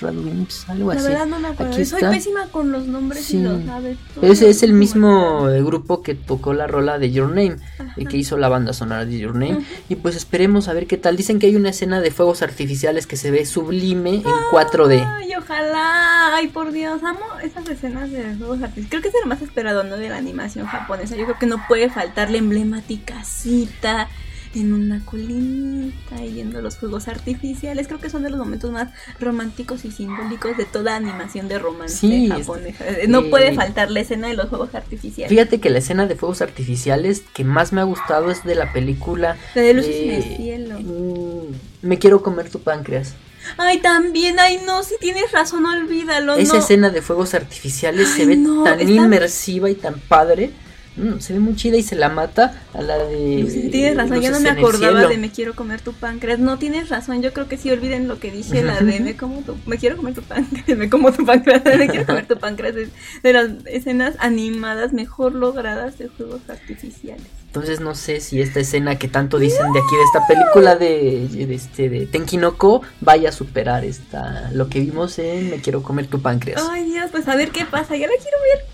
Radwimps, 0.00 0.66
Radwimps, 0.66 0.68
algo 0.68 0.92
La 0.92 1.00
así. 1.00 1.08
verdad 1.08 1.26
no 1.26 1.38
me 1.38 1.48
acuerdo. 1.48 1.72
Aquí 1.72 1.84
Soy 1.84 1.98
está. 1.98 2.10
pésima 2.10 2.46
con 2.48 2.72
los 2.72 2.86
nombres 2.86 3.24
Sí. 3.24 3.38
y 3.38 3.42
lo 3.42 3.60
sabes. 3.64 3.96
tú. 4.14 4.20
Ese 4.24 4.48
es 4.50 4.62
el 4.62 4.72
mismo 4.72 5.48
eh, 5.48 5.62
grupo 5.62 6.02
que 6.02 6.14
tocó 6.14 6.52
la 6.54 6.66
rola 6.66 6.98
de 6.98 7.10
Your 7.10 7.28
Name, 7.28 7.56
Ajá. 7.78 7.92
eh, 7.96 8.04
que 8.06 8.16
hizo 8.16 8.36
la 8.36 8.48
banda 8.48 8.72
sonora 8.72 9.04
de 9.04 9.18
Your 9.18 9.34
Name. 9.34 9.54
Ujú. 9.54 9.64
Y 9.88 9.96
pues 9.96 10.16
esperemos 10.16 10.68
a 10.68 10.72
ver 10.72 10.86
qué 10.86 10.96
tal. 10.96 11.16
Dicen 11.16 11.38
que 11.38 11.46
hay 11.46 11.56
una 11.56 11.70
escena 11.70 12.00
de 12.00 12.10
fuegos 12.10 12.42
artificiales 12.42 13.06
que 13.06 13.16
se 13.16 13.30
ve 13.30 13.44
sublime 13.46 14.16
en 14.16 14.22
4D. 14.50 15.04
Ay, 15.06 15.34
ojalá. 15.36 16.34
Ay, 16.36 16.48
por 16.48 16.72
Dios, 16.72 17.02
amo 17.02 17.20
esas 17.42 17.68
escenas 17.68 18.10
de 18.10 18.34
juegos 18.36 18.62
artísticos. 18.62 18.90
Creo 18.90 19.02
que 19.02 19.08
es 19.08 19.14
el 19.22 19.28
más 19.28 19.40
esperado, 19.42 19.84
¿no? 19.84 19.96
De 19.96 20.08
la 20.08 20.16
animación 20.16 20.66
japonesa. 20.66 21.16
Yo 21.16 21.24
creo 21.24 21.38
que 21.38 21.46
no 21.46 21.56
puede 21.68 21.88
faltar 21.90 22.30
la 22.30 22.38
emblemática 22.38 23.24
cita 23.24 24.08
en 24.56 24.72
una 24.72 25.04
colinita 25.04 26.24
y 26.24 26.32
viendo 26.32 26.60
los 26.62 26.76
juegos 26.76 27.08
artificiales. 27.08 27.86
Creo 27.86 28.00
que 28.00 28.10
son 28.10 28.22
de 28.22 28.30
los 28.30 28.38
momentos 28.38 28.70
más 28.70 28.88
románticos 29.20 29.84
y 29.84 29.90
simbólicos 29.90 30.56
de 30.56 30.64
toda 30.64 30.96
animación 30.96 31.48
de 31.48 31.58
romance 31.58 31.96
Sí, 31.98 32.28
japonesa. 32.28 32.84
No 33.08 33.20
eh, 33.20 33.30
puede 33.30 33.54
faltar 33.54 33.90
la 33.90 34.00
escena 34.00 34.28
de 34.28 34.34
los 34.34 34.48
juegos 34.48 34.74
artificiales. 34.74 35.28
Fíjate 35.28 35.60
que 35.60 35.70
la 35.70 35.78
escena 35.78 36.06
de 36.06 36.14
fuegos 36.16 36.42
artificiales 36.42 37.22
que 37.34 37.44
más 37.44 37.72
me 37.72 37.80
ha 37.80 37.84
gustado 37.84 38.30
es 38.30 38.44
de 38.44 38.54
la 38.54 38.72
película. 38.72 39.36
La 39.54 39.62
de 39.62 39.74
luces 39.74 39.94
eh, 39.94 40.04
en 40.08 40.14
el 40.14 40.36
cielo. 40.36 40.78
mm, 40.80 41.86
Me 41.86 41.98
quiero 41.98 42.22
comer 42.22 42.50
tu 42.50 42.60
páncreas. 42.60 43.14
Ay, 43.58 43.78
también, 43.78 44.40
ay, 44.40 44.60
no, 44.66 44.82
si 44.82 44.94
tienes 44.98 45.30
razón, 45.30 45.64
olvídalo. 45.66 46.34
Esa 46.36 46.54
no. 46.54 46.58
escena 46.58 46.90
de 46.90 47.00
fuegos 47.00 47.32
artificiales 47.34 48.08
se 48.08 48.26
ve 48.26 48.36
no, 48.36 48.64
tan 48.64 48.80
inmersiva 48.88 49.70
y 49.70 49.74
tan 49.74 50.00
padre. 50.00 50.50
Mm, 50.96 51.18
se 51.18 51.34
ve 51.34 51.40
muy 51.40 51.56
chida 51.56 51.76
y 51.76 51.82
se 51.82 51.94
la 51.94 52.08
mata 52.08 52.54
a 52.72 52.80
la 52.80 52.98
de. 52.98 53.42
Lucy, 53.42 53.68
tienes 53.68 53.96
razón, 53.96 54.20
yo 54.20 54.30
no 54.30 54.40
me 54.40 54.50
acordaba 54.50 55.06
de 55.06 55.18
me 55.18 55.30
quiero 55.30 55.54
comer 55.54 55.80
tu 55.80 55.92
páncreas. 55.92 56.38
No 56.38 56.58
tienes 56.58 56.88
razón, 56.88 57.22
yo 57.22 57.32
creo 57.32 57.48
que 57.48 57.58
sí 57.58 57.70
olviden 57.70 58.08
lo 58.08 58.18
que 58.18 58.30
dije, 58.30 58.62
la 58.62 58.80
de 58.80 59.00
me 59.00 59.16
como 59.16 59.40
tu, 59.42 59.56
me 59.66 59.76
quiero 59.76 59.96
comer 59.96 60.14
tu 60.14 60.22
páncreas, 60.22 60.66
me 60.78 60.88
como 60.88 61.12
tu 61.12 61.26
páncreas, 61.26 61.62
me 61.64 61.88
quiero 61.88 62.06
comer 62.06 62.26
tu 62.26 62.38
páncreas. 62.38 62.76
Es 62.76 62.88
de 63.22 63.32
las 63.32 63.50
escenas 63.66 64.14
animadas 64.18 64.92
mejor 64.92 65.34
logradas 65.34 65.98
de 65.98 66.08
juegos 66.08 66.40
artificiales. 66.48 67.26
Entonces 67.46 67.80
no 67.80 67.94
sé 67.94 68.20
si 68.20 68.40
esta 68.40 68.60
escena 68.60 68.98
que 68.98 69.08
tanto 69.08 69.38
dicen 69.38 69.72
de 69.72 69.80
aquí 69.80 69.96
de 69.96 70.02
esta 70.02 70.26
película 70.26 70.76
de, 70.76 71.28
de 71.28 71.54
este 71.54 71.88
de 71.88 72.06
Tenkinoko 72.06 72.82
vaya 73.00 73.30
a 73.30 73.32
superar 73.32 73.84
esta 73.84 74.50
lo 74.52 74.68
que 74.68 74.80
vimos 74.80 75.18
en 75.18 75.50
Me 75.50 75.60
quiero 75.60 75.82
comer 75.82 76.06
tu 76.06 76.20
páncreas. 76.20 76.62
Ay, 76.70 76.84
Dios, 76.84 77.10
pues 77.10 77.28
a 77.28 77.36
ver 77.36 77.50
qué 77.50 77.64
pasa, 77.64 77.96
ya 77.96 78.08
la 78.08 78.14
quiero 78.20 78.36
ver. 78.42 78.66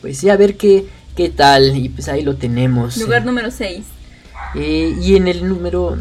Pues 0.00 0.18
sí, 0.18 0.30
a 0.30 0.36
ver 0.36 0.56
qué 0.56 0.86
qué 1.20 1.28
tal 1.28 1.76
y 1.76 1.90
pues 1.90 2.08
ahí 2.08 2.22
lo 2.22 2.36
tenemos. 2.36 2.96
Lugar 2.96 3.26
número 3.26 3.50
6. 3.50 3.84
Eh, 4.54 4.96
y 5.02 5.16
en 5.16 5.28
el 5.28 5.46
número 5.46 5.98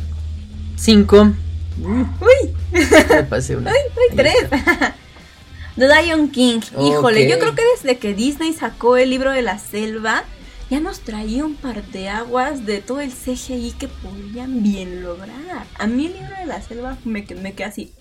5 0.78 1.34
Uy, 1.82 2.54
me 2.72 3.24
pasé 3.24 3.58
una. 3.58 3.70
uy, 3.72 3.78
Ahí 3.78 4.16
3. 4.16 4.34
está. 4.44 4.96
The 5.76 5.88
Lion 5.88 6.30
King. 6.30 6.62
Híjole, 6.80 7.30
yo 7.30 7.38
creo 7.38 7.54
que 7.54 7.64
desde 7.76 7.98
que 7.98 8.14
Disney 8.14 8.54
sacó 8.54 8.96
el 8.96 9.10
libro 9.10 9.32
de 9.32 9.42
la 9.42 9.60
selva, 9.60 10.24
ya 10.70 10.80
nos 10.80 11.02
traía 11.02 11.44
un 11.44 11.56
par 11.56 11.84
de 11.84 12.08
aguas 12.08 12.66
de 12.66 12.80
todo 12.80 13.02
el 13.02 13.12
CGI 13.12 13.74
que 13.78 13.90
podían 13.90 14.64
bien 14.64 15.04
lograr. 15.04 15.66
A 15.78 15.88
mí 15.88 16.06
el 16.06 16.14
libro 16.14 16.36
de 16.40 16.46
la 16.46 16.62
selva 16.62 16.98
me, 17.04 17.26
me 17.42 17.54
quedé 17.54 17.66
así. 17.66 17.92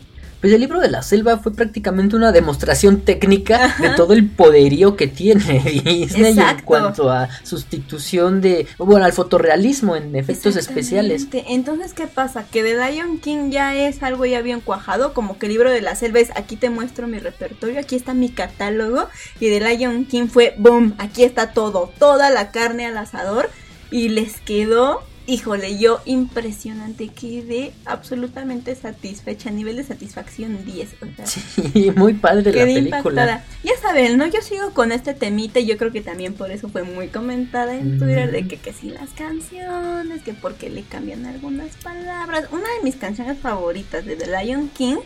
Pues 0.40 0.52
el 0.52 0.60
libro 0.60 0.80
de 0.80 0.88
la 0.88 1.02
selva 1.02 1.38
fue 1.38 1.52
prácticamente 1.52 2.14
una 2.14 2.30
demostración 2.30 3.00
técnica 3.00 3.74
de 3.80 3.90
todo 3.90 4.12
el 4.12 4.28
poderío 4.28 4.94
que 4.94 5.08
tiene 5.08 5.60
Disney 5.84 6.32
en 6.32 6.38
Exacto. 6.38 6.62
cuanto 6.64 7.10
a 7.10 7.28
sustitución 7.42 8.40
de, 8.40 8.66
bueno, 8.78 9.04
al 9.04 9.12
fotorrealismo 9.12 9.96
en 9.96 10.14
efectos 10.14 10.54
especiales. 10.54 11.26
Entonces, 11.32 11.92
¿qué 11.92 12.06
pasa? 12.06 12.44
Que 12.44 12.62
The 12.62 12.76
Lion 12.76 13.18
King 13.18 13.50
ya 13.50 13.74
es 13.74 14.02
algo 14.04 14.26
ya 14.26 14.40
bien 14.40 14.60
cuajado, 14.60 15.12
como 15.12 15.38
que 15.38 15.46
el 15.46 15.52
libro 15.52 15.70
de 15.70 15.80
la 15.80 15.96
selva 15.96 16.20
es 16.20 16.30
aquí 16.36 16.54
te 16.54 16.70
muestro 16.70 17.08
mi 17.08 17.18
repertorio, 17.18 17.80
aquí 17.80 17.96
está 17.96 18.14
mi 18.14 18.28
catálogo, 18.28 19.08
y 19.40 19.48
The 19.48 19.76
Lion 19.76 20.04
King 20.04 20.28
fue 20.28 20.54
boom, 20.56 20.94
aquí 20.98 21.24
está 21.24 21.50
todo, 21.52 21.92
toda 21.98 22.30
la 22.30 22.52
carne 22.52 22.86
al 22.86 22.96
asador, 22.96 23.50
y 23.90 24.08
les 24.10 24.40
quedó, 24.40 25.02
híjole, 25.28 25.78
yo 25.78 26.00
impresionante, 26.06 27.08
quedé 27.08 27.72
absolutamente 27.84 28.74
satisfecha, 28.74 29.50
a 29.50 29.52
nivel 29.52 29.76
de 29.76 29.84
satisfacción 29.84 30.64
10. 30.64 30.88
O 31.02 31.06
sea, 31.16 31.26
Sí, 31.26 31.92
muy 31.94 32.14
padre 32.14 32.50
la 32.52 32.64
película. 32.64 32.98
impactada. 32.98 33.44
Ya 33.62 33.72
saben, 33.80 34.16
¿no? 34.16 34.26
Yo 34.26 34.40
sigo 34.40 34.70
con 34.72 34.90
este 34.90 35.12
temita 35.12 35.60
y 35.60 35.66
yo 35.66 35.76
creo 35.76 35.92
que 35.92 36.00
también 36.00 36.32
por 36.32 36.50
eso 36.50 36.68
fue 36.70 36.82
muy 36.82 37.08
comentada 37.08 37.74
en 37.76 37.98
Twitter 37.98 38.32
de 38.32 38.48
que, 38.48 38.56
que 38.56 38.72
sí 38.72 38.88
las 38.88 39.10
canciones, 39.10 40.22
que 40.22 40.32
porque 40.32 40.70
le 40.70 40.82
cambian 40.82 41.26
algunas 41.26 41.76
palabras. 41.76 42.46
Una 42.50 42.62
de 42.78 42.82
mis 42.82 42.96
canciones 42.96 43.38
favoritas 43.38 44.06
de 44.06 44.16
The 44.16 44.26
Lion 44.26 44.70
King 44.70 44.96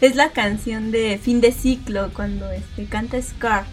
es 0.00 0.14
la 0.14 0.30
canción 0.30 0.92
de 0.92 1.18
fin 1.18 1.40
de 1.40 1.50
ciclo 1.50 2.10
cuando 2.14 2.48
este 2.52 2.84
canta 2.84 3.20
Scar. 3.20 3.64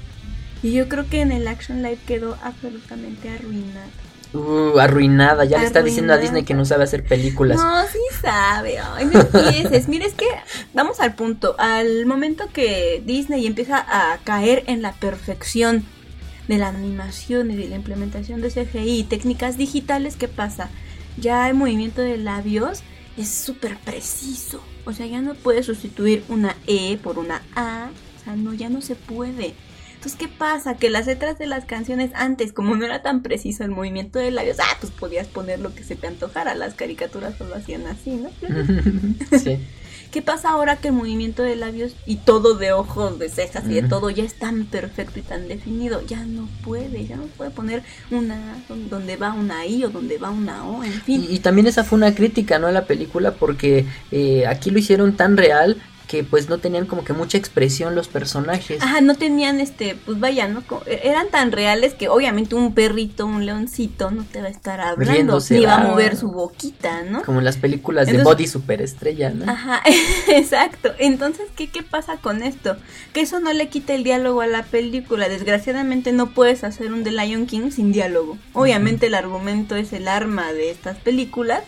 Y 0.64 0.72
yo 0.74 0.90
creo 0.90 1.08
que 1.08 1.22
en 1.22 1.32
el 1.32 1.48
Action 1.48 1.84
Live 1.84 2.00
quedó 2.08 2.38
absolutamente 2.44 3.30
arruinado. 3.30 3.90
Uh, 4.34 4.80
arruinada, 4.80 5.44
ya 5.44 5.60
le 5.60 5.66
está 5.66 5.84
diciendo 5.84 6.14
a 6.14 6.18
Disney 6.18 6.44
que 6.44 6.54
no 6.54 6.64
sabe 6.64 6.86
hacer 6.86 7.04
películas. 7.04 7.58
No, 7.58 7.86
sí 7.88 8.00
sabe, 8.22 8.80
ay, 8.80 9.06
no 9.06 9.20
empieces. 9.20 9.90
Mira, 9.90 10.06
es 10.06 10.14
que 10.14 10.28
vamos 10.74 11.02
al 11.02 11.16
punto. 11.16 11.56
Al 11.58 12.06
momento 12.06 12.48
que 12.54 13.04
Disney 13.06 13.46
empieza 13.46 13.86
a 13.86 14.18
caer 14.20 14.64
en 14.68 14.82
la 14.82 14.94
perfección 14.94 15.86
de 16.48 16.58
la 16.58 16.70
animación 16.70 17.52
y 17.52 17.58
de 17.58 17.68
la 17.68 17.76
implementación 17.76 18.40
de 18.40 18.52
CGI 18.52 19.00
y 19.00 19.04
técnicas 19.04 19.58
digitales, 19.58 20.16
¿qué 20.16 20.30
pasa? 20.30 20.70
Ya 21.18 21.50
el 21.50 21.56
movimiento 21.56 22.02
de 22.02 22.18
labios 22.18 22.84
es 23.18 23.30
súper 23.30 23.78
preciso. 23.80 24.64
O 24.86 24.94
sea, 24.94 25.08
ya 25.08 25.22
no 25.22 25.34
puedes 25.34 25.66
sustituir 25.66 26.24
una 26.30 26.56
E 26.68 26.98
por 26.98 27.20
una 27.20 27.42
A. 27.56 27.90
O 28.20 28.24
sea, 28.24 28.36
no, 28.36 28.54
ya 28.54 28.70
no 28.70 28.82
se 28.82 28.96
puede. 28.96 29.56
Entonces, 30.02 30.18
¿qué 30.18 30.28
pasa? 30.28 30.78
Que 30.78 30.90
las 30.90 31.06
letras 31.06 31.38
de 31.38 31.46
las 31.46 31.66
canciones 31.66 32.10
antes, 32.16 32.54
como 32.54 32.76
no 32.76 32.86
era 32.86 33.04
tan 33.04 33.22
preciso 33.22 33.64
el 33.64 33.70
movimiento 33.70 34.18
de 34.18 34.32
labios, 34.32 34.58
ah, 34.60 34.78
pues 34.80 34.92
podías 34.92 35.28
poner 35.28 35.60
lo 35.60 35.76
que 35.76 35.84
se 35.84 35.96
te 35.96 36.08
antojara. 36.08 36.56
Las 36.56 36.74
caricaturas 36.74 37.38
solo 37.38 37.54
hacían 37.54 37.86
así, 37.86 38.16
¿no? 38.16 38.32
sí. 39.38 39.60
¿Qué 40.12 40.24
pasa 40.24 40.50
ahora 40.50 40.78
que 40.78 40.88
el 40.88 40.96
movimiento 40.96 41.44
de 41.44 41.56
labios 41.56 41.96
y 42.08 42.16
todo 42.16 42.56
de 42.56 42.74
ojos, 42.74 43.20
de 43.20 43.30
cejas 43.30 43.64
y 43.70 43.76
de 43.76 43.84
todo 43.84 44.10
ya 44.10 44.24
es 44.24 44.34
tan 44.34 44.66
perfecto 44.66 45.20
y 45.20 45.22
tan 45.22 45.48
definido? 45.48 46.02
Ya 46.06 46.26
no 46.26 46.50
puede, 46.66 47.06
ya 47.06 47.16
no 47.16 47.28
puede 47.28 47.52
poner 47.52 47.84
una 48.10 48.58
donde 48.90 49.18
va 49.18 49.34
una 49.34 49.68
I 49.68 49.86
o 49.86 49.90
donde 49.90 50.18
va 50.18 50.32
una 50.32 50.68
O, 50.68 50.84
en 50.84 50.94
fin. 50.94 51.26
Y, 51.30 51.40
también 51.40 51.68
esa 51.68 51.84
fue 51.84 51.98
una 51.98 52.16
crítica, 52.16 52.58
¿no? 52.58 52.68
A 52.68 52.72
la 52.72 52.86
película 52.86 53.36
porque 53.36 53.86
eh, 54.12 54.48
aquí 54.48 54.72
lo 54.72 54.80
hicieron 54.80 55.16
tan 55.16 55.38
real 55.38 55.78
que 56.12 56.26
pues 56.26 56.50
no 56.50 56.58
tenían 56.58 56.88
como 56.88 57.06
que 57.06 57.14
mucha 57.14 57.38
expresión 57.38 57.96
los 57.96 58.10
personajes. 58.10 58.84
Ajá, 58.84 59.00
no 59.00 59.16
tenían 59.16 59.62
este, 59.62 59.96
pues 60.06 60.20
vaya, 60.20 60.50
¿no? 60.50 60.62
E-, 60.86 61.00
eran 61.06 61.30
tan 61.30 61.54
reales 61.54 61.94
que 61.94 62.10
obviamente 62.10 62.54
un 62.54 62.74
perrito, 62.74 63.26
un 63.26 63.46
leoncito 63.46 64.12
no 64.12 64.26
te 64.26 64.42
va 64.42 64.48
a 64.48 64.52
estar 64.52 64.82
hablando, 64.82 65.40
ni 65.50 65.66
va 65.66 65.76
a 65.76 65.88
mover 65.88 66.18
su 66.18 66.30
boquita, 66.30 67.04
¿no? 67.04 67.24
Como 67.24 67.40
en 67.40 67.46
las 67.46 67.56
películas 67.56 68.08
de 68.08 68.22
Body 68.24 68.46
Superestrella, 68.46 69.30
¿no? 69.30 69.50
Ajá, 69.50 69.82
exacto. 70.28 70.92
Entonces, 71.00 71.46
¿qué, 71.56 71.70
¿qué 71.70 71.82
pasa 71.82 72.18
con 72.18 72.44
esto? 72.44 72.76
Que 73.14 73.22
eso 73.22 73.40
no 73.40 73.54
le 73.54 73.70
quita 73.70 73.94
el 73.94 74.04
diálogo 74.04 74.42
a 74.42 74.48
la 74.48 74.64
película. 74.64 75.30
Desgraciadamente 75.30 76.12
no 76.12 76.32
puedes 76.32 76.66
hacer 76.66 76.92
un 76.92 77.06
The 77.06 77.12
Lion 77.12 77.46
King 77.46 77.72
sin 77.72 77.94
diálogo. 77.94 78.38
Obviamente 78.52 79.08
el 79.08 79.16
argumento 79.16 79.78
es 79.78 79.94
el 79.94 80.10
arma 80.10 80.52
de 80.52 80.72
estas 80.72 80.98
películas 80.98 81.64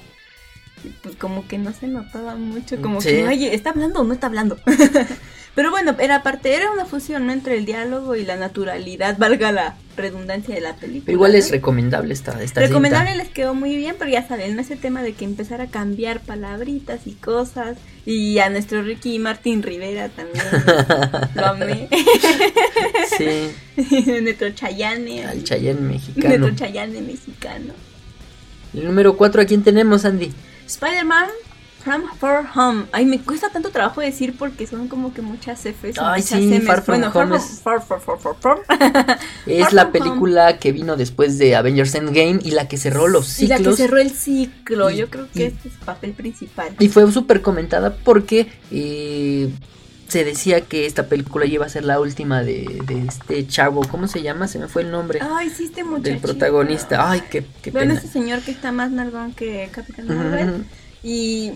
pues 1.01 1.15
como 1.15 1.47
que 1.47 1.57
no 1.57 1.73
se 1.73 1.88
notaba 1.88 2.36
mucho, 2.36 2.81
como 2.81 2.99
que, 2.99 3.27
oye, 3.27 3.53
¿está 3.53 3.71
hablando 3.71 4.01
o 4.01 4.03
no 4.03 4.13
está 4.13 4.27
hablando? 4.27 4.57
Pero 5.55 5.69
bueno, 5.69 5.95
era 5.99 6.23
parte, 6.23 6.55
era 6.55 6.71
una 6.71 6.86
fusión 6.86 7.29
entre 7.29 7.57
el 7.57 7.65
diálogo 7.65 8.15
y 8.15 8.25
la 8.25 8.38
naturalidad, 8.38 9.19
valga 9.19 9.51
la 9.51 9.75
redundancia 9.95 10.55
de 10.55 10.61
la 10.61 10.75
película. 10.75 11.05
Pero 11.05 11.15
igual 11.15 11.36
es 11.36 11.51
recomendable 11.51 12.11
esta, 12.11 12.41
esta 12.41 12.59
Recomendable 12.59 13.15
les 13.15 13.29
quedó 13.29 13.53
muy 13.53 13.75
bien, 13.75 13.95
pero 13.99 14.09
ya 14.09 14.27
saben, 14.27 14.59
ese 14.59 14.75
tema 14.77 15.03
de 15.03 15.13
que 15.13 15.25
empezar 15.25 15.61
a 15.61 15.67
cambiar 15.67 16.21
palabritas 16.21 17.05
y 17.05 17.11
cosas. 17.11 17.77
Y 18.03 18.39
a 18.39 18.49
nuestro 18.49 18.81
Ricky 18.81 19.19
Martín 19.19 19.61
Rivera 19.61 20.09
también 20.09 20.43
lo 21.36 21.45
amé. 21.45 21.88
Sí. 23.15 23.51
nuestro 24.21 24.49
Chayane. 24.49 25.25
Al 25.25 25.43
Chayane 25.43 25.81
mexicano. 25.81 26.38
Nuestro 26.39 26.65
Chayane 26.65 26.99
mexicano. 27.01 27.73
El 28.73 28.86
número 28.86 29.15
4, 29.15 29.43
¿a 29.43 29.45
quién 29.45 29.63
tenemos, 29.63 30.03
Andy? 30.03 30.31
Spider-Man 30.68 31.30
From 31.84 32.03
Far 32.18 32.45
Home. 32.55 32.86
Ay, 32.93 33.05
me 33.05 33.20
cuesta 33.20 33.49
tanto 33.49 33.70
trabajo 33.70 33.99
decir 33.99 34.36
porque 34.38 34.66
son 34.66 34.88
como 34.88 35.14
que 35.14 35.22
muchas 35.22 35.66
Fs. 35.66 35.97
Ay, 35.99 36.22
sí, 36.22 36.61
Far 36.61 36.82
From 36.82 37.03
Home 37.14 37.36
es... 37.36 37.59
Far, 37.61 37.86
far, 37.86 37.99
far, 37.99 38.59
es 39.45 39.74
la 39.74 39.91
película 39.91 40.59
que 40.59 40.72
vino 40.72 40.95
después 40.95 41.38
de 41.38 41.57
Avengers 41.57 41.93
Endgame 41.95 42.39
y 42.41 42.51
la 42.51 42.70
que 42.70 42.78
cerró 42.78 43.09
los 43.09 43.28
ciclos. 43.28 43.59
Y 43.59 43.64
la 43.64 43.70
que 43.70 43.76
cerró 43.76 43.97
el 43.97 44.11
ciclo. 44.11 44.89
Yo 44.91 45.09
creo 45.09 45.28
que 45.34 45.47
este 45.47 45.68
es 45.68 45.74
el 45.76 45.82
papel 45.82 46.14
principal. 46.14 46.74
Y 46.80 46.88
fue 46.88 47.11
súper 47.11 47.41
comentada 47.41 47.93
porque 47.93 48.47
eh, 48.72 49.49
se 50.14 50.24
decía 50.24 50.61
que 50.61 50.86
esta 50.86 51.07
película 51.07 51.47
iba 51.47 51.66
a 51.66 51.70
ser 51.70 51.86
la 51.86 51.99
última 51.99 52.43
de, 52.43 52.84
este 53.07 53.47
chavo. 53.47 53.82
¿Cómo 53.89 54.07
se 54.07 54.22
llama? 54.22 54.47
Se 54.47 54.59
me 54.59 54.68
fue 54.68 54.84
el 54.84 54.91
nombre. 54.91 55.20
Ay, 55.24 55.49
sí, 55.49 55.64
este 55.66 55.84
muchacho. 55.84 56.03
Del 56.03 56.20
protagonista. 56.20 57.09
Ay, 57.09 57.24
qué, 57.32 57.43
qué 57.64 57.72
bueno, 57.72 57.95
ese 57.95 58.07
señor 58.07 58.41
que 58.41 58.51
está 58.51 58.72
más 58.72 58.91
nalgón 58.91 59.34
que 59.34 59.70
Capitán 59.72 60.07
Marvel. 60.16 60.66
Y... 61.01 61.53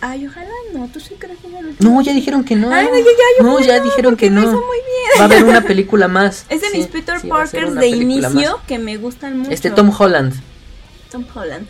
Ay, 0.00 0.26
ojalá 0.26 0.50
no, 0.74 0.88
tú 0.88 0.98
sí 0.98 1.14
crees 1.18 1.38
que 1.38 1.48
No, 1.84 2.02
ya 2.02 2.12
dijeron 2.12 2.42
que 2.42 2.56
no. 2.56 2.72
Ay, 2.72 2.86
no, 2.86 2.98
ya, 2.98 3.04
ya, 3.04 3.44
no, 3.44 3.60
ya 3.60 3.80
dijeron 3.80 4.16
que 4.16 4.28
no. 4.28 4.40
Muy 4.42 4.50
bien. 4.50 5.20
Va 5.20 5.22
a 5.22 5.24
haber 5.26 5.44
una 5.44 5.60
película 5.60 6.08
más. 6.08 6.46
Es 6.48 6.62
de 6.62 6.70
mis 6.70 6.88
Peter 6.88 7.20
Parkers 7.28 7.74
de 7.76 7.86
inicio 7.86 8.60
que 8.66 8.80
me 8.80 8.96
gustan 8.96 9.38
mucho. 9.38 9.52
Este 9.52 9.70
Tom 9.70 9.92
Holland. 9.96 10.34
Tom 11.12 11.24
Holland. 11.32 11.68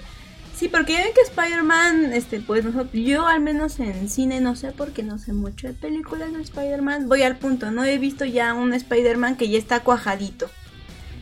Sí, 0.59 0.69
porque 0.69 0.95
ya 0.95 1.05
ven 1.05 1.13
que 1.15 1.21
Spider-Man, 1.21 2.13
este, 2.15 2.41
pues 2.41 2.65
yo 2.93 3.29
al 3.29 3.41
menos 3.41 3.79
en 3.79 4.09
cine 4.09 4.41
no 4.41 4.57
sé 4.57 4.73
porque 4.73 5.05
no 5.05 5.19
sé 5.21 5.33
mucho 5.33 5.69
de 5.69 5.73
películas 5.73 6.33
de 6.33 6.41
Spider-Man. 6.41 7.09
Voy 7.09 7.23
al 7.23 7.37
punto, 7.37 7.71
no 7.71 7.85
he 7.85 7.97
visto 7.99 8.25
ya 8.25 8.55
un 8.55 8.75
Spider-Man 8.75 9.37
que 9.37 9.49
ya 9.49 9.57
está 9.57 9.81
cuajadito. 9.81 10.51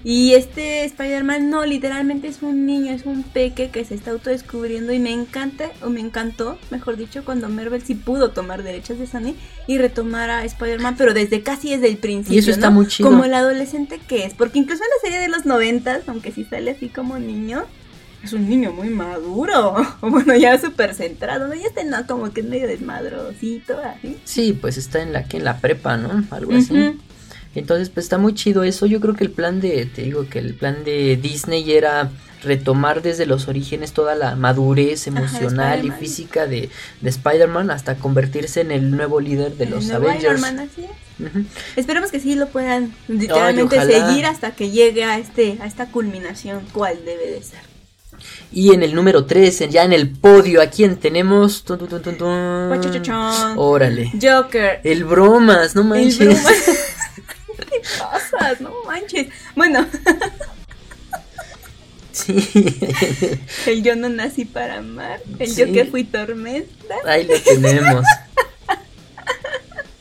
Y 0.05 0.33
este 0.33 0.85
Spider-Man 0.85 1.51
no, 1.51 1.67
literalmente 1.67 2.29
es 2.29 2.41
un 2.41 2.65
niño, 2.65 2.93
es 2.93 3.05
un 3.05 3.25
peque 3.25 3.69
que 3.69 3.85
se 3.85 3.95
está 3.95 4.13
autodescubriendo 4.13 4.95
y 4.95 5.01
me 5.01 5.13
encanta, 5.13 5.71
o 5.83 5.91
me 5.91 6.01
encantó, 6.01 6.59
mejor 6.71 6.97
dicho, 6.97 7.23
cuando 7.23 7.51
Marvel 7.51 7.83
sí 7.83 7.95
pudo 7.95 8.31
tomar 8.31 8.63
derechos 8.63 8.99
de 8.99 9.07
Sony 9.07 9.35
y 9.67 9.77
retomar 9.77 10.31
a 10.31 10.45
Spider-Man, 10.45 10.95
pero 10.97 11.13
desde 11.13 11.43
casi 11.43 11.71
desde 11.71 11.89
el 11.89 11.99
principio. 11.99 12.37
Y 12.37 12.39
eso 12.39 12.53
está 12.53 12.71
muy 12.71 12.87
chido. 12.87 13.11
Como 13.11 13.25
el 13.25 13.35
adolescente 13.35 14.01
que 14.09 14.25
es, 14.25 14.33
porque 14.33 14.61
incluso 14.61 14.83
en 14.83 14.89
la 14.89 15.01
serie 15.03 15.19
de 15.19 15.29
los 15.29 15.45
noventas, 15.45 16.09
aunque 16.09 16.33
sí 16.33 16.45
sale 16.45 16.71
así 16.71 16.89
como 16.89 17.19
niño, 17.19 17.67
es 18.27 18.33
un 18.33 18.49
niño 18.49 18.73
muy 18.73 18.91
maduro. 18.91 19.75
Bueno, 20.01 20.35
ya 20.37 20.59
súper 20.59 20.95
centrado, 20.95 21.49
¿no? 21.49 21.55
Ya 21.55 21.67
está 21.67 21.85
¿no? 21.85 22.07
como 22.07 22.33
que 22.33 22.41
es 22.41 22.47
medio 22.47 22.67
desmadrosito, 22.67 23.79
así. 23.79 24.17
Sí, 24.25 24.53
pues 24.53 24.77
está 24.77 25.03
en 25.03 25.13
la 25.13 25.25
que 25.25 25.37
en 25.39 25.45
la 25.45 25.59
prepa, 25.59 25.97
¿no? 25.97 26.25
Algo 26.31 26.55
así. 26.55 26.97
Entonces, 27.55 27.89
pues 27.89 28.07
está 28.07 28.19
muy 28.19 28.35
chido 28.35 28.63
eso. 28.65 28.87
Yo 28.87 29.01
creo 29.01 29.15
que 29.15 29.25
el 29.25 29.31
plan 29.31 29.61
de, 29.61 29.87
te 29.87 30.03
digo 30.03 30.29
que 30.29 30.39
el 30.39 30.55
plan 30.55 30.85
de 30.85 31.17
Disney 31.17 31.71
era 31.71 32.11
retomar 32.43 33.03
desde 33.03 33.27
los 33.27 33.49
orígenes 33.49 33.93
toda 33.93 34.15
la 34.15 34.37
madurez 34.37 35.07
emocional 35.07 35.85
y 35.85 35.91
física 35.91 36.47
de, 36.47 36.71
de 37.01 37.11
Spider-Man 37.11 37.71
hasta 37.71 37.97
convertirse 37.97 38.61
en 38.61 38.71
el 38.71 38.91
nuevo 38.91 39.21
líder 39.21 39.57
de 39.57 39.67
los 39.67 39.91
Avengers. 39.91 40.43
Esperemos 41.77 42.11
que 42.11 42.21
sí 42.21 42.35
lo 42.35 42.49
puedan 42.49 42.95
literalmente 43.09 43.81
seguir 43.81 44.27
hasta 44.27 44.51
que 44.51 44.71
llegue 44.71 45.05
a 45.05 45.19
este 45.19 45.57
a 45.61 45.67
esta 45.67 45.87
culminación 45.87 46.63
cuál 46.73 47.05
debe 47.05 47.31
de 47.31 47.43
ser. 47.43 47.61
Y 48.53 48.73
en 48.73 48.83
el 48.83 48.95
número 48.95 49.27
3, 49.27 49.69
ya 49.71 49.85
en 49.85 49.93
el 49.93 50.11
podio, 50.11 50.63
¿a 50.63 50.67
quién 50.67 50.97
tenemos? 50.97 51.65
Órale. 53.57 54.13
Joker. 54.21 54.81
El 54.85 55.05
bromas, 55.05 55.75
no 55.75 55.85
manches. 55.85 56.21
El 56.21 56.29
bromas. 56.29 56.53
¿Qué 57.71 57.83
pasa? 57.99 58.57
No 58.61 58.73
manches. 58.87 59.29
Bueno. 59.55 59.87
Sí. 62.17 62.35
El 63.67 63.83
yo 63.83 63.95
no 63.95 64.09
nací 64.09 64.47
para 64.47 64.79
amar. 64.79 65.21
El 65.39 65.55
yo 65.55 65.71
que 65.71 65.85
fui 65.85 66.03
tormenta. 66.03 66.95
Ahí 67.05 67.27
lo 67.27 67.39
tenemos. 67.39 68.07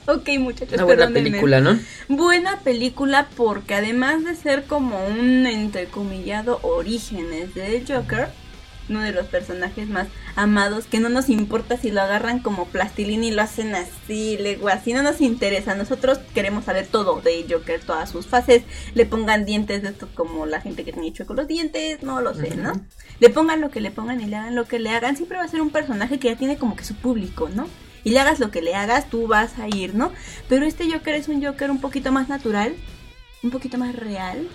Ok, 0.07 0.29
muchachos. 0.39 0.75
Una 0.75 0.83
buena 0.83 1.09
película, 1.09 1.61
¿no? 1.61 1.79
Buena 2.07 2.59
película 2.59 3.27
porque 3.35 3.73
además 3.73 4.23
de 4.23 4.35
ser 4.35 4.65
como 4.65 5.03
un 5.07 5.47
entrecomillado 5.47 6.59
orígenes 6.61 7.55
del 7.55 7.85
Joker, 7.87 8.29
uno 8.87 9.01
de 9.01 9.13
los 9.13 9.25
personajes 9.25 9.89
más 9.89 10.07
amados, 10.35 10.85
que 10.85 10.99
no 10.99 11.09
nos 11.09 11.29
importa 11.29 11.77
si 11.77 11.89
lo 11.89 12.01
agarran 12.01 12.39
como 12.39 12.67
plastilina 12.67 13.25
y 13.25 13.31
lo 13.31 13.41
hacen 13.41 13.73
así, 13.73 14.37
legua, 14.37 14.73
así 14.73 14.93
no 14.93 15.01
nos 15.01 15.21
interesa. 15.21 15.73
Nosotros 15.73 16.19
queremos 16.35 16.65
saber 16.65 16.85
todo 16.85 17.19
de 17.21 17.45
Joker, 17.49 17.79
todas 17.79 18.11
sus 18.11 18.27
fases. 18.27 18.61
Le 18.93 19.07
pongan 19.07 19.45
dientes 19.45 19.81
de 19.81 19.89
esto 19.89 20.07
como 20.13 20.45
la 20.45 20.61
gente 20.61 20.83
que 20.83 20.93
tiene 20.93 21.07
hecho 21.07 21.25
con 21.25 21.37
los 21.37 21.47
dientes, 21.47 22.03
no 22.03 22.21
lo 22.21 22.35
sé, 22.35 22.55
¿no? 22.55 22.73
Le 23.19 23.29
pongan 23.31 23.59
lo 23.59 23.71
que 23.71 23.81
le 23.81 23.89
pongan 23.89 24.21
y 24.21 24.25
le 24.25 24.35
hagan 24.35 24.55
lo 24.55 24.65
que 24.65 24.77
le 24.77 24.91
hagan. 24.91 25.15
Siempre 25.15 25.39
va 25.39 25.45
a 25.45 25.47
ser 25.47 25.61
un 25.61 25.71
personaje 25.71 26.19
que 26.19 26.27
ya 26.27 26.35
tiene 26.35 26.57
como 26.57 26.75
que 26.75 26.83
su 26.83 26.93
público, 26.93 27.49
¿no? 27.49 27.67
Y 28.05 28.11
le 28.11 28.19
hagas 28.19 28.39
lo 28.39 28.51
que 28.51 28.61
le 28.61 28.75
hagas, 28.75 29.09
tú 29.09 29.27
vas 29.27 29.57
a 29.57 29.67
ir, 29.67 29.95
¿no? 29.95 30.13
Pero 30.47 30.65
este 30.65 30.89
Joker 30.89 31.15
es 31.15 31.27
un 31.27 31.43
Joker 31.43 31.71
un 31.71 31.81
poquito 31.81 32.11
más 32.11 32.29
natural, 32.29 32.73
un 33.43 33.49
poquito 33.49 33.77
más 33.77 33.95
real. 33.95 34.47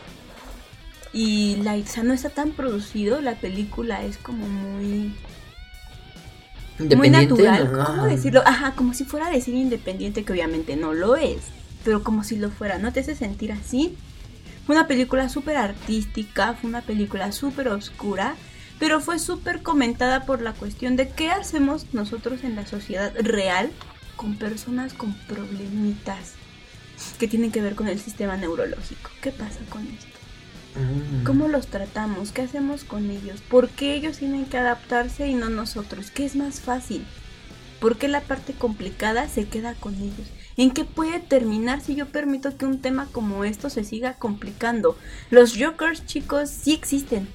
Y 1.12 1.56
la, 1.56 1.74
o 1.74 1.84
sea, 1.84 2.04
no 2.04 2.14
está 2.14 2.30
tan 2.30 2.52
producido, 2.52 3.20
la 3.20 3.34
película 3.34 4.04
es 4.04 4.16
como 4.16 4.46
muy 4.46 5.12
muy 6.96 7.10
natural, 7.10 7.72
¿cómo 7.84 8.06
decirlo? 8.06 8.42
Ajá, 8.46 8.72
como 8.74 8.94
si 8.94 9.04
fuera 9.04 9.28
de 9.28 9.40
cine 9.40 9.58
independiente, 9.58 10.24
que 10.24 10.32
obviamente 10.32 10.76
no 10.76 10.94
lo 10.94 11.16
es, 11.16 11.40
pero 11.84 12.02
como 12.04 12.24
si 12.24 12.36
lo 12.36 12.50
fuera, 12.50 12.78
¿no 12.78 12.92
te 12.92 13.00
hace 13.00 13.16
sentir 13.16 13.52
así? 13.52 13.96
Fue 14.64 14.76
una 14.76 14.86
película 14.86 15.28
súper 15.28 15.56
artística, 15.56 16.54
fue 16.54 16.70
una 16.70 16.82
película 16.82 17.32
súper 17.32 17.68
oscura, 17.68 18.36
pero 18.80 19.00
fue 19.00 19.20
súper 19.20 19.62
comentada 19.62 20.24
por 20.24 20.40
la 20.40 20.54
cuestión 20.54 20.96
de 20.96 21.08
qué 21.10 21.30
hacemos 21.30 21.86
nosotros 21.92 22.42
en 22.42 22.56
la 22.56 22.66
sociedad 22.66 23.12
real 23.20 23.70
con 24.16 24.34
personas 24.36 24.94
con 24.94 25.12
problemitas 25.28 26.32
que 27.18 27.28
tienen 27.28 27.52
que 27.52 27.60
ver 27.60 27.74
con 27.74 27.88
el 27.88 28.00
sistema 28.00 28.36
neurológico. 28.36 29.10
¿Qué 29.20 29.32
pasa 29.32 29.60
con 29.68 29.86
esto? 29.86 30.18
Mm. 30.74 31.24
¿Cómo 31.24 31.48
los 31.48 31.66
tratamos? 31.66 32.32
¿Qué 32.32 32.42
hacemos 32.42 32.84
con 32.84 33.10
ellos? 33.10 33.40
¿Por 33.42 33.68
qué 33.68 33.94
ellos 33.94 34.18
tienen 34.18 34.46
que 34.46 34.58
adaptarse 34.58 35.28
y 35.28 35.34
no 35.34 35.50
nosotros? 35.50 36.10
¿Qué 36.10 36.24
es 36.24 36.34
más 36.34 36.60
fácil? 36.60 37.04
¿Por 37.80 37.98
qué 37.98 38.08
la 38.08 38.22
parte 38.22 38.54
complicada 38.54 39.28
se 39.28 39.46
queda 39.46 39.74
con 39.74 39.94
ellos? 39.94 40.28
¿En 40.56 40.70
qué 40.70 40.84
puede 40.84 41.20
terminar 41.20 41.80
si 41.80 41.94
yo 41.94 42.06
permito 42.06 42.56
que 42.56 42.66
un 42.66 42.80
tema 42.80 43.08
como 43.12 43.44
esto 43.44 43.70
se 43.70 43.84
siga 43.84 44.14
complicando? 44.14 44.96
Los 45.30 45.56
jokers, 45.56 46.04
chicos, 46.06 46.50
sí 46.50 46.72
existen. 46.72 47.28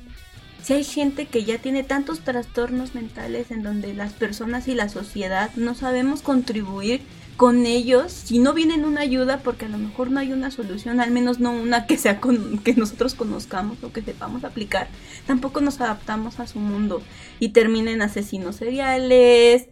Si 0.66 0.74
hay 0.74 0.84
gente 0.84 1.28
que 1.28 1.44
ya 1.44 1.60
tiene 1.60 1.84
tantos 1.84 2.22
trastornos 2.22 2.96
mentales 2.96 3.52
en 3.52 3.62
donde 3.62 3.94
las 3.94 4.14
personas 4.14 4.68
y 4.68 4.74
la 4.74 4.90
sociedad 4.90 5.52
no 5.56 5.76
sabemos 5.76 6.24
contribuir 6.24 7.02
con 7.38 7.68
ellos 7.68 8.12
si 8.12 8.40
no 8.40 8.52
vienen 8.52 8.84
una 8.84 9.02
ayuda 9.02 9.42
porque 9.44 9.66
a 9.66 9.70
lo 9.70 9.78
mejor 9.78 10.10
no 10.10 10.20
hay 10.20 10.34
una 10.34 10.50
solución, 10.50 11.00
al 11.02 11.12
menos 11.12 11.40
no 11.40 11.52
una 11.52 11.86
que 11.86 12.00
sea 12.00 12.20
con, 12.20 12.58
que 12.64 12.74
nosotros 12.74 13.14
conozcamos 13.14 13.84
o 13.84 13.94
que 13.94 14.02
sepamos 14.02 14.44
aplicar, 14.44 14.88
tampoco 15.28 15.62
nos 15.62 15.80
adaptamos 15.82 16.40
a 16.40 16.48
su 16.48 16.58
mundo 16.58 17.04
y 17.40 17.50
terminen 17.50 18.02
asesinos 18.02 18.56
seriales, 18.56 19.68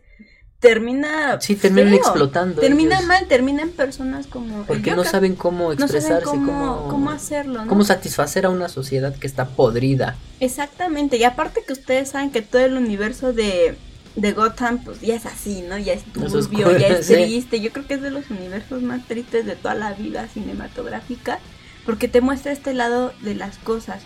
termina 0.63 1.39
Sí, 1.41 1.55
terminan 1.55 1.89
feo. 1.89 1.97
explotando 1.99 2.61
termina 2.61 2.95
ellos. 2.95 3.07
mal, 3.07 3.27
terminan 3.27 3.69
personas 3.69 4.25
como 4.25 4.61
el 4.61 4.65
Porque 4.65 4.95
no 4.95 5.03
saben 5.03 5.35
cómo 5.35 5.73
No 5.75 5.75
saben 5.75 5.83
expresarse, 5.83 6.25
cómo, 6.25 6.51
cómo, 6.77 6.87
cómo 6.87 7.11
hacerlo, 7.11 7.61
¿no? 7.63 7.67
cómo 7.69 7.83
satisfacer 7.83 8.45
a 8.45 8.49
una 8.49 8.69
sociedad 8.69 9.13
que 9.15 9.27
está 9.27 9.49
podrida. 9.49 10.15
Exactamente, 10.39 11.17
y 11.17 11.23
aparte 11.25 11.63
que 11.67 11.73
ustedes 11.73 12.09
saben 12.09 12.31
que 12.31 12.41
todo 12.41 12.63
el 12.65 12.75
universo 12.77 13.33
de, 13.33 13.77
de 14.15 14.31
Gotham 14.31 14.83
pues 14.83 15.01
ya 15.01 15.15
es 15.15 15.25
así, 15.25 15.61
¿no? 15.69 15.77
Ya 15.77 15.93
es 15.93 16.03
turbio, 16.05 16.77
ya 16.77 16.87
es 16.87 17.07
triste. 17.13 17.59
Yo 17.61 17.71
creo 17.71 17.85
que 17.85 17.95
es 17.95 18.01
de 18.01 18.09
los 18.11 18.29
universos 18.31 18.81
más 18.81 19.05
tristes 19.07 19.45
de 19.45 19.55
toda 19.55 19.75
la 19.75 19.93
vida 19.93 20.27
cinematográfica, 20.33 21.39
porque 21.85 22.07
te 22.07 22.21
muestra 22.21 22.51
este 22.51 22.73
lado 22.73 23.13
de 23.21 23.35
las 23.35 23.57
cosas. 23.59 24.01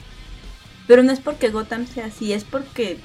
Pero 0.88 1.03
no 1.03 1.12
es 1.12 1.20
porque 1.20 1.49
Gotham 1.49 1.86
sea 1.86 2.05
así, 2.08 2.34
es 2.34 2.43
porque 2.43 2.97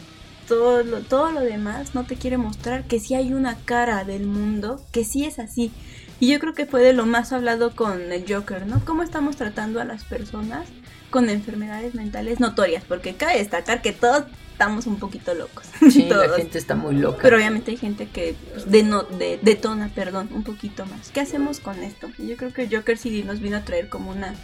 todo 0.53 0.83
lo, 0.83 1.01
todo 1.01 1.33
lo 1.33 1.41
demás 1.41 1.95
no 1.95 2.05
te 2.05 2.17
quiere 2.17 2.37
mostrar 2.37 2.85
que 2.85 3.01
sí 3.01 3.15
hay 3.15 3.33
una 3.33 3.57
cara 3.65 4.05
del 4.05 4.27
mundo, 4.27 4.85
que 4.93 5.03
sí 5.03 5.25
es 5.25 5.39
así. 5.39 5.73
Y 6.21 6.31
yo 6.31 6.39
creo 6.41 6.53
que 6.53 6.67
fue 6.67 6.83
de 6.83 6.93
lo 6.93 7.07
más 7.07 7.33
hablado 7.33 7.75
con 7.75 8.13
el 8.13 8.31
Joker, 8.31 8.67
¿no? 8.67 8.85
¿Cómo 8.85 9.03
estamos 9.03 9.37
tratando 9.37 9.81
a 9.81 9.87
las 9.87 10.05
personas 10.05 10.69
con 11.09 11.31
enfermedades 11.31 11.95
mentales 11.95 12.39
notorias? 12.39 12.85
Porque 12.87 13.15
cabe 13.15 13.39
destacar 13.39 13.81
que 13.81 13.93
todos 13.93 14.25
estamos 14.53 14.87
un 14.87 14.99
poquito 14.99 15.35
locos. 15.35 15.67
Sí, 15.91 16.05
la 16.09 16.29
gente 16.37 16.59
está 16.59 16.75
muy 16.77 16.95
loca. 16.95 17.19
Pero 17.23 17.37
obviamente 17.37 17.73
hay 17.73 17.77
gente 17.77 18.07
que 18.07 18.37
pues, 18.53 18.67
deno- 18.69 19.07
de- 19.09 19.39
detona, 19.43 19.89
perdón, 19.95 20.29
un 20.33 20.45
poquito 20.45 20.87
más. 20.87 21.09
¿Qué 21.11 21.21
hacemos 21.21 21.59
con 21.59 21.83
esto? 21.83 22.09
Yo 22.19 22.37
creo 22.37 22.53
que 22.53 22.69
Joker 22.71 22.97
sí 22.99 23.23
nos 23.25 23.41
vino 23.41 23.57
a 23.57 23.63
traer 23.65 23.89
como 23.89 24.11
una, 24.11 24.35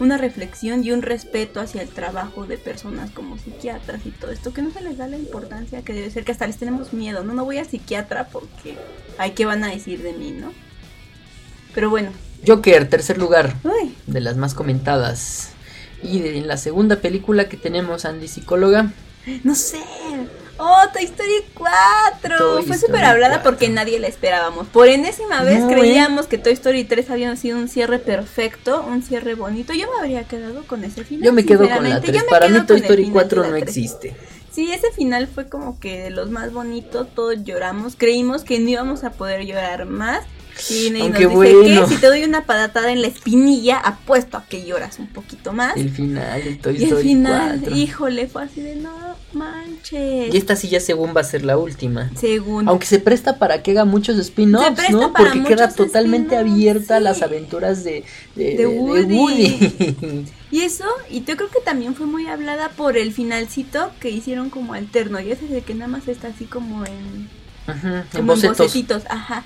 una 0.00 0.16
reflexión 0.16 0.82
y 0.84 0.92
un 0.92 1.02
respeto 1.02 1.60
hacia 1.60 1.82
el 1.82 1.88
trabajo 1.88 2.46
de 2.46 2.56
personas 2.58 3.10
como 3.10 3.36
psiquiatras 3.38 4.06
y 4.06 4.10
todo 4.10 4.30
esto, 4.30 4.52
que 4.54 4.62
no 4.62 4.70
se 4.70 4.80
les 4.80 4.96
da 4.96 5.08
la 5.08 5.18
importancia 5.18 5.82
que 5.82 5.92
debe 5.92 6.10
ser, 6.10 6.24
que 6.24 6.32
hasta 6.32 6.46
les 6.46 6.56
tenemos 6.56 6.92
miedo. 6.94 7.22
No, 7.24 7.34
no 7.34 7.44
voy 7.44 7.58
a 7.58 7.64
psiquiatra 7.64 8.28
porque, 8.28 8.76
ay, 9.18 9.32
¿qué 9.32 9.44
van 9.44 9.62
a 9.64 9.68
decir 9.70 10.02
de 10.02 10.12
mí, 10.14 10.30
no? 10.30 10.52
Pero 11.74 11.90
bueno, 11.90 12.10
Joker, 12.46 12.88
tercer 12.88 13.18
lugar 13.18 13.54
uy, 13.64 13.94
de 14.06 14.20
las 14.20 14.36
más 14.36 14.54
comentadas. 14.54 15.50
Y 16.02 16.20
de- 16.20 16.38
en 16.38 16.46
la 16.46 16.56
segunda 16.56 16.96
película 16.96 17.48
que 17.48 17.56
tenemos, 17.56 18.04
Andy 18.04 18.28
Psicóloga, 18.28 18.92
no 19.44 19.54
sé. 19.54 19.78
Oh, 20.58 20.82
Toy 20.92 21.04
Story 21.04 21.44
4. 21.54 22.38
Toy 22.38 22.62
Fue 22.64 22.78
súper 22.78 23.04
hablada 23.04 23.36
4. 23.42 23.50
porque 23.50 23.68
nadie 23.68 23.98
la 24.00 24.06
esperábamos. 24.06 24.66
Por 24.68 24.88
enésima 24.88 25.42
vez 25.42 25.60
No, 25.60 25.70
¿eh? 25.70 25.74
creíamos 25.74 26.26
que 26.26 26.38
Toy 26.38 26.54
Story 26.54 26.84
3 26.84 27.10
había 27.10 27.36
sido 27.36 27.58
un 27.58 27.68
cierre 27.68 27.98
perfecto, 27.98 28.82
un 28.82 29.02
cierre 29.02 29.34
bonito. 29.34 29.74
Yo 29.74 29.86
me 29.92 29.98
habría 30.00 30.24
quedado 30.24 30.64
con 30.66 30.82
ese 30.84 31.04
final. 31.04 31.26
yo 31.26 31.32
me 31.34 31.44
quedo 31.44 31.68
con 31.68 31.68
la 31.68 32.00
sinceramente. 32.00 32.06
3. 32.12 32.16
Yo 32.20 32.24
me 32.24 32.30
Para 32.30 32.48
mí 32.48 32.66
Toy 32.66 32.80
Story 32.80 33.02
final 33.04 33.12
4 33.12 33.42
de 33.42 33.48
la 33.48 33.54
no 33.54 33.60
3. 33.60 33.68
existe. 33.76 34.16
Sí, 34.50 34.72
ese 34.72 34.90
final 34.92 35.26
fue 35.28 35.48
como 35.50 35.78
que 35.78 36.04
de 36.04 36.10
los 36.10 36.30
más 36.30 36.50
bonitos. 36.52 37.08
Todos 37.14 37.44
lloramos. 37.44 37.94
Creímos 37.96 38.42
que 38.42 38.58
no 38.58 38.70
íbamos 38.70 39.04
a 39.04 39.10
poder 39.10 39.44
llorar 39.44 39.84
más. 39.84 40.24
Y 40.70 40.90
nos 40.90 41.02
Aunque 41.02 41.26
dice 41.26 41.34
bueno. 41.34 41.86
que 41.86 41.94
si 41.94 42.00
te 42.00 42.06
doy 42.06 42.24
una 42.24 42.44
patatada 42.44 42.92
en 42.92 43.02
la 43.02 43.08
espinilla, 43.08 43.78
apuesto 43.78 44.36
a 44.36 44.44
que 44.46 44.64
lloras 44.64 44.98
un 44.98 45.08
poquito 45.08 45.52
más. 45.52 45.76
El 45.76 45.90
final 45.90 46.42
de 46.42 46.54
Toy 46.56 46.76
y 46.78 46.84
el 46.84 46.96
final, 46.96 47.58
4. 47.60 47.76
híjole, 47.76 48.26
fue 48.26 48.44
así 48.44 48.60
de 48.60 48.76
no 48.76 49.16
manches. 49.32 50.34
Y 50.34 50.36
esta 50.36 50.56
sí 50.56 50.68
ya 50.68 50.80
según 50.80 51.14
va 51.16 51.20
a 51.20 51.24
ser 51.24 51.44
la 51.44 51.58
última. 51.58 52.10
Según. 52.16 52.68
Aunque 52.68 52.86
se 52.86 52.98
presta 52.98 53.38
para 53.38 53.62
que 53.62 53.72
haga 53.72 53.84
muchos 53.84 54.18
spin-offs, 54.18 54.90
¿no? 54.90 55.12
Porque 55.12 55.42
queda 55.44 55.68
totalmente 55.68 56.36
abierta 56.36 56.96
a 56.96 56.98
sí. 56.98 57.04
las 57.04 57.22
aventuras 57.22 57.84
de, 57.84 58.04
de, 58.34 58.56
De 58.56 58.66
Woody. 58.66 59.16
Woody. 59.16 60.26
Y 60.48 60.60
eso, 60.60 60.84
y 61.10 61.24
yo 61.24 61.36
creo 61.36 61.50
que 61.50 61.60
también 61.60 61.94
fue 61.96 62.06
muy 62.06 62.28
hablada 62.28 62.68
por 62.70 62.96
el 62.96 63.12
finalcito 63.12 63.90
que 64.00 64.10
hicieron 64.10 64.48
como 64.48 64.74
alterno. 64.74 65.20
Y 65.20 65.32
ese 65.32 65.46
de 65.48 65.62
que 65.62 65.74
nada 65.74 65.88
más 65.88 66.06
está 66.06 66.28
así 66.28 66.44
como 66.44 66.86
en, 66.86 67.28
En 67.68 68.04
como 68.10 68.18
en 68.20 68.26
bocetos. 68.26 68.58
bocetitos. 68.58 69.02
Ajá. 69.08 69.44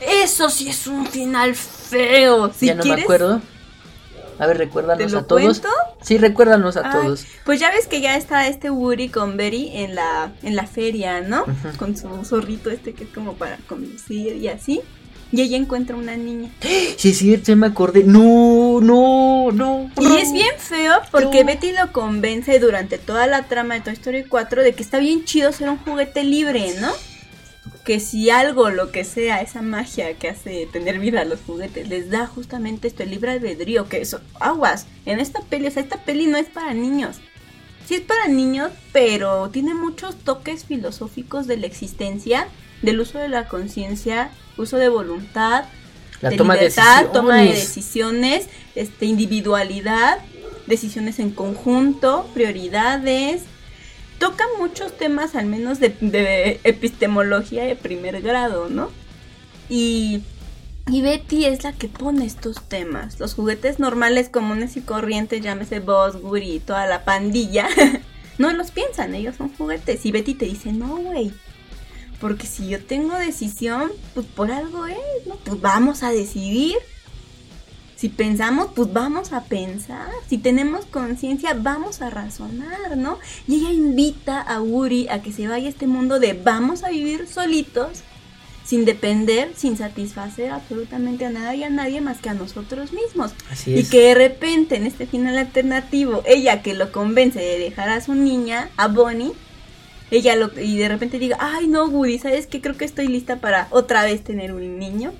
Eso 0.00 0.50
sí 0.50 0.68
es 0.68 0.86
un 0.86 1.06
final 1.06 1.54
feo. 1.54 2.52
Si 2.52 2.66
ya 2.66 2.74
no 2.74 2.84
me 2.84 3.02
acuerdo. 3.02 3.40
A 4.38 4.46
ver, 4.46 4.56
recuérdanos 4.56 5.04
¿Te 5.06 5.12
lo 5.12 5.18
a 5.18 5.22
todos. 5.26 5.42
cuento? 5.42 5.68
Sí, 6.00 6.16
recuérdanos 6.16 6.76
a 6.78 6.82
Ay, 6.86 6.92
todos. 6.92 7.26
Pues 7.44 7.60
ya 7.60 7.70
ves 7.70 7.86
que 7.86 8.00
ya 8.00 8.16
está 8.16 8.46
este 8.46 8.70
Woody 8.70 9.10
con 9.10 9.36
Betty 9.36 9.70
en 9.74 9.94
la, 9.94 10.32
en 10.42 10.56
la 10.56 10.66
feria, 10.66 11.20
¿no? 11.20 11.44
Con 11.78 11.94
su 11.96 12.24
zorrito 12.24 12.70
este 12.70 12.94
que 12.94 13.04
es 13.04 13.10
como 13.10 13.34
para 13.34 13.58
conducir 13.68 14.36
y 14.36 14.48
así. 14.48 14.80
Y 15.32 15.42
ella 15.42 15.58
encuentra 15.58 15.94
una 15.94 16.16
niña. 16.16 16.50
Sí, 16.96 17.10
es 17.10 17.18
cierto, 17.18 17.48
ya 17.48 17.56
me 17.56 17.66
acordé. 17.66 18.02
No, 18.02 18.80
no, 18.80 19.50
no. 19.52 19.90
Y 20.00 20.04
no. 20.04 20.16
es 20.16 20.32
bien 20.32 20.54
feo 20.58 20.94
porque 21.12 21.40
No. 21.42 21.46
Betty 21.46 21.72
lo 21.72 21.92
convence 21.92 22.58
durante 22.58 22.96
toda 22.98 23.26
la 23.26 23.42
trama 23.42 23.74
de 23.74 23.82
Toy 23.82 23.92
Story 23.92 24.24
4 24.24 24.62
de 24.62 24.72
que 24.72 24.82
está 24.82 24.98
bien 24.98 25.24
chido 25.26 25.52
ser 25.52 25.68
un 25.68 25.76
juguete 25.78 26.24
libre, 26.24 26.74
¿no? 26.80 26.90
Que 27.90 27.98
si 27.98 28.30
algo, 28.30 28.70
lo 28.70 28.92
que 28.92 29.02
sea, 29.02 29.40
esa 29.40 29.62
magia 29.62 30.14
que 30.14 30.28
hace 30.28 30.68
tener 30.72 31.00
vida 31.00 31.22
a 31.22 31.24
los 31.24 31.40
juguetes, 31.40 31.88
les 31.88 32.08
da 32.08 32.24
justamente 32.24 32.86
esto, 32.86 33.02
el 33.02 33.10
libre 33.10 33.32
albedrío, 33.32 33.88
que 33.88 34.00
eso, 34.00 34.20
aguas, 34.38 34.86
en 35.06 35.18
esta 35.18 35.40
peli, 35.40 35.66
o 35.66 35.72
sea, 35.72 35.82
esta 35.82 36.04
peli 36.04 36.28
no 36.28 36.38
es 36.38 36.46
para 36.46 36.72
niños. 36.72 37.16
Sí 37.88 37.96
es 37.96 38.02
para 38.02 38.28
niños, 38.28 38.70
pero 38.92 39.50
tiene 39.50 39.74
muchos 39.74 40.14
toques 40.14 40.66
filosóficos 40.66 41.48
de 41.48 41.56
la 41.56 41.66
existencia, 41.66 42.46
del 42.80 43.00
uso 43.00 43.18
de 43.18 43.28
la 43.28 43.48
conciencia, 43.48 44.30
uso 44.56 44.76
de 44.76 44.88
voluntad, 44.88 45.64
La 46.20 46.30
de 46.30 46.36
toma 46.36 46.54
de 46.54 46.60
libertad, 46.60 46.84
decisiones. 46.84 47.12
toma 47.12 47.36
de 47.38 47.48
decisiones, 47.48 48.46
este, 48.76 49.06
individualidad, 49.06 50.18
decisiones 50.68 51.18
en 51.18 51.32
conjunto, 51.32 52.30
prioridades. 52.34 53.42
Toca 54.20 54.44
muchos 54.58 54.94
temas, 54.98 55.34
al 55.34 55.46
menos 55.46 55.80
de, 55.80 56.60
epistemología 56.64 57.64
de 57.64 57.74
primer 57.74 58.20
grado, 58.20 58.68
¿no? 58.68 58.90
Y, 59.70 60.20
y 60.88 61.00
Betty 61.00 61.46
es 61.46 61.64
la 61.64 61.72
que 61.72 61.88
pone 61.88 62.26
estos 62.26 62.62
temas. 62.68 63.18
Los 63.18 63.32
juguetes 63.32 63.78
normales, 63.78 64.28
comunes 64.28 64.76
y 64.76 64.82
corrientes, 64.82 65.40
llámese 65.40 65.80
Buzz, 65.80 66.16
Woody 66.22 66.56
y 66.56 66.60
toda 66.60 66.86
la 66.86 67.06
pandilla, 67.06 67.66
no 68.38 68.52
los 68.52 68.72
piensan, 68.72 69.14
ellos 69.14 69.36
son 69.36 69.48
juguetes. 69.56 70.04
Y 70.04 70.12
Betty 70.12 70.34
te 70.34 70.44
dice, 70.44 70.70
no, 70.70 70.98
güey. 70.98 71.32
Porque 72.20 72.46
si 72.46 72.68
yo 72.68 72.84
tengo 72.84 73.16
decisión, 73.16 73.90
pues 74.12 74.26
por 74.26 74.50
algo 74.52 74.86
es, 74.86 74.98
¿no? 75.26 75.36
Pues 75.36 75.58
vamos 75.62 76.02
a 76.02 76.10
decidir. 76.10 76.76
Si 78.00 78.08
pensamos, 78.08 78.68
pues 78.74 78.90
vamos 78.94 79.34
a 79.34 79.44
pensar. 79.44 80.08
Si 80.26 80.38
tenemos 80.38 80.86
conciencia, 80.86 81.52
vamos 81.52 82.00
a 82.00 82.08
razonar, 82.08 82.96
¿no? 82.96 83.18
Y 83.46 83.56
ella 83.56 83.72
invita 83.72 84.40
a 84.40 84.62
Woody 84.62 85.08
a 85.08 85.20
que 85.20 85.32
se 85.32 85.46
vaya 85.46 85.66
a 85.66 85.68
este 85.68 85.86
mundo 85.86 86.18
de 86.18 86.32
vamos 86.32 86.82
a 86.82 86.88
vivir 86.88 87.28
solitos, 87.28 88.00
sin 88.64 88.86
depender, 88.86 89.52
sin 89.54 89.76
satisfacer 89.76 90.50
absolutamente 90.50 91.26
a 91.26 91.30
nada 91.30 91.54
y 91.54 91.62
a 91.62 91.68
nadie 91.68 92.00
más 92.00 92.22
que 92.22 92.30
a 92.30 92.34
nosotros 92.34 92.94
mismos. 92.94 93.32
Así 93.50 93.72
Y 93.72 93.80
es. 93.80 93.90
que 93.90 94.00
de 94.00 94.14
repente 94.14 94.76
en 94.76 94.86
este 94.86 95.06
final 95.06 95.36
alternativo, 95.36 96.22
ella 96.24 96.62
que 96.62 96.72
lo 96.72 96.92
convence 96.92 97.38
de 97.38 97.58
dejar 97.58 97.90
a 97.90 98.00
su 98.00 98.14
niña, 98.14 98.70
a 98.78 98.88
Bonnie, 98.88 99.32
ella 100.10 100.36
lo, 100.36 100.58
y 100.58 100.78
de 100.78 100.88
repente 100.88 101.18
diga, 101.18 101.36
ay 101.38 101.66
no 101.66 101.84
Woody, 101.84 102.18
¿sabes 102.18 102.46
qué? 102.46 102.62
Creo 102.62 102.78
que 102.78 102.86
estoy 102.86 103.08
lista 103.08 103.40
para 103.40 103.68
otra 103.70 104.04
vez 104.04 104.24
tener 104.24 104.54
un 104.54 104.78
niño. 104.78 105.12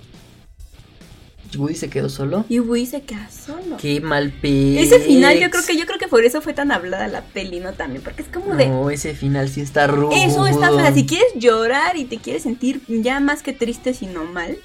Woody 1.57 1.75
se 1.75 1.91
quedó 1.91 2.09
solo. 2.09 2.45
Y 2.49 2.61
Woody 2.61 2.87
se 2.87 3.03
queda 3.03 3.29
solo. 3.31 3.77
Qué 3.79 4.01
mal 4.01 4.31
pe. 4.33 4.81
Ese 4.81 5.01
final 5.01 5.39
yo 5.39 5.51
creo 5.51 5.65
que 5.67 5.77
yo 5.77 5.87
creo 5.87 5.99
que 5.99 6.09
por 6.09 6.25
eso 6.25 6.41
fue 6.41 6.53
tan 6.55 6.71
hablada 6.73 7.09
la 7.09 7.23
peli, 7.23 7.61
¿no? 7.61 7.73
También, 7.73 8.03
porque 8.03 8.23
es 8.23 8.29
como 8.29 8.55
de 8.55 8.69
No, 8.69 8.91
ese 8.91 9.15
final 9.15 9.49
sí 9.49 9.61
está 9.61 9.87
rudo. 9.87 10.11
eso 10.13 10.47
está 10.47 10.71
fea. 10.71 10.93
Si 10.95 11.07
quieres 11.07 11.29
llorar 11.35 11.97
y 11.97 12.05
te 12.05 12.19
quieres 12.19 12.43
sentir 12.45 12.83
ya 12.89 13.21
más 13.21 13.43
que 13.43 13.53
triste, 13.53 13.95
sino 13.95 14.25
mal. 14.25 14.59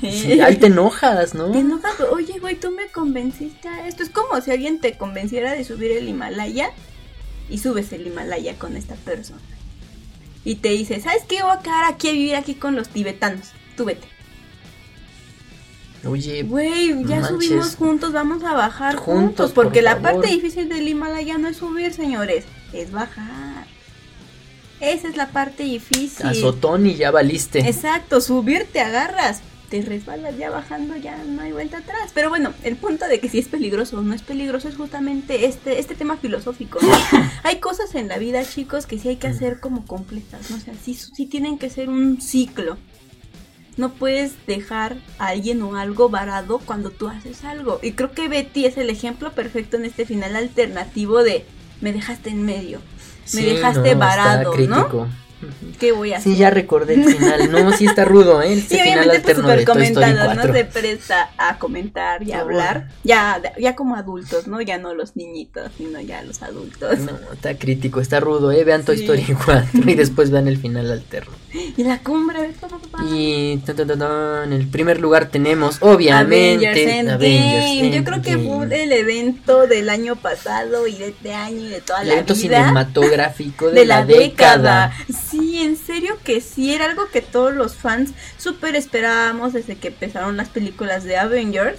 Sí, 0.00 0.40
ahí 0.40 0.56
te 0.56 0.66
enojas, 0.66 1.34
¿no? 1.34 1.50
Te 1.50 1.58
enojas, 1.58 2.00
oye, 2.10 2.38
güey, 2.38 2.56
tú 2.56 2.70
me 2.70 2.88
convenciste 2.88 3.68
a 3.68 3.86
esto. 3.86 4.02
Es 4.02 4.10
como 4.10 4.40
si 4.40 4.50
alguien 4.50 4.80
te 4.80 4.96
convenciera 4.96 5.52
de 5.52 5.64
subir 5.64 5.92
el 5.92 6.08
Himalaya 6.08 6.70
y 7.48 7.58
subes 7.58 7.92
el 7.92 8.06
Himalaya 8.06 8.56
con 8.56 8.76
esta 8.76 8.94
persona. 8.94 9.40
Y 10.44 10.56
te 10.56 10.70
dice, 10.70 11.00
¿sabes 11.00 11.22
qué? 11.28 11.42
Voy 11.42 11.52
a 11.52 11.60
quedar 11.60 11.84
aquí 11.84 12.08
a 12.08 12.12
vivir 12.12 12.36
aquí 12.36 12.54
con 12.54 12.74
los 12.76 12.88
tibetanos. 12.88 13.48
Tú 13.76 13.84
vete. 13.84 14.06
Oye, 16.06 16.42
Güey, 16.44 16.88
ya 17.04 17.20
manches. 17.20 17.28
subimos 17.28 17.76
juntos, 17.76 18.12
vamos 18.12 18.42
a 18.44 18.54
bajar 18.54 18.96
Juntos, 18.96 19.14
juntos, 19.22 19.52
por 19.52 19.64
porque 19.66 19.82
la 19.82 19.96
favor. 19.96 20.12
parte 20.14 20.28
difícil 20.28 20.68
del 20.68 20.88
Himalaya 20.88 21.36
no 21.38 21.48
es 21.48 21.58
subir, 21.58 21.92
señores, 21.92 22.44
es 22.72 22.90
bajar. 22.90 23.66
Esa 24.80 25.08
es 25.08 25.16
la 25.16 25.28
parte 25.28 25.64
difícil. 25.64 26.24
azotón 26.26 26.86
y 26.86 26.94
ya 26.94 27.10
valiste. 27.10 27.58
Exacto, 27.60 28.22
subir 28.22 28.66
te 28.72 28.80
agarras, 28.80 29.42
te 29.68 29.82
resbalas 29.82 30.38
ya 30.38 30.48
bajando, 30.48 30.96
ya 30.96 31.18
no 31.22 31.42
hay 31.42 31.52
vuelta 31.52 31.76
atrás. 31.78 32.12
Pero 32.14 32.30
bueno, 32.30 32.54
el 32.64 32.76
punto 32.76 33.06
de 33.06 33.20
que 33.20 33.28
si 33.28 33.38
es 33.38 33.48
peligroso 33.48 33.98
o 33.98 34.00
no 34.00 34.14
es 34.14 34.22
peligroso 34.22 34.68
es 34.68 34.76
justamente 34.76 35.44
este, 35.44 35.80
este 35.80 35.94
tema 35.94 36.16
filosófico. 36.16 36.78
¿no? 36.80 36.88
hay 37.44 37.56
cosas 37.60 37.94
en 37.94 38.08
la 38.08 38.16
vida, 38.16 38.42
chicos, 38.46 38.86
que 38.86 38.98
sí 38.98 39.08
hay 39.10 39.16
que 39.16 39.26
hacer 39.26 39.60
como 39.60 39.84
completas, 39.84 40.50
¿no? 40.50 40.56
O 40.56 40.60
sea, 40.60 40.72
sí, 40.82 40.94
sí 40.94 41.26
tienen 41.26 41.58
que 41.58 41.68
ser 41.68 41.90
un 41.90 42.22
ciclo. 42.22 42.78
No 43.80 43.92
puedes 43.94 44.34
dejar 44.46 44.96
a 45.18 45.28
alguien 45.28 45.62
o 45.62 45.74
algo 45.76 46.10
varado 46.10 46.58
cuando 46.58 46.90
tú 46.90 47.08
haces 47.08 47.44
algo. 47.44 47.80
Y 47.82 47.92
creo 47.92 48.12
que 48.12 48.28
Betty 48.28 48.66
es 48.66 48.76
el 48.76 48.90
ejemplo 48.90 49.32
perfecto 49.32 49.78
en 49.78 49.86
este 49.86 50.04
final 50.04 50.36
alternativo 50.36 51.22
de 51.22 51.46
me 51.80 51.92
dejaste 51.94 52.28
en 52.28 52.42
medio, 52.44 52.78
me 53.32 53.40
Sí, 53.40 53.46
dejaste 53.46 53.94
no, 53.94 53.98
varado, 53.98 54.54
¿no? 54.68 55.08
¿Qué 55.78 55.92
voy 55.92 56.12
a 56.12 56.18
hacer? 56.18 56.32
Sí, 56.34 56.38
ya 56.38 56.50
recordé 56.50 56.92
el 56.96 57.04
final. 57.16 57.50
No, 57.50 57.72
sí 57.72 57.86
está 57.86 58.04
rudo, 58.04 58.42
¿eh? 58.42 58.52
Este 58.52 58.76
Sí, 58.76 58.82
final 58.82 59.08
obviamente 59.08 59.34
súper 59.34 59.64
comentado, 59.64 60.14
¿no? 60.34 60.34
4. 60.34 60.52
Se 60.52 60.64
presta 60.66 61.30
a 61.38 61.56
comentar 61.58 62.22
y 62.22 62.32
a 62.32 62.38
Ah, 62.38 62.40
hablar. 62.42 62.88
Ya, 63.04 63.40
ya 63.58 63.74
como 63.74 63.96
adultos, 63.96 64.46
¿no? 64.46 64.60
Ya 64.60 64.76
no 64.76 64.92
los 64.94 65.16
niñitos, 65.16 65.72
sino 65.78 65.98
ya 66.02 66.20
los 66.24 66.42
adultos. 66.42 66.98
No, 66.98 67.12
está 67.32 67.56
crítico, 67.56 68.02
está 68.02 68.20
rudo, 68.20 68.52
¿eh? 68.52 68.62
Vean 68.64 68.84
Toy 68.84 68.98
Sí. 68.98 69.04
Story 69.04 69.34
4 69.42 69.90
y 69.90 69.94
después 69.94 70.30
vean 70.30 70.46
el 70.46 70.58
final 70.58 70.90
alterno. 70.92 71.32
Y 71.76 71.82
la 71.84 71.98
cumbre. 71.98 72.52
Y 73.12 73.60
en 73.64 74.52
el 74.52 74.68
primer 74.68 75.00
lugar 75.00 75.30
tenemos, 75.30 75.78
obviamente, 75.80 76.66
Avengers 76.66 76.94
Endgame. 76.94 77.90
Yo 77.96 78.04
creo 78.04 78.22
que 78.22 78.38
fue 78.38 78.82
el 78.82 78.92
evento 78.92 79.66
del 79.66 79.88
año 79.90 80.16
pasado 80.16 80.86
y 80.86 80.96
de 80.96 81.08
este 81.08 81.34
año 81.34 81.58
y 81.66 81.68
de 81.68 81.80
toda 81.80 82.02
el 82.02 82.08
la 82.08 82.14
evento 82.14 82.34
vida. 82.34 82.58
cinematográfico 82.58 83.66
de, 83.70 83.74
de 83.74 83.84
la 83.84 84.04
década. 84.04 84.92
Sí, 85.30 85.62
en 85.62 85.76
serio 85.76 86.16
que 86.22 86.40
sí, 86.40 86.72
era 86.72 86.84
algo 86.86 87.08
que 87.12 87.20
todos 87.22 87.54
los 87.54 87.74
fans 87.74 88.12
súper 88.38 88.76
esperábamos 88.76 89.52
desde 89.52 89.76
que 89.76 89.88
empezaron 89.88 90.36
las 90.36 90.48
películas 90.48 91.04
de 91.04 91.16
Avengers. 91.16 91.78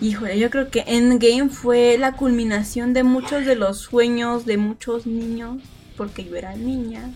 Híjole, 0.00 0.38
yo 0.38 0.50
creo 0.50 0.70
que 0.70 0.84
Endgame 0.86 1.48
fue 1.48 1.96
la 1.98 2.12
culminación 2.12 2.92
de 2.92 3.04
muchos 3.04 3.46
de 3.46 3.54
los 3.54 3.78
sueños 3.78 4.44
de 4.44 4.56
muchos 4.58 5.06
niños, 5.06 5.62
porque 5.96 6.24
yo 6.24 6.36
era 6.36 6.54
niña. 6.56 7.10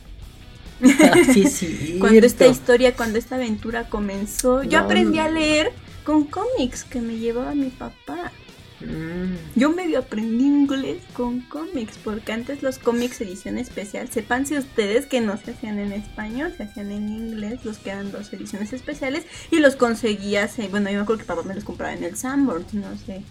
Ah, 0.83 1.14
sí, 1.33 1.45
sí. 1.47 1.97
Cuando 1.99 2.24
esta 2.26 2.47
historia, 2.47 2.95
cuando 2.95 3.18
esta 3.18 3.37
aventura 3.37 3.89
comenzó, 3.89 4.62
yo 4.62 4.79
No, 4.79 4.85
aprendí 4.85 5.18
a 5.18 5.29
leer 5.29 5.72
con 6.05 6.24
cómics 6.24 6.85
que 6.85 7.01
me 7.01 7.18
llevaba 7.18 7.55
mi 7.55 7.70
papá. 7.70 8.33
Mm, 8.81 9.59
Yo 9.59 9.70
medio 9.70 9.99
aprendí 9.99 10.45
inglés 10.45 10.99
con 11.12 11.41
cómics, 11.41 11.99
porque 12.03 12.31
antes 12.33 12.62
los 12.62 12.79
cómics 12.79 13.20
edición 13.20 13.59
especial, 13.59 14.09
sepan 14.09 14.47
si 14.47 14.57
ustedes 14.57 15.07
que 15.07 15.20
no 15.20 15.37
se 15.37 15.51
hacían 15.51 15.81
en 15.81 15.93
español, 15.93 16.55
se 16.57 16.62
hacían 16.62 16.93
en 16.93 17.09
inglés, 17.09 17.64
los 17.64 17.79
que 17.79 17.91
eran 17.91 18.12
dos 18.12 18.33
ediciones 18.33 18.72
especiales, 18.72 19.24
y 19.51 19.59
los 19.59 19.74
conseguías, 19.74 20.57
eh, 20.61 20.68
bueno, 20.70 20.91
yo 20.91 20.97
me 20.99 21.03
acuerdo 21.03 21.20
que 21.20 21.26
papá 21.26 21.43
me 21.43 21.55
los 21.57 21.64
compraba 21.64 21.93
en 21.93 22.05
el 22.05 22.16
Sanborns, 22.16 22.72
no 22.72 22.97
sé, 23.05 23.22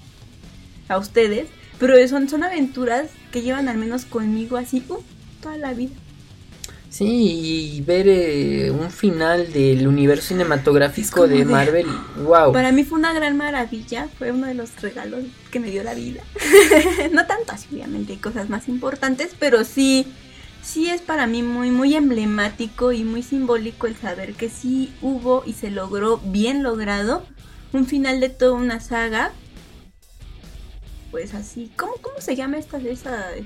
a 0.90 0.98
ustedes, 0.98 1.48
pero 1.80 1.96
son, 2.10 2.28
son 2.28 2.44
aventuras 2.44 3.10
que 3.32 3.42
llevan 3.42 3.70
al 3.70 3.78
menos 3.78 4.04
conmigo 4.06 4.58
así, 4.58 4.84
uh, 4.90 4.98
toda 5.42 5.58
la 5.58 5.74
vida. 5.74 5.96
Sí, 6.90 7.74
y 7.78 7.82
ver 7.82 8.08
eh, 8.08 8.72
un 8.72 8.90
final 8.90 9.52
del 9.52 9.88
universo 9.88 10.30
cinematográfico 10.30 11.28
de 11.28 11.40
de- 11.40 11.46
Marvel, 11.46 11.88
wow. 12.24 12.54
Para 12.54 12.72
mí 12.72 12.84
fue 12.84 12.98
una 12.98 13.14
gran 13.14 13.36
maravilla, 13.38 14.08
fue 14.18 14.32
uno 14.32 14.48
de 14.48 14.54
los 14.54 14.82
regalos 14.82 15.24
que 15.52 15.60
me 15.60 15.70
dio 15.70 15.84
la 15.84 15.94
vida. 15.94 16.24
no 17.12 17.26
tanto 17.28 17.52
así, 17.52 17.68
obviamente, 17.74 18.14
hay 18.14 18.20
cosas 18.20 18.50
más 18.50 18.68
importantes, 18.68 19.36
pero 19.38 19.64
sí, 19.64 20.08
sí 20.64 20.90
es 20.90 21.02
para 21.02 21.28
mí 21.28 21.44
muy, 21.44 21.72
muy 21.72 21.94
emblemático 21.96 22.92
y 22.94 23.04
muy 23.04 23.22
simbólico 23.22 23.88
el 23.88 23.96
saber 23.96 24.34
que 24.34 24.50
sí 24.50 24.94
hubo 25.02 25.44
y 25.46 25.54
se 25.54 25.70
logró 25.72 26.18
bien 26.24 26.64
logrado 26.64 27.26
un 27.74 27.86
final 27.86 28.20
de 28.22 28.30
toda 28.30 28.54
una 28.54 28.80
saga. 28.80 29.34
Pues 31.12 31.34
así, 31.34 31.72
¿cómo, 31.78 31.94
cómo 32.02 32.20
se 32.20 32.36
llama 32.36 32.58
esta, 32.58 32.78
este, 32.80 33.42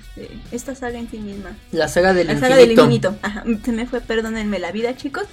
esta 0.51 0.73
saga 0.75 0.97
en 0.97 1.09
sí 1.09 1.19
misma? 1.19 1.55
La 1.71 1.87
saga 1.87 2.13
del 2.13 2.27
La 2.27 2.33
infinito. 2.33 2.49
saga 2.49 2.61
del 2.61 2.71
infinito. 2.71 3.15
Ajá, 3.21 3.43
se 3.63 3.71
me 3.71 3.85
fue, 3.85 4.01
perdónenme 4.01 4.57
la 4.59 4.71
vida, 4.71 4.95
chicos. 4.95 5.23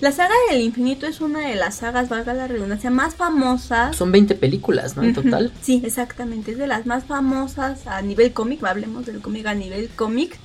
La 0.00 0.10
saga 0.12 0.34
del 0.50 0.62
infinito 0.62 1.06
es 1.06 1.20
una 1.20 1.46
de 1.46 1.54
las 1.56 1.76
sagas, 1.76 2.08
valga 2.08 2.32
la 2.34 2.48
redundancia, 2.48 2.90
más 2.90 3.14
famosas. 3.14 3.94
Son 3.94 4.10
20 4.10 4.34
películas, 4.34 4.96
¿no? 4.96 5.02
En 5.04 5.12
total. 5.14 5.52
Sí, 5.60 5.82
exactamente. 5.84 6.52
Es 6.52 6.58
de 6.58 6.66
las 6.66 6.86
más 6.86 7.04
famosas 7.04 7.86
a 7.86 8.00
nivel 8.00 8.32
cómic. 8.32 8.64
Hablemos 8.64 9.04
del 9.06 9.20
cómic 9.20 9.46
a 9.46 9.54
nivel 9.54 9.90
cómic. 9.90 10.38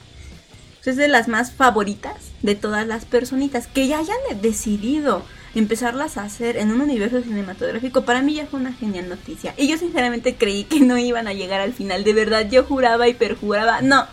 Es 0.85 0.97
de 0.97 1.07
las 1.07 1.27
más 1.27 1.51
favoritas 1.53 2.13
de 2.43 2.53
todas 2.53 2.85
las 2.85 3.05
personitas 3.05 3.65
que 3.65 3.87
ya 3.87 3.97
hayan 3.99 4.17
decidido 4.41 5.23
empezarlas 5.59 6.17
a 6.17 6.23
hacer 6.23 6.57
en 6.57 6.71
un 6.71 6.81
universo 6.81 7.21
cinematográfico. 7.21 8.03
Para 8.03 8.21
mí 8.21 8.35
ya 8.35 8.45
fue 8.45 8.59
una 8.59 8.73
genial 8.73 9.09
noticia. 9.09 9.53
Y 9.57 9.67
yo 9.67 9.77
sinceramente 9.77 10.35
creí 10.35 10.65
que 10.65 10.79
no 10.81 10.97
iban 10.97 11.27
a 11.27 11.33
llegar 11.33 11.61
al 11.61 11.73
final. 11.73 12.03
De 12.03 12.13
verdad, 12.13 12.47
yo 12.49 12.63
juraba 12.63 13.07
y 13.07 13.13
perjuraba. 13.13 13.81
No, 13.81 14.05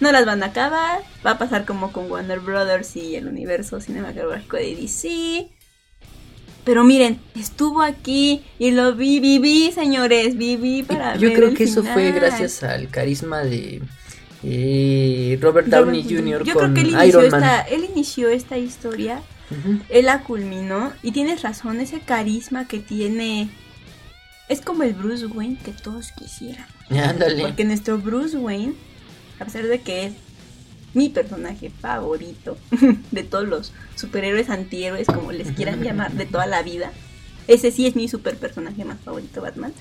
no 0.00 0.12
las 0.12 0.26
van 0.26 0.42
a 0.42 0.46
acabar. 0.46 1.00
Va 1.24 1.32
a 1.32 1.38
pasar 1.38 1.64
como 1.64 1.92
con 1.92 2.10
Warner 2.10 2.40
Brothers 2.40 2.96
y 2.96 3.16
el 3.16 3.26
universo 3.26 3.80
cinematográfico 3.80 4.56
de 4.56 4.76
DC. 4.76 5.48
Pero 6.64 6.82
miren, 6.82 7.20
estuvo 7.34 7.82
aquí 7.82 8.42
y 8.58 8.70
lo 8.70 8.94
vi, 8.94 9.20
viví, 9.20 9.70
señores, 9.72 10.36
viví 10.38 10.82
para 10.82 11.14
yo 11.16 11.28
ver 11.28 11.36
creo 11.36 11.48
el 11.50 11.56
que 11.56 11.64
eso 11.64 11.82
fue 11.82 12.10
gracias 12.12 12.62
al 12.62 12.88
carisma 12.88 13.44
de 13.44 13.82
eh, 14.42 15.38
Robert 15.42 15.68
Downey 15.68 16.02
Robert 16.02 16.18
Jr. 16.18 16.44
Yo 16.44 16.54
con 16.54 16.72
creo 16.72 16.74
que 16.74 16.80
él 16.80 16.88
inició, 16.88 17.20
Iron 17.20 17.30
Man. 17.30 17.42
esta, 17.42 17.60
él 17.62 17.88
inició 17.92 18.28
esta 18.30 18.56
historia, 18.56 19.20
Él 19.88 20.06
la 20.06 20.22
culminó 20.22 20.92
y 21.02 21.12
tienes 21.12 21.42
razón, 21.42 21.80
ese 21.80 22.00
carisma 22.00 22.66
que 22.66 22.78
tiene 22.78 23.50
es 24.48 24.60
como 24.60 24.82
el 24.82 24.94
Bruce 24.94 25.26
Wayne 25.26 25.58
que 25.64 25.72
todos 25.72 26.12
quisieran. 26.12 26.66
Ándale. 26.90 27.42
Porque 27.42 27.64
nuestro 27.64 27.98
Bruce 27.98 28.36
Wayne, 28.36 28.74
a 29.40 29.44
pesar 29.44 29.64
de 29.64 29.80
que 29.80 30.06
es 30.06 30.12
mi 30.92 31.08
personaje 31.08 31.70
favorito 31.70 32.56
de 33.10 33.22
todos 33.22 33.48
los 33.48 33.72
superhéroes 33.96 34.50
antihéroes, 34.50 35.06
como 35.06 35.32
les 35.32 35.52
quieran 35.52 35.80
llamar, 35.84 36.12
de 36.12 36.26
toda 36.26 36.46
la 36.46 36.62
vida, 36.62 36.92
ese 37.48 37.70
sí 37.70 37.86
es 37.86 37.96
mi 37.96 38.08
super 38.08 38.36
personaje 38.36 38.84
más 38.84 39.00
favorito, 39.00 39.42
Batman. 39.42 39.72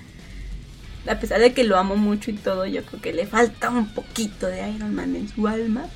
A 1.08 1.20
pesar 1.20 1.42
de 1.42 1.54
que 1.54 1.66
lo 1.66 1.78
amo 1.78 1.98
mucho 1.98 2.32
y 2.32 2.36
todo, 2.36 2.66
yo 2.66 2.84
creo 2.86 3.02
que 3.02 3.14
le 3.14 3.26
falta 3.26 3.70
un 3.70 3.88
poquito 3.90 4.48
de 4.48 4.70
Iron 4.72 4.96
Man 4.96 5.16
en 5.16 5.28
su 5.28 5.48
alma 5.48 5.88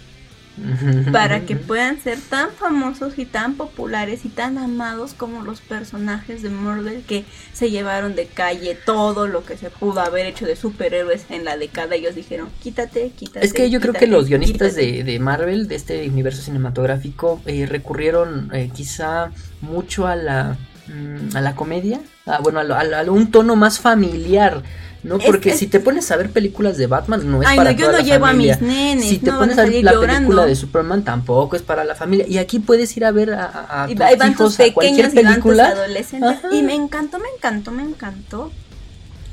para 1.12 1.42
que 1.42 1.56
puedan 1.56 2.00
ser 2.00 2.20
tan 2.20 2.50
famosos 2.52 3.18
y 3.18 3.26
tan 3.26 3.56
populares 3.56 4.26
y 4.26 4.30
tan 4.30 4.58
amados 4.58 5.14
como 5.14 5.44
los 5.44 5.62
personajes 5.62 6.42
de 6.42 6.50
Marvel 6.50 7.04
que 7.08 7.26
se 7.54 7.70
llevaron 7.70 8.16
de 8.16 8.26
calle 8.26 8.76
todo 8.76 9.28
lo 9.28 9.46
que 9.46 9.58
se 9.58 9.70
pudo 9.70 10.02
haber 10.02 10.26
hecho 10.26 10.46
de 10.46 10.56
superhéroes 10.56 11.26
en 11.30 11.46
la 11.46 11.58
década. 11.58 11.96
Ellos 11.96 12.16
dijeron, 12.16 12.50
quítate, 12.62 13.12
quítate. 13.16 13.46
Es 13.46 13.54
que 13.54 13.70
yo 13.70 13.80
creo 13.80 13.94
que 13.94 14.08
los 14.08 14.28
guionistas 14.28 14.76
quítate". 14.76 15.04
de, 15.04 15.04
de 15.04 15.20
Marvel, 15.20 15.68
de 15.68 15.76
este 15.76 16.08
universo 16.10 16.42
cinematográfico, 16.42 17.42
eh, 17.46 17.66
recurrieron 17.66 18.50
eh, 18.54 18.72
quizá 18.74 19.32
mucho 19.62 20.08
a 20.08 20.16
la, 20.16 20.58
mm, 20.88 21.36
a 21.36 21.42
la 21.42 21.56
comedia, 21.56 22.00
a, 22.26 22.40
bueno, 22.40 22.60
a, 22.60 23.12
un 23.12 23.32
tono 23.32 23.56
más 23.56 23.80
familiar, 23.80 24.64
¿no? 25.08 25.18
Porque 25.20 25.52
es- 25.52 25.60
si 25.60 25.68
te 25.68 25.80
pones 25.80 26.10
a 26.12 26.18
ver 26.18 26.30
películas 26.32 26.78
de 26.78 26.88
Batman, 26.88 27.30
no 27.32 27.42
es 27.42 27.48
Ay, 27.48 27.58
para 27.58 27.72
no, 27.72 27.78
yo 27.78 27.86
toda 27.88 27.92
no 28.00 28.04
la 28.06 28.12
llevo 28.14 28.26
familia. 28.26 28.56
a 28.56 28.58
mis 28.60 28.68
nenes, 28.70 29.06
Si 29.10 29.18
te 29.20 29.32
no 29.32 29.40
pones 29.40 29.58
a 29.58 29.64
ver 29.64 29.84
la 29.84 29.92
llorando. 29.94 30.16
película 30.18 30.46
de 30.46 30.56
Superman, 30.56 31.04
tampoco 31.04 31.56
es 31.56 31.62
para 31.62 31.84
la 31.84 31.96
familia. 31.96 32.26
Y 32.28 32.38
aquí 32.38 32.60
puedes 32.60 32.96
ir 32.98 33.06
a 33.06 33.12
ver 33.12 33.34
a, 33.34 33.46
a- 33.46 33.84
a 33.86 33.92
Y 33.92 33.96
tus 33.96 34.38
tus 34.38 34.60
a 34.60 34.74
cualquier 34.74 35.08
pequeños 35.10 35.14
y 35.14 35.16
van 35.16 35.26
película. 35.34 35.68
adolescentes. 35.70 36.30
Ajá. 36.30 36.48
Y 36.54 36.62
me 36.64 36.74
encantó, 36.76 37.20
me 37.20 37.30
encantó, 37.36 37.72
me 37.72 37.84
encantó 37.84 38.52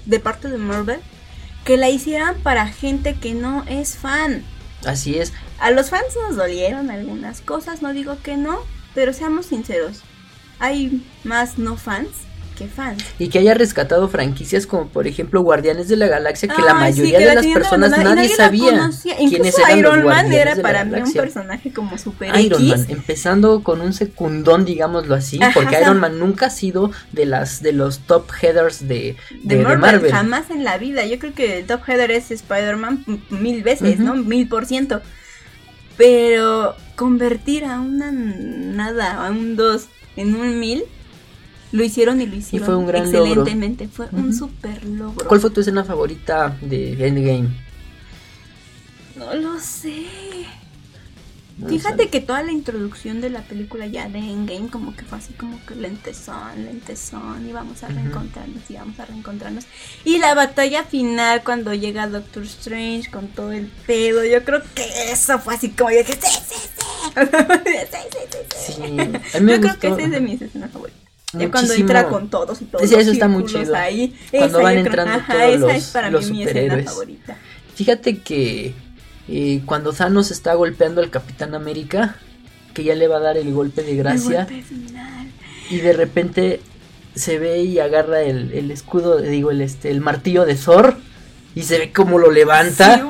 de 0.06 0.20
parte 0.20 0.48
de 0.48 0.58
Marvel 0.58 1.00
que 1.64 1.76
la 1.76 1.88
hicieran 1.90 2.36
para 2.42 2.66
gente 2.68 3.14
que 3.14 3.34
no 3.34 3.64
es 3.68 3.96
fan. 3.96 4.42
Así 4.84 5.18
es. 5.18 5.32
A 5.60 5.70
los 5.70 5.88
fans 5.90 6.04
nos 6.28 6.36
dolieron 6.36 6.90
algunas 6.90 7.40
cosas, 7.40 7.80
no 7.80 7.92
digo 7.94 8.16
que 8.22 8.36
no, 8.36 8.58
pero 8.94 9.12
seamos 9.14 9.46
sinceros. 9.46 10.02
Hay 10.58 11.02
más 11.24 11.58
no 11.58 11.76
fans 11.76 12.08
que 12.56 12.66
fans. 12.68 13.02
Y 13.18 13.28
que 13.28 13.38
haya 13.40 13.54
rescatado 13.54 14.08
franquicias 14.08 14.66
como 14.66 14.88
por 14.88 15.06
ejemplo 15.06 15.42
Guardianes 15.42 15.88
de 15.88 15.96
la 15.96 16.06
Galaxia, 16.06 16.48
que 16.48 16.62
la 16.62 16.70
sí, 16.70 16.74
mayoría 16.76 17.18
que 17.18 17.24
de 17.26 17.34
la 17.34 17.42
las 17.42 17.46
personas 17.46 17.98
y 17.98 18.04
nadie 18.04 18.28
la 18.28 18.36
sabía 18.36 18.90
quiénes 19.28 19.58
eran 19.58 19.82
los 19.82 19.94
Iron 19.96 20.04
Man 20.06 20.32
era 20.32 20.50
de 20.54 20.62
la 20.62 20.68
para 20.68 20.84
mí 20.84 21.00
un 21.00 21.12
personaje 21.12 21.72
como 21.72 21.98
super 21.98 22.38
Iron 22.40 22.62
X. 22.62 22.78
Man, 22.78 22.86
empezando 22.90 23.62
con 23.62 23.80
un 23.80 23.92
secundón, 23.92 24.64
digámoslo 24.64 25.14
así, 25.14 25.38
Ajá, 25.42 25.50
porque 25.54 25.68
o 25.68 25.78
sea- 25.78 25.80
Iron 25.82 25.98
Man 26.00 26.18
nunca 26.18 26.46
ha 26.46 26.50
sido 26.50 26.90
de 27.12 27.26
las 27.26 27.62
de 27.62 27.72
los 27.72 27.98
top 28.00 28.30
headers 28.40 28.86
de, 28.86 28.94
de, 28.94 29.16
de- 29.42 29.56
de 29.56 29.62
Marvel, 29.62 29.80
Marvel. 29.80 30.12
jamás 30.12 30.50
en 30.50 30.64
la 30.64 30.78
vida. 30.78 31.04
Yo 31.06 31.18
creo 31.18 31.34
que 31.34 31.58
el 31.58 31.66
top 31.66 31.80
header 31.88 32.10
es 32.10 32.30
Spider-Man 32.30 33.04
mil 33.30 33.62
veces. 33.62 33.98
¿no? 33.98 34.14
Mil 34.14 34.48
por 34.48 34.66
ciento. 34.66 35.00
Pero 35.96 36.74
convertir 36.96 37.64
a 37.64 37.80
una 37.80 38.10
nada, 38.10 39.26
a 39.26 39.30
un 39.30 39.56
dos 39.56 39.86
en 40.16 40.34
un 40.34 40.58
mil, 40.58 40.84
lo 41.74 41.82
hicieron 41.82 42.20
y 42.20 42.26
lo 42.26 42.36
hicieron 42.36 42.66
fue 42.66 42.76
un 42.76 42.86
gran 42.86 43.02
excelentemente. 43.02 43.88
Fue 43.88 44.06
un 44.12 44.32
super 44.32 44.84
logro. 44.84 45.26
¿Cuál 45.26 45.40
fue 45.40 45.50
tu 45.50 45.60
escena 45.60 45.82
favorita 45.82 46.56
de 46.60 46.92
Endgame? 47.04 47.48
No 49.16 49.34
lo 49.34 49.58
sé. 49.58 50.06
No 51.58 51.68
Fíjate 51.68 52.10
que 52.10 52.20
toda 52.20 52.44
la 52.44 52.52
introducción 52.52 53.20
de 53.20 53.28
la 53.30 53.42
película 53.42 53.86
ya 53.86 54.08
de 54.08 54.20
Endgame 54.20 54.68
como 54.68 54.94
que 54.94 55.02
fue 55.04 55.18
así 55.18 55.32
como 55.32 55.58
que 55.66 55.74
lentezón, 55.74 56.64
lentezón, 56.64 57.48
y 57.48 57.52
vamos 57.52 57.82
a 57.82 57.88
reencontrarnos, 57.88 58.70
y 58.70 58.74
vamos 58.74 59.00
a 59.00 59.06
reencontrarnos. 59.06 59.64
Y 60.04 60.18
la 60.18 60.34
batalla 60.34 60.84
final 60.84 61.42
cuando 61.42 61.74
llega 61.74 62.06
Doctor 62.06 62.44
Strange 62.44 63.10
con 63.10 63.26
todo 63.26 63.50
el 63.50 63.66
pedo, 63.84 64.24
yo 64.24 64.44
creo 64.44 64.62
que 64.76 65.10
eso 65.10 65.40
fue 65.40 65.56
así 65.56 65.70
como 65.70 65.90
yo 65.90 65.98
dije, 65.98 66.12
sí, 66.12 66.38
sí, 66.48 66.54
sí. 66.54 67.16
sí, 67.66 67.98
sí, 68.12 68.18
sí, 68.30 68.74
sí. 68.76 69.40
Yo 69.40 69.60
creo 69.60 69.78
que 69.80 69.88
ese 69.88 70.02
es 70.04 70.10
de 70.12 70.20
mis 70.20 70.40
escenas 70.40 70.70
favoritas. 70.70 71.03
Ya 71.38 71.50
cuando 71.50 71.60
muchísimo. 71.72 71.80
entra 71.90 72.08
con 72.08 72.28
todos 72.30 72.62
y 72.62 72.64
todos 72.66 72.88
Sí, 72.88 72.94
eso 72.94 73.10
está 73.12 73.28
muy 73.28 73.44
chido. 73.44 73.74
ahí. 73.74 74.14
Cuando 74.30 74.58
esa 74.58 74.62
van 74.64 74.74
yo 74.76 74.80
creo- 74.82 74.86
entrando 74.86 75.12
ajá, 75.14 75.32
todos 75.34 75.48
esa 75.54 75.58
los- 75.66 75.72
es 75.74 75.84
para 75.90 76.10
los 76.10 76.30
mí 76.30 76.38
mi 76.38 76.42
escena 76.44 76.82
favorita. 76.82 77.36
Fíjate 77.74 78.18
que 78.18 78.74
eh, 79.28 79.62
cuando 79.66 79.92
Thanos 79.92 80.30
está 80.30 80.54
golpeando 80.54 81.00
al 81.00 81.10
Capitán 81.10 81.54
América, 81.54 82.16
que 82.74 82.84
ya 82.84 82.94
le 82.94 83.08
va 83.08 83.16
a 83.16 83.20
dar 83.20 83.36
el 83.36 83.52
golpe 83.52 83.82
de 83.82 83.96
gracia, 83.96 84.40
El 84.42 84.46
golpe 84.56 84.62
final. 84.62 85.26
y 85.70 85.76
de 85.78 85.92
repente 85.92 86.60
se 87.14 87.38
ve 87.38 87.62
y 87.62 87.78
agarra 87.78 88.20
el, 88.22 88.52
el 88.52 88.70
escudo, 88.70 89.20
digo, 89.20 89.50
el, 89.50 89.60
este, 89.60 89.90
el 89.90 90.00
martillo 90.00 90.44
de 90.44 90.56
Thor, 90.56 90.96
y 91.54 91.62
se 91.62 91.78
ve 91.78 91.92
cómo 91.92 92.18
lo 92.18 92.30
levanta. 92.32 92.96
Sí, 92.96 93.02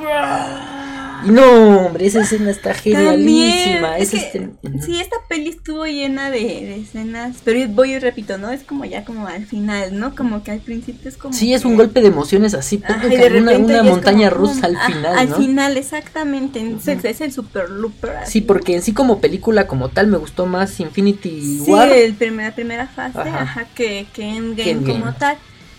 no, 1.26 1.86
hombre, 1.86 2.06
esa 2.06 2.20
escena 2.22 2.50
está 2.50 2.74
genialísima. 2.74 3.98
Es 3.98 4.10
que, 4.10 4.50
Ujú. 4.62 4.82
sí, 4.82 5.00
esta 5.00 5.16
peli 5.28 5.48
estuvo 5.50 5.84
llena 5.86 6.30
de, 6.30 6.38
de 6.40 6.76
escenas, 6.80 7.36
pero 7.44 7.66
voy 7.68 7.92
y 7.94 7.98
repito, 7.98 8.38
¿no? 8.38 8.50
Es 8.50 8.62
como 8.64 8.84
ya 8.84 9.04
como 9.04 9.26
al 9.26 9.46
final, 9.46 9.98
¿no? 9.98 10.14
Como 10.14 10.42
que 10.42 10.50
al 10.50 10.60
principio 10.60 11.08
es 11.08 11.16
como... 11.16 11.34
Sí, 11.34 11.54
es 11.54 11.64
un 11.64 11.76
golpe 11.76 12.00
de 12.00 12.08
emociones 12.08 12.54
así, 12.54 12.82
Ajá, 12.84 13.06
y 13.06 13.10
de 13.10 13.16
una, 13.16 13.28
repente 13.28 13.62
una 13.64 13.76
es 13.78 13.84
montaña 13.84 14.30
como, 14.30 14.46
rusa 14.46 14.66
al 14.66 14.78
final, 14.78 15.18
Al 15.18 15.30
¿no? 15.30 15.36
final, 15.36 15.76
exactamente. 15.76 16.60
Entonces 16.60 17.04
es 17.04 17.20
el 17.20 17.32
super 17.32 17.68
looper. 17.70 18.10
así. 18.16 18.32
Sí, 18.32 18.40
porque 18.40 18.74
en 18.76 18.82
sí 18.82 18.92
como 18.92 19.20
película 19.20 19.66
como 19.66 19.88
tal 19.90 20.06
me 20.08 20.16
gustó 20.18 20.46
más 20.46 20.78
Infinity 20.80 21.60
Sí, 21.64 21.70
War. 21.70 21.88
el 21.90 22.14
primer- 22.14 22.46
la 22.46 22.54
primera 22.54 22.86
fase, 22.86 23.18
Ajá. 23.20 23.42
ajá, 23.42 23.66
que, 23.74 24.06
que 24.12 24.22
Endgame, 24.28 24.54
Que 24.64 24.70
Endgame. 24.70 25.00
como 25.00 25.14
tal. 25.14 25.36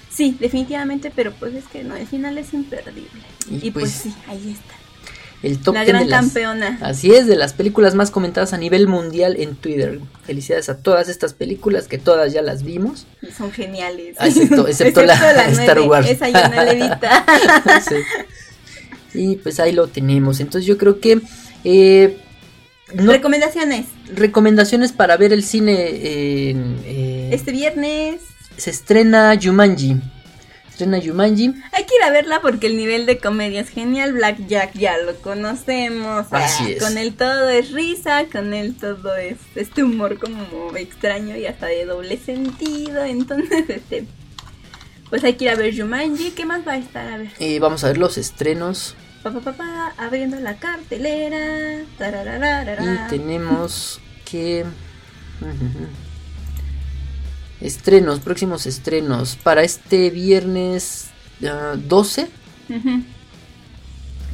Sí, 0.09 0.37
definitivamente, 0.39 1.11
pero 1.13 1.33
pues 1.33 1.53
es 1.55 1.65
que 1.65 1.83
no, 1.83 1.95
el 1.95 2.07
final 2.07 2.37
es 2.37 2.53
imperdible. 2.53 3.09
Y 3.51 3.67
Y, 3.67 3.71
pues, 3.71 3.83
pues, 3.83 3.91
sí, 3.91 4.15
ahí 4.27 4.51
está. 4.51 4.73
El 5.43 5.59
top 5.59 5.75
la 5.75 5.81
10 5.81 5.87
gran 5.93 6.03
de 6.05 6.09
las, 6.09 6.21
campeona. 6.21 6.77
Así 6.81 7.11
es, 7.13 7.27
de 7.27 7.35
las 7.35 7.53
películas 7.53 7.93
más 7.93 8.09
comentadas 8.11 8.53
a 8.53 8.57
nivel 8.57 8.87
mundial 8.87 9.35
en 9.39 9.55
Twitter. 9.55 9.99
Felicidades 10.25 10.69
a 10.69 10.77
todas 10.77 11.07
estas 11.09 11.33
películas 11.33 11.87
que 11.87 11.97
todas 11.97 12.33
ya 12.33 12.41
las 12.41 12.63
vimos. 12.63 13.05
Son 13.37 13.51
geniales. 13.51 14.15
Ah, 14.19 14.27
excepto- 14.27 14.67
excepto 14.67 15.03
la 15.03 15.13
Star 15.49 15.81
Wars. 15.81 16.09
Esa 16.09 16.29
no 16.49 16.63
le 16.63 16.71
evita. 16.71 17.25
Sí. 17.87 17.95
Y 19.19 19.35
pues 19.37 19.59
ahí 19.59 19.71
lo 19.71 19.87
tenemos. 19.87 20.39
Entonces 20.39 20.65
yo 20.65 20.77
creo 20.77 20.99
que 20.99 21.21
eh, 21.63 22.17
no- 22.93 23.11
Recomendaciones. 23.11 23.85
recomendaciones 24.13 24.91
para 24.93 25.15
ver 25.17 25.31
el 25.31 25.43
cine 25.43 25.75
eh, 25.77 27.29
Este 27.31 27.51
viernes 27.51 28.21
se 28.57 28.69
estrena 28.71 29.37
Jumanji. 29.41 29.97
Estrena 30.75 30.99
Jumanji. 31.01 31.53
hay 31.71 31.85
que 31.85 31.95
ir 31.95 32.03
a 32.03 32.11
verla 32.11 32.41
porque 32.41 32.67
el 32.67 32.75
nivel 32.75 33.05
de 33.05 33.17
comedia 33.17 33.61
es 33.61 33.69
genial. 33.69 34.11
Black 34.11 34.45
Jack 34.47 34.73
ya 34.73 34.97
lo 34.97 35.15
conocemos. 35.21 36.25
ah, 36.31 36.43
Así 36.43 36.73
es. 36.73 36.83
Con 36.83 36.97
él 36.97 37.15
todo 37.15 37.49
es 37.49 37.71
risa, 37.71 38.25
con 38.29 38.53
él 38.53 38.75
todo 38.75 39.15
es 39.15 39.37
este 39.55 39.85
humor 39.85 40.19
como 40.19 40.75
extraño 40.75 41.37
y 41.37 41.45
hasta 41.45 41.67
de 41.67 41.85
doble 41.85 42.17
sentido. 42.17 43.05
Entonces, 43.05 43.69
este. 43.69 44.05
Pues 45.09 45.23
hay 45.23 45.35
que 45.35 45.45
ir 45.45 45.51
a 45.51 45.55
ver 45.55 45.73
Jumanji. 45.73 46.31
¿Qué 46.31 46.45
más 46.45 46.67
va 46.67 46.73
a 46.73 46.77
estar? 46.77 47.07
A 47.07 47.17
ver. 47.19 47.31
Eh, 47.39 47.57
vamos 47.59 47.81
a 47.85 47.87
ver 47.87 47.97
los 47.97 48.17
estrenos. 48.17 48.95
Pa, 49.23 49.31
pa, 49.31 49.39
pa, 49.39 49.53
pa, 49.53 49.93
abriendo 49.97 50.37
la 50.41 50.57
cartelera. 50.57 51.83
Y 52.81 53.09
tenemos 53.09 54.01
que... 54.29 54.65
Estrenos, 57.61 58.19
próximos 58.19 58.65
estrenos. 58.65 59.37
Para 59.41 59.63
este 59.63 60.09
viernes 60.09 61.05
ah, 61.47 61.75
12. 61.77 62.27
Ujú. 62.69 63.03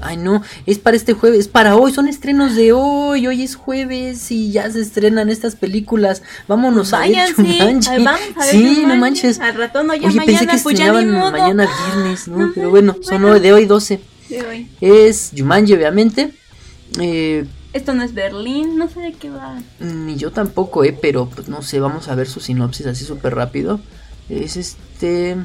Ay 0.04 0.18
no, 0.18 0.42
es 0.66 0.80
para 0.80 0.98
este 0.98 1.14
jueves, 1.14 1.42
es 1.42 1.48
para 1.48 1.76
hoy, 1.76 1.94
son 1.94 2.08
estrenos 2.08 2.56
de 2.56 2.72
hoy, 2.74 3.28
hoy 3.28 3.44
es 3.44 3.54
jueves 3.56 4.32
y 4.32 4.52
ya 4.52 4.68
se 4.72 4.82
estrenan 4.82 5.30
estas 5.30 5.56
películas. 5.56 6.24
Vámonos 6.48 6.92
a 6.94 7.02
ver 7.02 7.10
Váyanse, 7.10 7.34
Jumanji. 7.36 7.90
ay, 7.90 8.04
vamos 8.04 8.22
a 8.36 8.46
ver 8.46 8.50
sí, 8.50 8.84
no 8.88 8.96
manches. 8.96 9.40
Al 9.40 9.54
ratón 9.54 9.86
no, 9.88 9.94
ya 9.94 10.08
Oye, 10.08 10.18
pensé 10.18 10.34
mañana, 10.34 10.52
que 10.54 10.58
pues 10.64 10.74
estrenaban 10.80 11.32
mañana 11.32 11.70
viernes, 11.94 12.28
¿no? 12.28 12.44
Ajá, 12.46 12.52
Pero 12.56 12.70
bueno, 12.72 12.96
son 13.02 13.22
bueno. 13.22 13.36
hoy, 13.36 13.40
de 13.42 13.54
hoy 13.54 13.66
12. 13.66 14.02
De 14.30 14.42
hoy. 14.42 14.68
Es 14.82 15.32
Jumanji, 15.38 15.74
obviamente. 15.74 16.32
Eh, 17.00 17.46
Esto 17.74 17.94
no 17.94 18.04
es 18.04 18.14
Berlín, 18.14 18.78
no 18.78 18.90
sé 18.90 19.00
de 19.00 19.14
qué 19.14 19.30
va. 19.30 19.62
Ni 19.80 20.18
yo 20.18 20.32
tampoco, 20.32 20.84
eh, 20.84 20.98
pero 21.00 21.28
pues 21.28 21.48
no 21.48 21.62
sé, 21.62 21.80
vamos 21.80 22.10
a 22.10 22.16
ver 22.16 22.28
su 22.28 22.40
sinopsis 22.42 22.86
así 22.86 23.06
súper 23.06 23.36
rápido. 23.36 23.80
Es 24.30 24.58
este. 24.58 25.38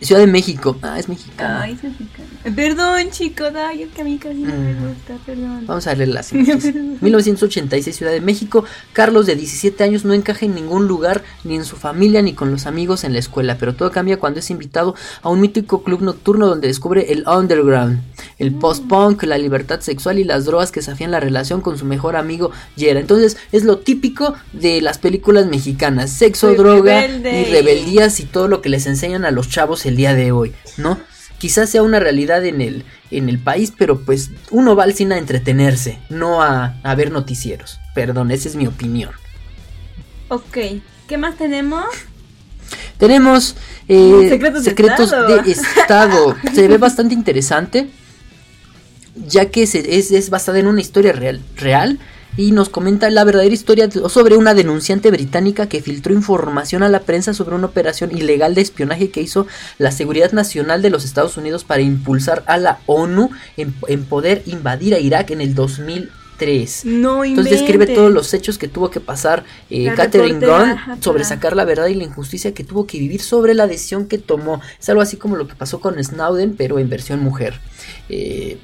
Ciudad 0.00 0.20
de 0.20 0.26
México. 0.26 0.76
Ah, 0.82 0.98
es 0.98 1.08
mexicana. 1.08 1.62
Ay, 1.62 1.78
Perdón, 2.54 3.10
chicos, 3.10 3.50
ay, 3.56 3.82
es 3.82 3.88
que 3.92 4.02
a 4.02 4.04
mí 4.04 4.18
casi 4.18 4.36
no 4.38 4.52
me 4.54 4.72
Mm. 4.74 4.88
gusta, 4.88 5.14
perdón. 5.24 5.64
Vamos 5.66 5.86
a 5.86 5.94
leer 5.94 6.08
la 6.10 6.22
sinopsis. 6.22 6.74
1986, 7.00 7.96
Ciudad 7.96 8.12
de 8.12 8.20
México. 8.20 8.64
Carlos, 8.92 9.26
de 9.26 9.34
17 9.36 9.82
años, 9.82 10.04
no 10.04 10.12
encaja 10.14 10.44
en 10.46 10.54
ningún 10.54 10.86
lugar, 10.86 11.24
ni 11.44 11.56
en 11.56 11.64
su 11.64 11.76
familia, 11.76 12.22
ni 12.22 12.34
con 12.34 12.50
los 12.50 12.66
amigos 12.66 13.04
en 13.04 13.14
la 13.14 13.18
escuela. 13.18 13.56
Pero 13.58 13.74
todo 13.74 13.90
cambia 13.90 14.18
cuando 14.18 14.40
es 14.40 14.50
invitado 14.50 14.94
a 15.22 15.28
un 15.30 15.40
mítico 15.40 15.82
club 15.82 16.02
nocturno 16.02 16.46
donde 16.46 16.68
descubre 16.68 17.12
el 17.12 17.24
underground, 17.26 18.00
el 18.38 18.52
post-punk, 18.52 19.22
la 19.24 19.38
libertad 19.38 19.80
sexual 19.80 20.18
y 20.18 20.24
las 20.24 20.44
drogas 20.44 20.70
que 20.72 20.80
desafían 20.80 21.10
la 21.10 21.20
relación 21.20 21.60
con 21.62 21.78
su 21.78 21.84
mejor 21.84 22.16
amigo 22.16 22.50
Yera. 22.76 23.00
Entonces, 23.00 23.36
es 23.50 23.64
lo 23.64 23.78
típico 23.78 24.34
de 24.52 24.80
las 24.82 24.98
películas 24.98 25.46
mexicanas: 25.46 26.10
sexo, 26.12 26.48
Soy 26.48 26.56
droga 26.56 27.00
rebelde. 27.02 27.40
y 27.42 27.44
rebeldías 27.46 28.20
y 28.20 28.24
todo 28.24 28.46
lo 28.46 28.60
que 28.60 28.68
les 28.68 28.86
enseñan 28.86 29.24
a 29.24 29.30
los 29.30 29.48
chavos 29.48 29.85
el 29.86 29.96
día 29.96 30.14
de 30.14 30.32
hoy, 30.32 30.54
¿no? 30.76 30.98
Quizás 31.38 31.68
sea 31.70 31.82
una 31.82 32.00
realidad 32.00 32.44
en 32.46 32.60
el, 32.60 32.84
en 33.10 33.28
el 33.28 33.38
país, 33.38 33.72
pero 33.76 34.00
pues 34.00 34.30
uno 34.50 34.74
va 34.74 34.84
al 34.84 34.94
cine 34.94 35.16
a 35.16 35.18
entretenerse, 35.18 35.98
no 36.08 36.42
a, 36.42 36.76
a 36.82 36.94
ver 36.94 37.10
noticieros. 37.10 37.78
Perdón, 37.94 38.30
esa 38.30 38.48
es 38.48 38.56
mi 38.56 38.66
opinión. 38.66 39.10
Ok, 40.28 40.56
¿qué 41.06 41.18
más 41.18 41.36
tenemos? 41.36 41.84
Tenemos 42.98 43.56
eh, 43.88 44.26
Secretos 44.30 44.64
de 44.64 44.70
secretos 44.70 45.00
Estado. 45.12 45.42
de 45.42 45.50
Estado. 45.52 46.36
Se 46.54 46.68
ve 46.68 46.78
bastante 46.78 47.14
interesante, 47.14 47.88
ya 49.26 49.50
que 49.50 49.66
se- 49.66 49.98
es, 49.98 50.10
es 50.10 50.30
basada 50.30 50.58
en 50.58 50.66
una 50.66 50.80
historia 50.80 51.12
real, 51.12 51.40
real 51.56 51.98
y 52.36 52.52
nos 52.52 52.68
comenta 52.68 53.10
la 53.10 53.24
verdadera 53.24 53.54
historia 53.54 53.90
sobre 53.90 54.36
una 54.36 54.54
denunciante 54.54 55.10
británica 55.10 55.68
que 55.68 55.82
filtró 55.82 56.12
información 56.12 56.82
a 56.82 56.88
la 56.88 57.00
prensa 57.00 57.34
sobre 57.34 57.54
una 57.54 57.66
operación 57.66 58.16
ilegal 58.16 58.54
de 58.54 58.60
espionaje 58.60 59.10
que 59.10 59.22
hizo 59.22 59.46
la 59.78 59.90
Seguridad 59.90 60.32
Nacional 60.32 60.82
de 60.82 60.90
los 60.90 61.04
Estados 61.04 61.36
Unidos 61.36 61.64
para 61.64 61.82
impulsar 61.82 62.44
a 62.46 62.58
la 62.58 62.78
ONU 62.86 63.30
en, 63.56 63.74
en 63.88 64.04
poder 64.04 64.42
invadir 64.46 64.94
a 64.94 64.98
Irak 64.98 65.30
en 65.30 65.40
el 65.40 65.54
2003. 65.54 66.16
No 66.84 67.24
Entonces 67.24 67.60
describe 67.60 67.86
todos 67.86 68.12
los 68.12 68.34
hechos 68.34 68.58
que 68.58 68.68
tuvo 68.68 68.90
que 68.90 69.00
pasar 69.00 69.44
eh, 69.70 69.90
Catherine 69.96 70.44
Gunn 70.44 71.02
sobre 71.02 71.24
sacar 71.24 71.56
la 71.56 71.64
verdad 71.64 71.86
y 71.86 71.94
la 71.94 72.04
injusticia 72.04 72.52
que 72.52 72.64
tuvo 72.64 72.86
que 72.86 72.98
vivir 72.98 73.22
sobre 73.22 73.54
la 73.54 73.66
decisión 73.66 74.06
que 74.06 74.18
tomó. 74.18 74.60
Es 74.78 74.88
algo 74.88 75.00
así 75.00 75.16
como 75.16 75.36
lo 75.36 75.48
que 75.48 75.54
pasó 75.54 75.80
con 75.80 76.02
Snowden, 76.02 76.54
pero 76.56 76.78
en 76.78 76.90
versión 76.90 77.20
mujer. 77.20 77.58
Eh, 78.08 78.58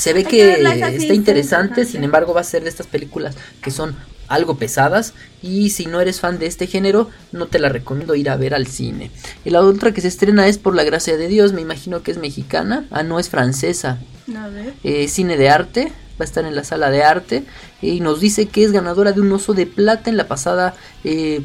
se 0.00 0.12
ve 0.14 0.24
que 0.24 0.54
está 0.94 1.14
interesante, 1.14 1.84
sin 1.84 2.02
embargo 2.04 2.32
va 2.32 2.40
a 2.40 2.44
ser 2.44 2.62
de 2.62 2.70
estas 2.70 2.86
películas 2.86 3.36
que 3.62 3.70
son 3.70 3.94
algo 4.28 4.56
pesadas 4.56 5.12
y 5.42 5.70
si 5.70 5.86
no 5.86 6.00
eres 6.00 6.20
fan 6.20 6.38
de 6.38 6.46
este 6.46 6.66
género 6.66 7.10
no 7.32 7.46
te 7.48 7.58
la 7.58 7.68
recomiendo 7.68 8.14
ir 8.14 8.30
a 8.30 8.36
ver 8.36 8.54
al 8.54 8.66
cine. 8.66 9.10
Y 9.44 9.50
la 9.50 9.60
otra 9.60 9.92
que 9.92 10.00
se 10.00 10.08
estrena 10.08 10.46
es 10.46 10.56
Por 10.56 10.74
la 10.74 10.84
Gracia 10.84 11.16
de 11.16 11.28
Dios, 11.28 11.52
me 11.52 11.60
imagino 11.60 12.02
que 12.02 12.12
es 12.12 12.18
mexicana, 12.18 12.86
ah 12.90 13.02
no 13.02 13.18
es 13.18 13.28
francesa, 13.28 13.98
A 14.34 14.48
ver. 14.48 14.72
eh, 14.84 15.06
cine 15.08 15.36
de 15.36 15.50
arte, 15.50 15.92
va 16.18 16.24
a 16.24 16.24
estar 16.24 16.44
en 16.44 16.54
la 16.54 16.64
sala 16.64 16.90
de 16.90 17.02
arte 17.02 17.44
y 17.82 18.00
nos 18.00 18.20
dice 18.20 18.46
que 18.46 18.64
es 18.64 18.72
ganadora 18.72 19.12
de 19.12 19.20
un 19.20 19.30
oso 19.32 19.52
de 19.52 19.66
plata 19.66 20.08
en 20.08 20.16
la 20.16 20.28
pasada 20.28 20.74
eh, 21.04 21.42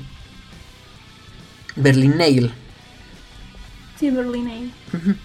Berlinale. 1.76 2.52
Sí, 4.00 4.10
Berlin 4.12 4.48
ahí. 4.48 4.72
Ujú. 4.94 5.16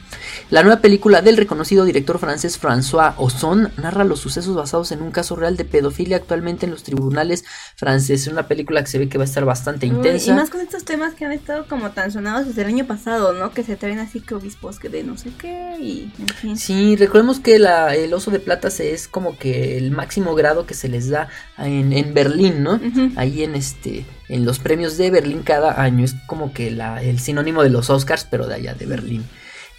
La 0.51 0.64
nueva 0.64 0.80
película 0.80 1.22
del 1.22 1.36
reconocido 1.36 1.84
director 1.84 2.18
francés 2.18 2.61
François 2.61 3.14
Ozon 3.18 3.70
narra 3.76 4.03
los 4.03 4.18
sucesos 4.18 4.57
basados 4.57 4.90
en 4.90 5.01
un 5.01 5.12
caso 5.12 5.36
real 5.36 5.57
de 5.57 5.64
pedofilia 5.64 6.16
actualmente 6.16 6.66
en 6.66 6.72
los 6.72 6.82
tribunales 6.82 7.44
franceses. 7.76 8.32
Una 8.32 8.48
película 8.48 8.82
que 8.82 8.90
se 8.90 8.98
ve 8.98 9.09
que 9.09 9.16
va 9.16 9.22
a 9.22 9.28
estar 9.28 9.44
bastante 9.44 9.86
intensa. 9.86 10.32
y 10.32 10.34
más 10.34 10.51
con 10.51 10.61
estos 10.61 10.84
temas 10.84 11.14
que 11.14 11.24
han 11.24 11.30
estado 11.30 11.68
como 11.68 11.92
tan 11.92 12.11
sonados 12.11 12.48
desde 12.48 12.62
el 12.62 12.68
año 12.68 12.84
pasado, 12.84 13.32
¿no? 13.32 13.53
Que 13.53 13.62
se 13.62 13.76
traen 13.76 14.01
así 14.01 14.20
que 14.20 14.34
obispos 14.34 14.80
que 14.80 14.88
de 14.88 15.05
no 15.05 15.16
sé 15.16 15.30
qué 15.38 15.76
y 15.80 16.11
en 16.18 16.28
fin. 16.28 16.59
Sí, 16.59 16.96
recordemos 16.96 17.38
que 17.38 17.61
la, 17.61 17.94
el 17.94 18.12
oso 18.12 18.32
de 18.32 18.40
plata 18.40 18.70
se 18.70 18.92
es 18.92 19.07
como 19.07 19.38
que 19.38 19.78
el 19.78 19.92
máximo 19.92 20.34
grado 20.34 20.66
que 20.66 20.74
se 20.74 20.88
les 20.88 21.09
da 21.11 21.28
en, 21.59 21.92
en 21.92 22.12
Berlín, 22.12 22.64
¿no? 22.64 22.80
Ahí 23.14 23.44
en 23.44 23.55
este 23.55 24.05
en 24.28 24.44
los 24.44 24.59
premios 24.59 24.96
de 24.96 25.12
Berlín 25.12 25.42
cada 25.44 25.80
año. 25.80 26.05
Es 26.05 26.16
como 26.26 26.53
que 26.53 26.72
la, 26.72 27.01
el 27.05 27.20
sinónimo 27.20 27.62
de 27.62 27.70
los 27.70 27.88
Oscars, 27.88 28.26
pero 28.28 28.48
de 28.48 28.57
allá 28.57 28.74
de 28.74 28.86
Berlín. 28.86 29.24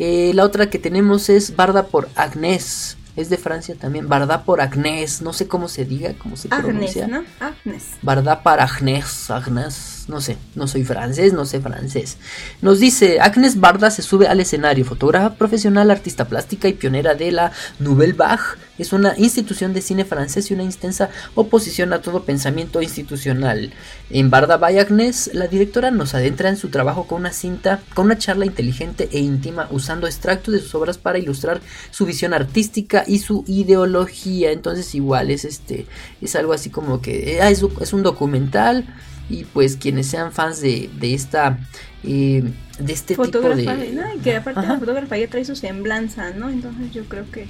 Eh, 0.04 0.32
la 0.34 0.46
otra 0.46 0.68
que 0.68 0.80
tenemos 0.80 1.30
es 1.30 1.56
Barda 1.56 1.86
por 1.86 2.10
Agnès. 2.16 2.98
Es 3.16 3.30
de 3.30 3.38
Francia 3.38 3.76
también. 3.76 4.10
Barda 4.10 4.44
por 4.46 4.60
Agnès. 4.60 5.22
No 5.22 5.32
sé 5.32 5.48
cómo 5.48 5.68
se 5.68 5.86
diga, 5.86 6.16
cómo 6.18 6.36
se 6.36 6.50
pronuncia. 6.50 7.06
¿no? 7.06 7.24
Agnès. 7.40 7.84
Barda 8.02 8.42
por 8.42 8.60
Agnès. 8.60 9.30
Agnès 9.30 10.02
no 10.12 10.22
sé, 10.22 10.38
no 10.56 10.68
soy 10.68 10.84
francés, 10.84 11.34
no 11.34 11.46
sé 11.46 11.60
francés. 11.60 12.18
Nos 12.62 12.80
dice, 12.80 13.20
Agnes 13.20 13.60
Barda 13.60 13.90
se 13.90 14.02
sube 14.02 14.28
al 14.28 14.40
escenario, 14.40 14.86
fotógrafa 14.86 15.36
profesional, 15.36 15.90
artista 15.90 16.26
plástica 16.26 16.68
y 16.68 16.74
pionera 16.74 17.16
de 17.16 17.32
la 17.32 17.52
Nouvelle 17.80 18.14
Vague. 18.14 18.44
Es 18.82 18.94
una 18.94 19.14
institución 19.16 19.74
de 19.74 19.82
cine 19.84 20.06
francés 20.06 20.50
y 20.50 20.56
una 20.56 20.64
intensa 20.64 21.12
oposición 21.36 21.94
a 21.94 22.02
todo 22.02 22.24
pensamiento 22.24 22.82
institucional. 22.82 23.72
En 24.10 24.32
Barda 24.32 24.58
by 24.58 24.80
Agnes, 24.80 25.30
la 25.36 25.46
directora 25.46 25.92
nos 25.92 26.16
adentra 26.16 26.50
en 26.50 26.58
su 26.58 26.70
trabajo 26.70 27.06
con 27.06 27.20
una 27.20 27.32
cinta, 27.32 27.80
con 27.94 28.08
una 28.08 28.18
charla 28.18 28.48
inteligente 28.48 29.08
e 29.12 29.20
íntima, 29.20 29.68
usando 29.70 30.08
extractos 30.08 30.56
de 30.56 30.62
sus 30.62 30.74
obras 30.74 30.98
para 30.98 31.20
ilustrar 31.20 31.62
su 31.92 32.08
visión 32.08 32.34
artística 32.34 33.04
y 33.06 33.20
su 33.20 33.44
ideología. 33.46 34.52
Entonces 34.52 34.96
igual 34.96 35.30
es 35.30 35.46
este, 35.46 35.86
es 36.20 36.36
algo 36.36 36.52
así 36.52 36.72
como 36.72 37.04
que 37.04 37.38
ah, 37.40 37.52
es, 37.52 37.64
es 37.82 37.94
un 37.94 38.02
documental 38.02 38.88
y 39.30 39.44
pues 39.44 39.78
quienes 39.78 40.08
sean 40.08 40.32
fans 40.32 40.60
de, 40.60 40.90
de 41.00 41.14
esta 41.14 41.60
eh, 42.04 42.44
de 42.80 42.94
este 42.94 43.16
tipo 43.16 43.28
de 43.28 43.92
¿no? 43.94 44.16
y 44.16 44.20
que 44.22 44.38
aparte 44.38 44.60
la 44.60 44.80
fotógrafa 44.80 45.18
ya 45.18 45.28
trae 45.28 45.46
su 45.46 45.56
semblanza 45.56 46.32
no 46.32 46.50
entonces 46.50 46.92
yo 46.92 47.06
creo 47.06 47.30
que 47.32 47.46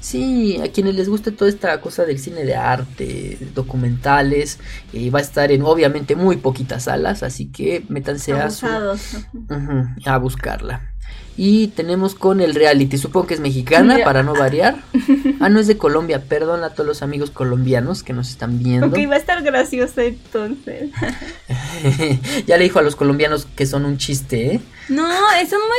Sí, 0.00 0.60
a 0.62 0.70
quienes 0.70 0.94
les 0.94 1.08
guste 1.08 1.32
toda 1.32 1.50
esta 1.50 1.80
cosa 1.80 2.04
del 2.04 2.18
cine 2.18 2.44
de 2.44 2.54
arte, 2.54 3.38
documentales, 3.54 4.58
eh, 4.92 5.10
va 5.10 5.18
a 5.18 5.22
estar 5.22 5.50
en 5.50 5.62
obviamente 5.62 6.14
muy 6.14 6.36
poquitas 6.36 6.84
salas, 6.84 7.22
así 7.22 7.46
que 7.46 7.84
métanse 7.88 8.32
a, 8.32 8.48
a 10.04 10.18
buscarla. 10.18 10.92
Y 11.36 11.68
tenemos 11.68 12.16
con 12.16 12.40
el 12.40 12.54
reality, 12.54 12.98
supongo 12.98 13.28
que 13.28 13.34
es 13.34 13.40
mexicana 13.40 13.98
para 14.04 14.22
no 14.22 14.34
variar. 14.34 14.76
Ah, 15.40 15.48
no 15.48 15.60
es 15.60 15.68
de 15.68 15.78
Colombia, 15.78 16.24
perdón 16.28 16.64
a 16.64 16.70
todos 16.70 16.84
los 16.84 17.00
amigos 17.00 17.30
colombianos 17.30 18.02
que 18.02 18.12
nos 18.12 18.28
están 18.28 18.58
viendo. 18.58 18.88
Ok, 18.88 18.98
va 19.08 19.14
a 19.14 19.18
estar 19.18 19.40
gracioso 19.44 20.00
entonces. 20.00 20.90
ya 22.46 22.56
le 22.56 22.64
dijo 22.64 22.80
a 22.80 22.82
los 22.82 22.96
colombianos 22.96 23.46
que 23.54 23.66
son 23.66 23.84
un 23.84 23.98
chiste, 23.98 24.54
¿eh? 24.54 24.60
No, 24.88 25.06
son 25.48 25.60
muy 25.60 25.78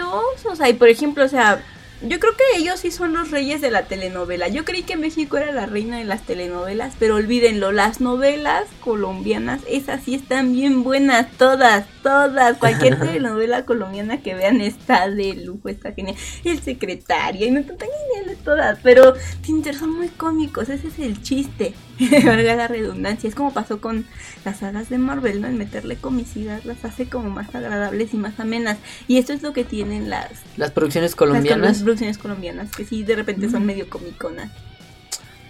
graciosos. 0.00 0.60
Ay, 0.60 0.72
por 0.72 0.88
ejemplo, 0.88 1.24
o 1.24 1.28
sea, 1.28 1.62
yo 2.02 2.20
creo 2.20 2.32
que 2.36 2.58
ellos 2.58 2.80
sí 2.80 2.90
son 2.90 3.14
los 3.14 3.30
reyes 3.30 3.60
de 3.60 3.70
la 3.70 3.84
telenovela. 3.84 4.48
Yo 4.48 4.64
creí 4.64 4.82
que 4.82 4.96
México 4.96 5.38
era 5.38 5.50
la 5.52 5.64
reina 5.64 5.98
de 5.98 6.04
las 6.04 6.22
telenovelas, 6.22 6.94
pero 6.98 7.16
olvídenlo, 7.16 7.72
las 7.72 8.00
novelas 8.00 8.64
colombianas, 8.80 9.62
esas 9.66 10.02
sí 10.04 10.14
están 10.14 10.52
bien 10.52 10.82
buenas, 10.82 11.30
todas, 11.38 11.86
todas. 12.02 12.58
Cualquier 12.58 12.98
telenovela 13.00 13.64
colombiana 13.64 14.20
que 14.20 14.34
vean 14.34 14.60
está 14.60 15.08
de 15.08 15.34
lujo, 15.34 15.68
está 15.70 15.92
genial. 15.92 16.16
El 16.44 16.60
secretario, 16.60 17.46
y 17.46 17.50
no 17.50 17.60
están 17.60 17.78
tan 17.78 17.88
geniales 17.88 18.44
todas, 18.44 18.78
pero 18.82 19.14
Tinder 19.40 19.74
son 19.74 19.90
muy 19.90 20.08
cómicos, 20.08 20.68
ese 20.68 20.88
es 20.88 20.98
el 20.98 21.22
chiste. 21.22 21.74
Valga 22.24 22.56
la 22.56 22.68
redundancia, 22.68 23.28
es 23.28 23.34
como 23.34 23.52
pasó 23.52 23.80
con 23.80 24.04
las 24.44 24.58
sagas 24.58 24.88
de 24.88 24.98
Marvel, 24.98 25.40
¿no? 25.40 25.48
El 25.48 25.54
meterle 25.54 25.96
comicidad 25.96 26.62
las 26.64 26.84
hace 26.84 27.08
como 27.08 27.30
más 27.30 27.54
agradables 27.54 28.12
y 28.14 28.16
más 28.16 28.38
amenas. 28.38 28.78
Y 29.08 29.18
esto 29.18 29.32
es 29.32 29.42
lo 29.42 29.52
que 29.52 29.64
tienen 29.64 30.10
las... 30.10 30.30
Las 30.56 30.70
producciones 30.70 31.14
colombianas 31.14 31.82
producciones 31.82 32.18
colombianas 32.18 32.70
que 32.70 32.84
sí 32.84 33.02
de 33.02 33.16
repente 33.16 33.50
son 33.50 33.64
medio 33.64 33.88
comiconas. 33.88 34.50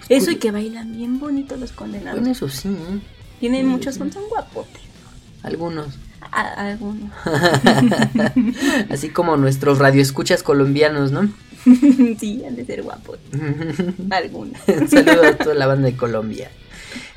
Eso 0.09 0.31
y 0.31 0.37
que 0.37 0.51
bailan 0.51 0.93
bien 0.93 1.19
bonito 1.19 1.57
los 1.57 1.73
condenados. 1.73 2.21
Bueno, 2.21 2.33
eso 2.33 2.49
sí. 2.49 2.69
Tienen 3.41 3.67
muchos, 3.67 3.97
son, 3.97 4.13
son 4.13 4.29
guapotes. 4.29 4.83
Algunos. 5.43 5.99
algunos. 6.31 7.11
Así 8.91 9.11
como 9.11 9.37
nuestros 9.37 9.79
radioescuchas 9.79 10.43
colombianos, 10.43 11.11
¿no? 11.11 11.29
sí, 12.21 12.43
han 12.47 12.57
de 12.57 12.65
ser 12.65 12.83
guapos. 12.83 13.19
algunos. 14.11 14.61
Un 14.67 14.89
saludo 14.89 15.27
a 15.27 15.37
toda 15.37 15.55
la 15.55 15.67
banda 15.67 15.89
de 15.89 15.97
Colombia. 15.97 16.51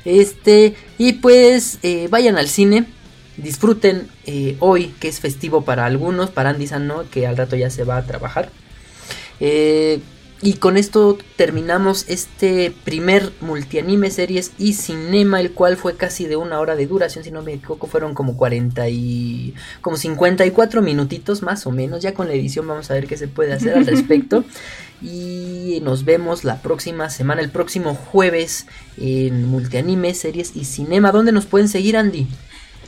Este, 0.04 0.74
y 0.98 1.14
pues 1.14 1.78
eh, 1.82 2.08
vayan 2.10 2.36
al 2.36 2.48
cine 2.48 2.86
disfruten 3.36 4.08
eh, 4.26 4.56
hoy 4.60 4.94
que 5.00 5.08
es 5.08 5.20
festivo 5.20 5.64
para 5.64 5.86
algunos, 5.86 6.30
para 6.30 6.50
Andy 6.50 6.66
San 6.66 6.86
no, 6.86 7.08
que 7.10 7.26
al 7.26 7.36
rato 7.36 7.56
ya 7.56 7.70
se 7.70 7.84
va 7.84 7.96
a 7.96 8.06
trabajar. 8.06 8.50
Eh, 9.40 10.00
y 10.42 10.54
con 10.54 10.78
esto 10.78 11.18
terminamos 11.36 12.06
este 12.08 12.72
primer 12.84 13.30
multianime 13.42 14.10
series 14.10 14.52
y 14.58 14.72
cinema, 14.72 15.38
el 15.38 15.52
cual 15.52 15.76
fue 15.76 15.96
casi 15.96 16.26
de 16.26 16.36
una 16.36 16.60
hora 16.60 16.76
de 16.76 16.86
duración, 16.86 17.24
si 17.24 17.30
no 17.30 17.42
me 17.42 17.52
equivoco, 17.52 17.86
fueron 17.86 18.14
como 18.14 18.38
40 18.38 18.88
y 18.88 19.54
como 19.82 19.98
54 19.98 20.80
minutitos 20.80 21.42
más 21.42 21.66
o 21.66 21.70
menos. 21.72 22.00
Ya 22.00 22.14
con 22.14 22.26
la 22.28 22.32
edición 22.32 22.66
vamos 22.66 22.90
a 22.90 22.94
ver 22.94 23.06
qué 23.06 23.18
se 23.18 23.28
puede 23.28 23.52
hacer 23.52 23.76
al 23.76 23.86
respecto. 23.86 24.44
y 25.02 25.80
nos 25.82 26.04
vemos 26.06 26.44
la 26.44 26.62
próxima 26.62 27.10
semana, 27.10 27.42
el 27.42 27.50
próximo 27.50 27.94
jueves 27.94 28.66
en 28.96 29.46
multianime, 29.46 30.14
series 30.14 30.56
y 30.56 30.64
cinema. 30.64 31.12
¿Dónde 31.12 31.32
nos 31.32 31.44
pueden 31.44 31.68
seguir, 31.68 31.98
Andy? 31.98 32.26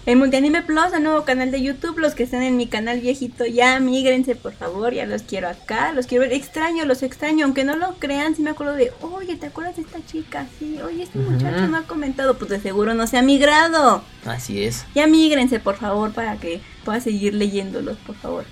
En 0.05 0.19
Multianime 0.19 0.63
Plus, 0.63 0.93
el 0.93 1.05
nuevo 1.05 1.25
canal 1.25 1.53
de 1.53 1.63
YouTube. 1.63 1.99
Los 1.99 2.17
que 2.17 2.25
estén 2.25 2.43
en 2.43 2.57
mi 2.57 2.67
canal 2.67 3.01
viejito, 3.01 3.47
ya 3.47 3.79
migrense, 3.79 4.35
por 4.35 4.53
favor. 4.53 4.93
Ya 4.93 5.07
los 5.07 5.23
quiero 5.23 5.49
acá. 5.49 5.93
Los 5.93 6.09
quiero 6.09 6.23
ver. 6.23 6.33
Extraño, 6.33 6.85
los 6.85 7.05
extraño. 7.05 7.45
Aunque 7.45 7.63
no 7.63 7.77
lo 7.77 7.95
crean, 8.01 8.35
si 8.35 8.43
me 8.43 8.51
acuerdo 8.51 8.75
de, 8.75 8.93
oye, 9.01 9.37
¿te 9.37 9.47
acuerdas 9.47 9.77
de 9.77 9.83
esta 9.83 10.05
chica? 10.05 10.49
Sí, 10.59 10.81
oye, 10.85 11.05
este 11.05 11.21
muchacho 11.21 11.69
me 11.69 11.79
ha 11.79 11.83
comentado. 11.83 12.37
Pues 12.37 12.51
de 12.51 12.61
seguro 12.61 12.95
no 12.95 13.07
se 13.07 13.17
ha 13.17 13.23
migrado. 13.23 14.03
Así 14.27 14.65
es. 14.65 14.85
Ya 14.93 15.07
migrense, 15.07 15.61
por 15.61 15.77
favor, 15.77 16.13
para 16.13 16.37
que 16.37 16.61
pueda 16.85 17.01
seguir 17.01 17.35
leyéndolos, 17.35 17.97
por 17.99 18.17
favor. 18.17 18.45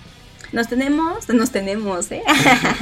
Nos 0.53 0.68
tenemos, 0.68 1.28
nos 1.28 1.51
tenemos, 1.51 2.11
¿eh? 2.11 2.22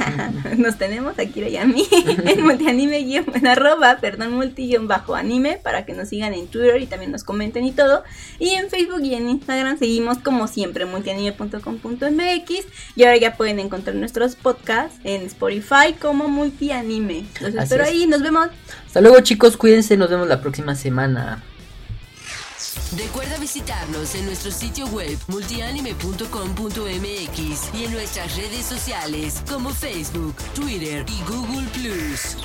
nos 0.57 0.77
tenemos 0.77 1.19
aquí 1.19 1.43
y 1.43 1.57
a 1.57 1.65
mí 1.65 1.87
en 2.25 2.43
multianime 2.43 2.99
en 2.99 3.47
arroba, 3.47 3.97
perdón, 4.01 4.33
multi 4.33 4.75
bajo 4.77 5.15
anime 5.15 5.59
para 5.61 5.85
que 5.85 5.93
nos 5.93 6.09
sigan 6.09 6.33
en 6.33 6.47
Twitter 6.47 6.81
y 6.81 6.87
también 6.87 7.11
nos 7.11 7.23
comenten 7.23 7.65
y 7.65 7.71
todo. 7.71 8.03
Y 8.39 8.49
en 8.49 8.69
Facebook 8.69 9.01
y 9.03 9.13
en 9.13 9.29
Instagram 9.29 9.77
seguimos 9.77 10.17
como 10.19 10.47
siempre 10.47 10.85
multianime.com.mx 10.85 12.65
y 12.95 13.03
ahora 13.03 13.17
ya 13.17 13.35
pueden 13.35 13.59
encontrar 13.59 13.95
nuestros 13.95 14.35
podcasts 14.35 14.99
en 15.03 15.23
Spotify 15.23 15.93
como 15.99 16.27
multianime. 16.27 17.25
Los 17.41 17.53
espero 17.53 17.83
ahí, 17.83 18.07
nos 18.07 18.21
vemos. 18.21 18.49
Hasta 18.85 19.01
luego 19.01 19.19
chicos, 19.21 19.57
cuídense, 19.57 19.95
nos 19.97 20.09
vemos 20.09 20.27
la 20.27 20.41
próxima 20.41 20.75
semana. 20.75 21.43
Recuerda 22.97 23.37
visitarnos 23.37 24.15
en 24.15 24.25
nuestro 24.25 24.49
sitio 24.51 24.87
web 24.87 25.15
multianime.com.mx 25.27 27.73
y 27.73 27.85
en 27.85 27.91
nuestras 27.91 28.35
redes 28.35 28.65
sociales 28.65 29.43
como 29.47 29.69
Facebook, 29.71 30.35
Twitter 30.55 31.05
y 31.07 31.21
Google⁇ 31.29 31.67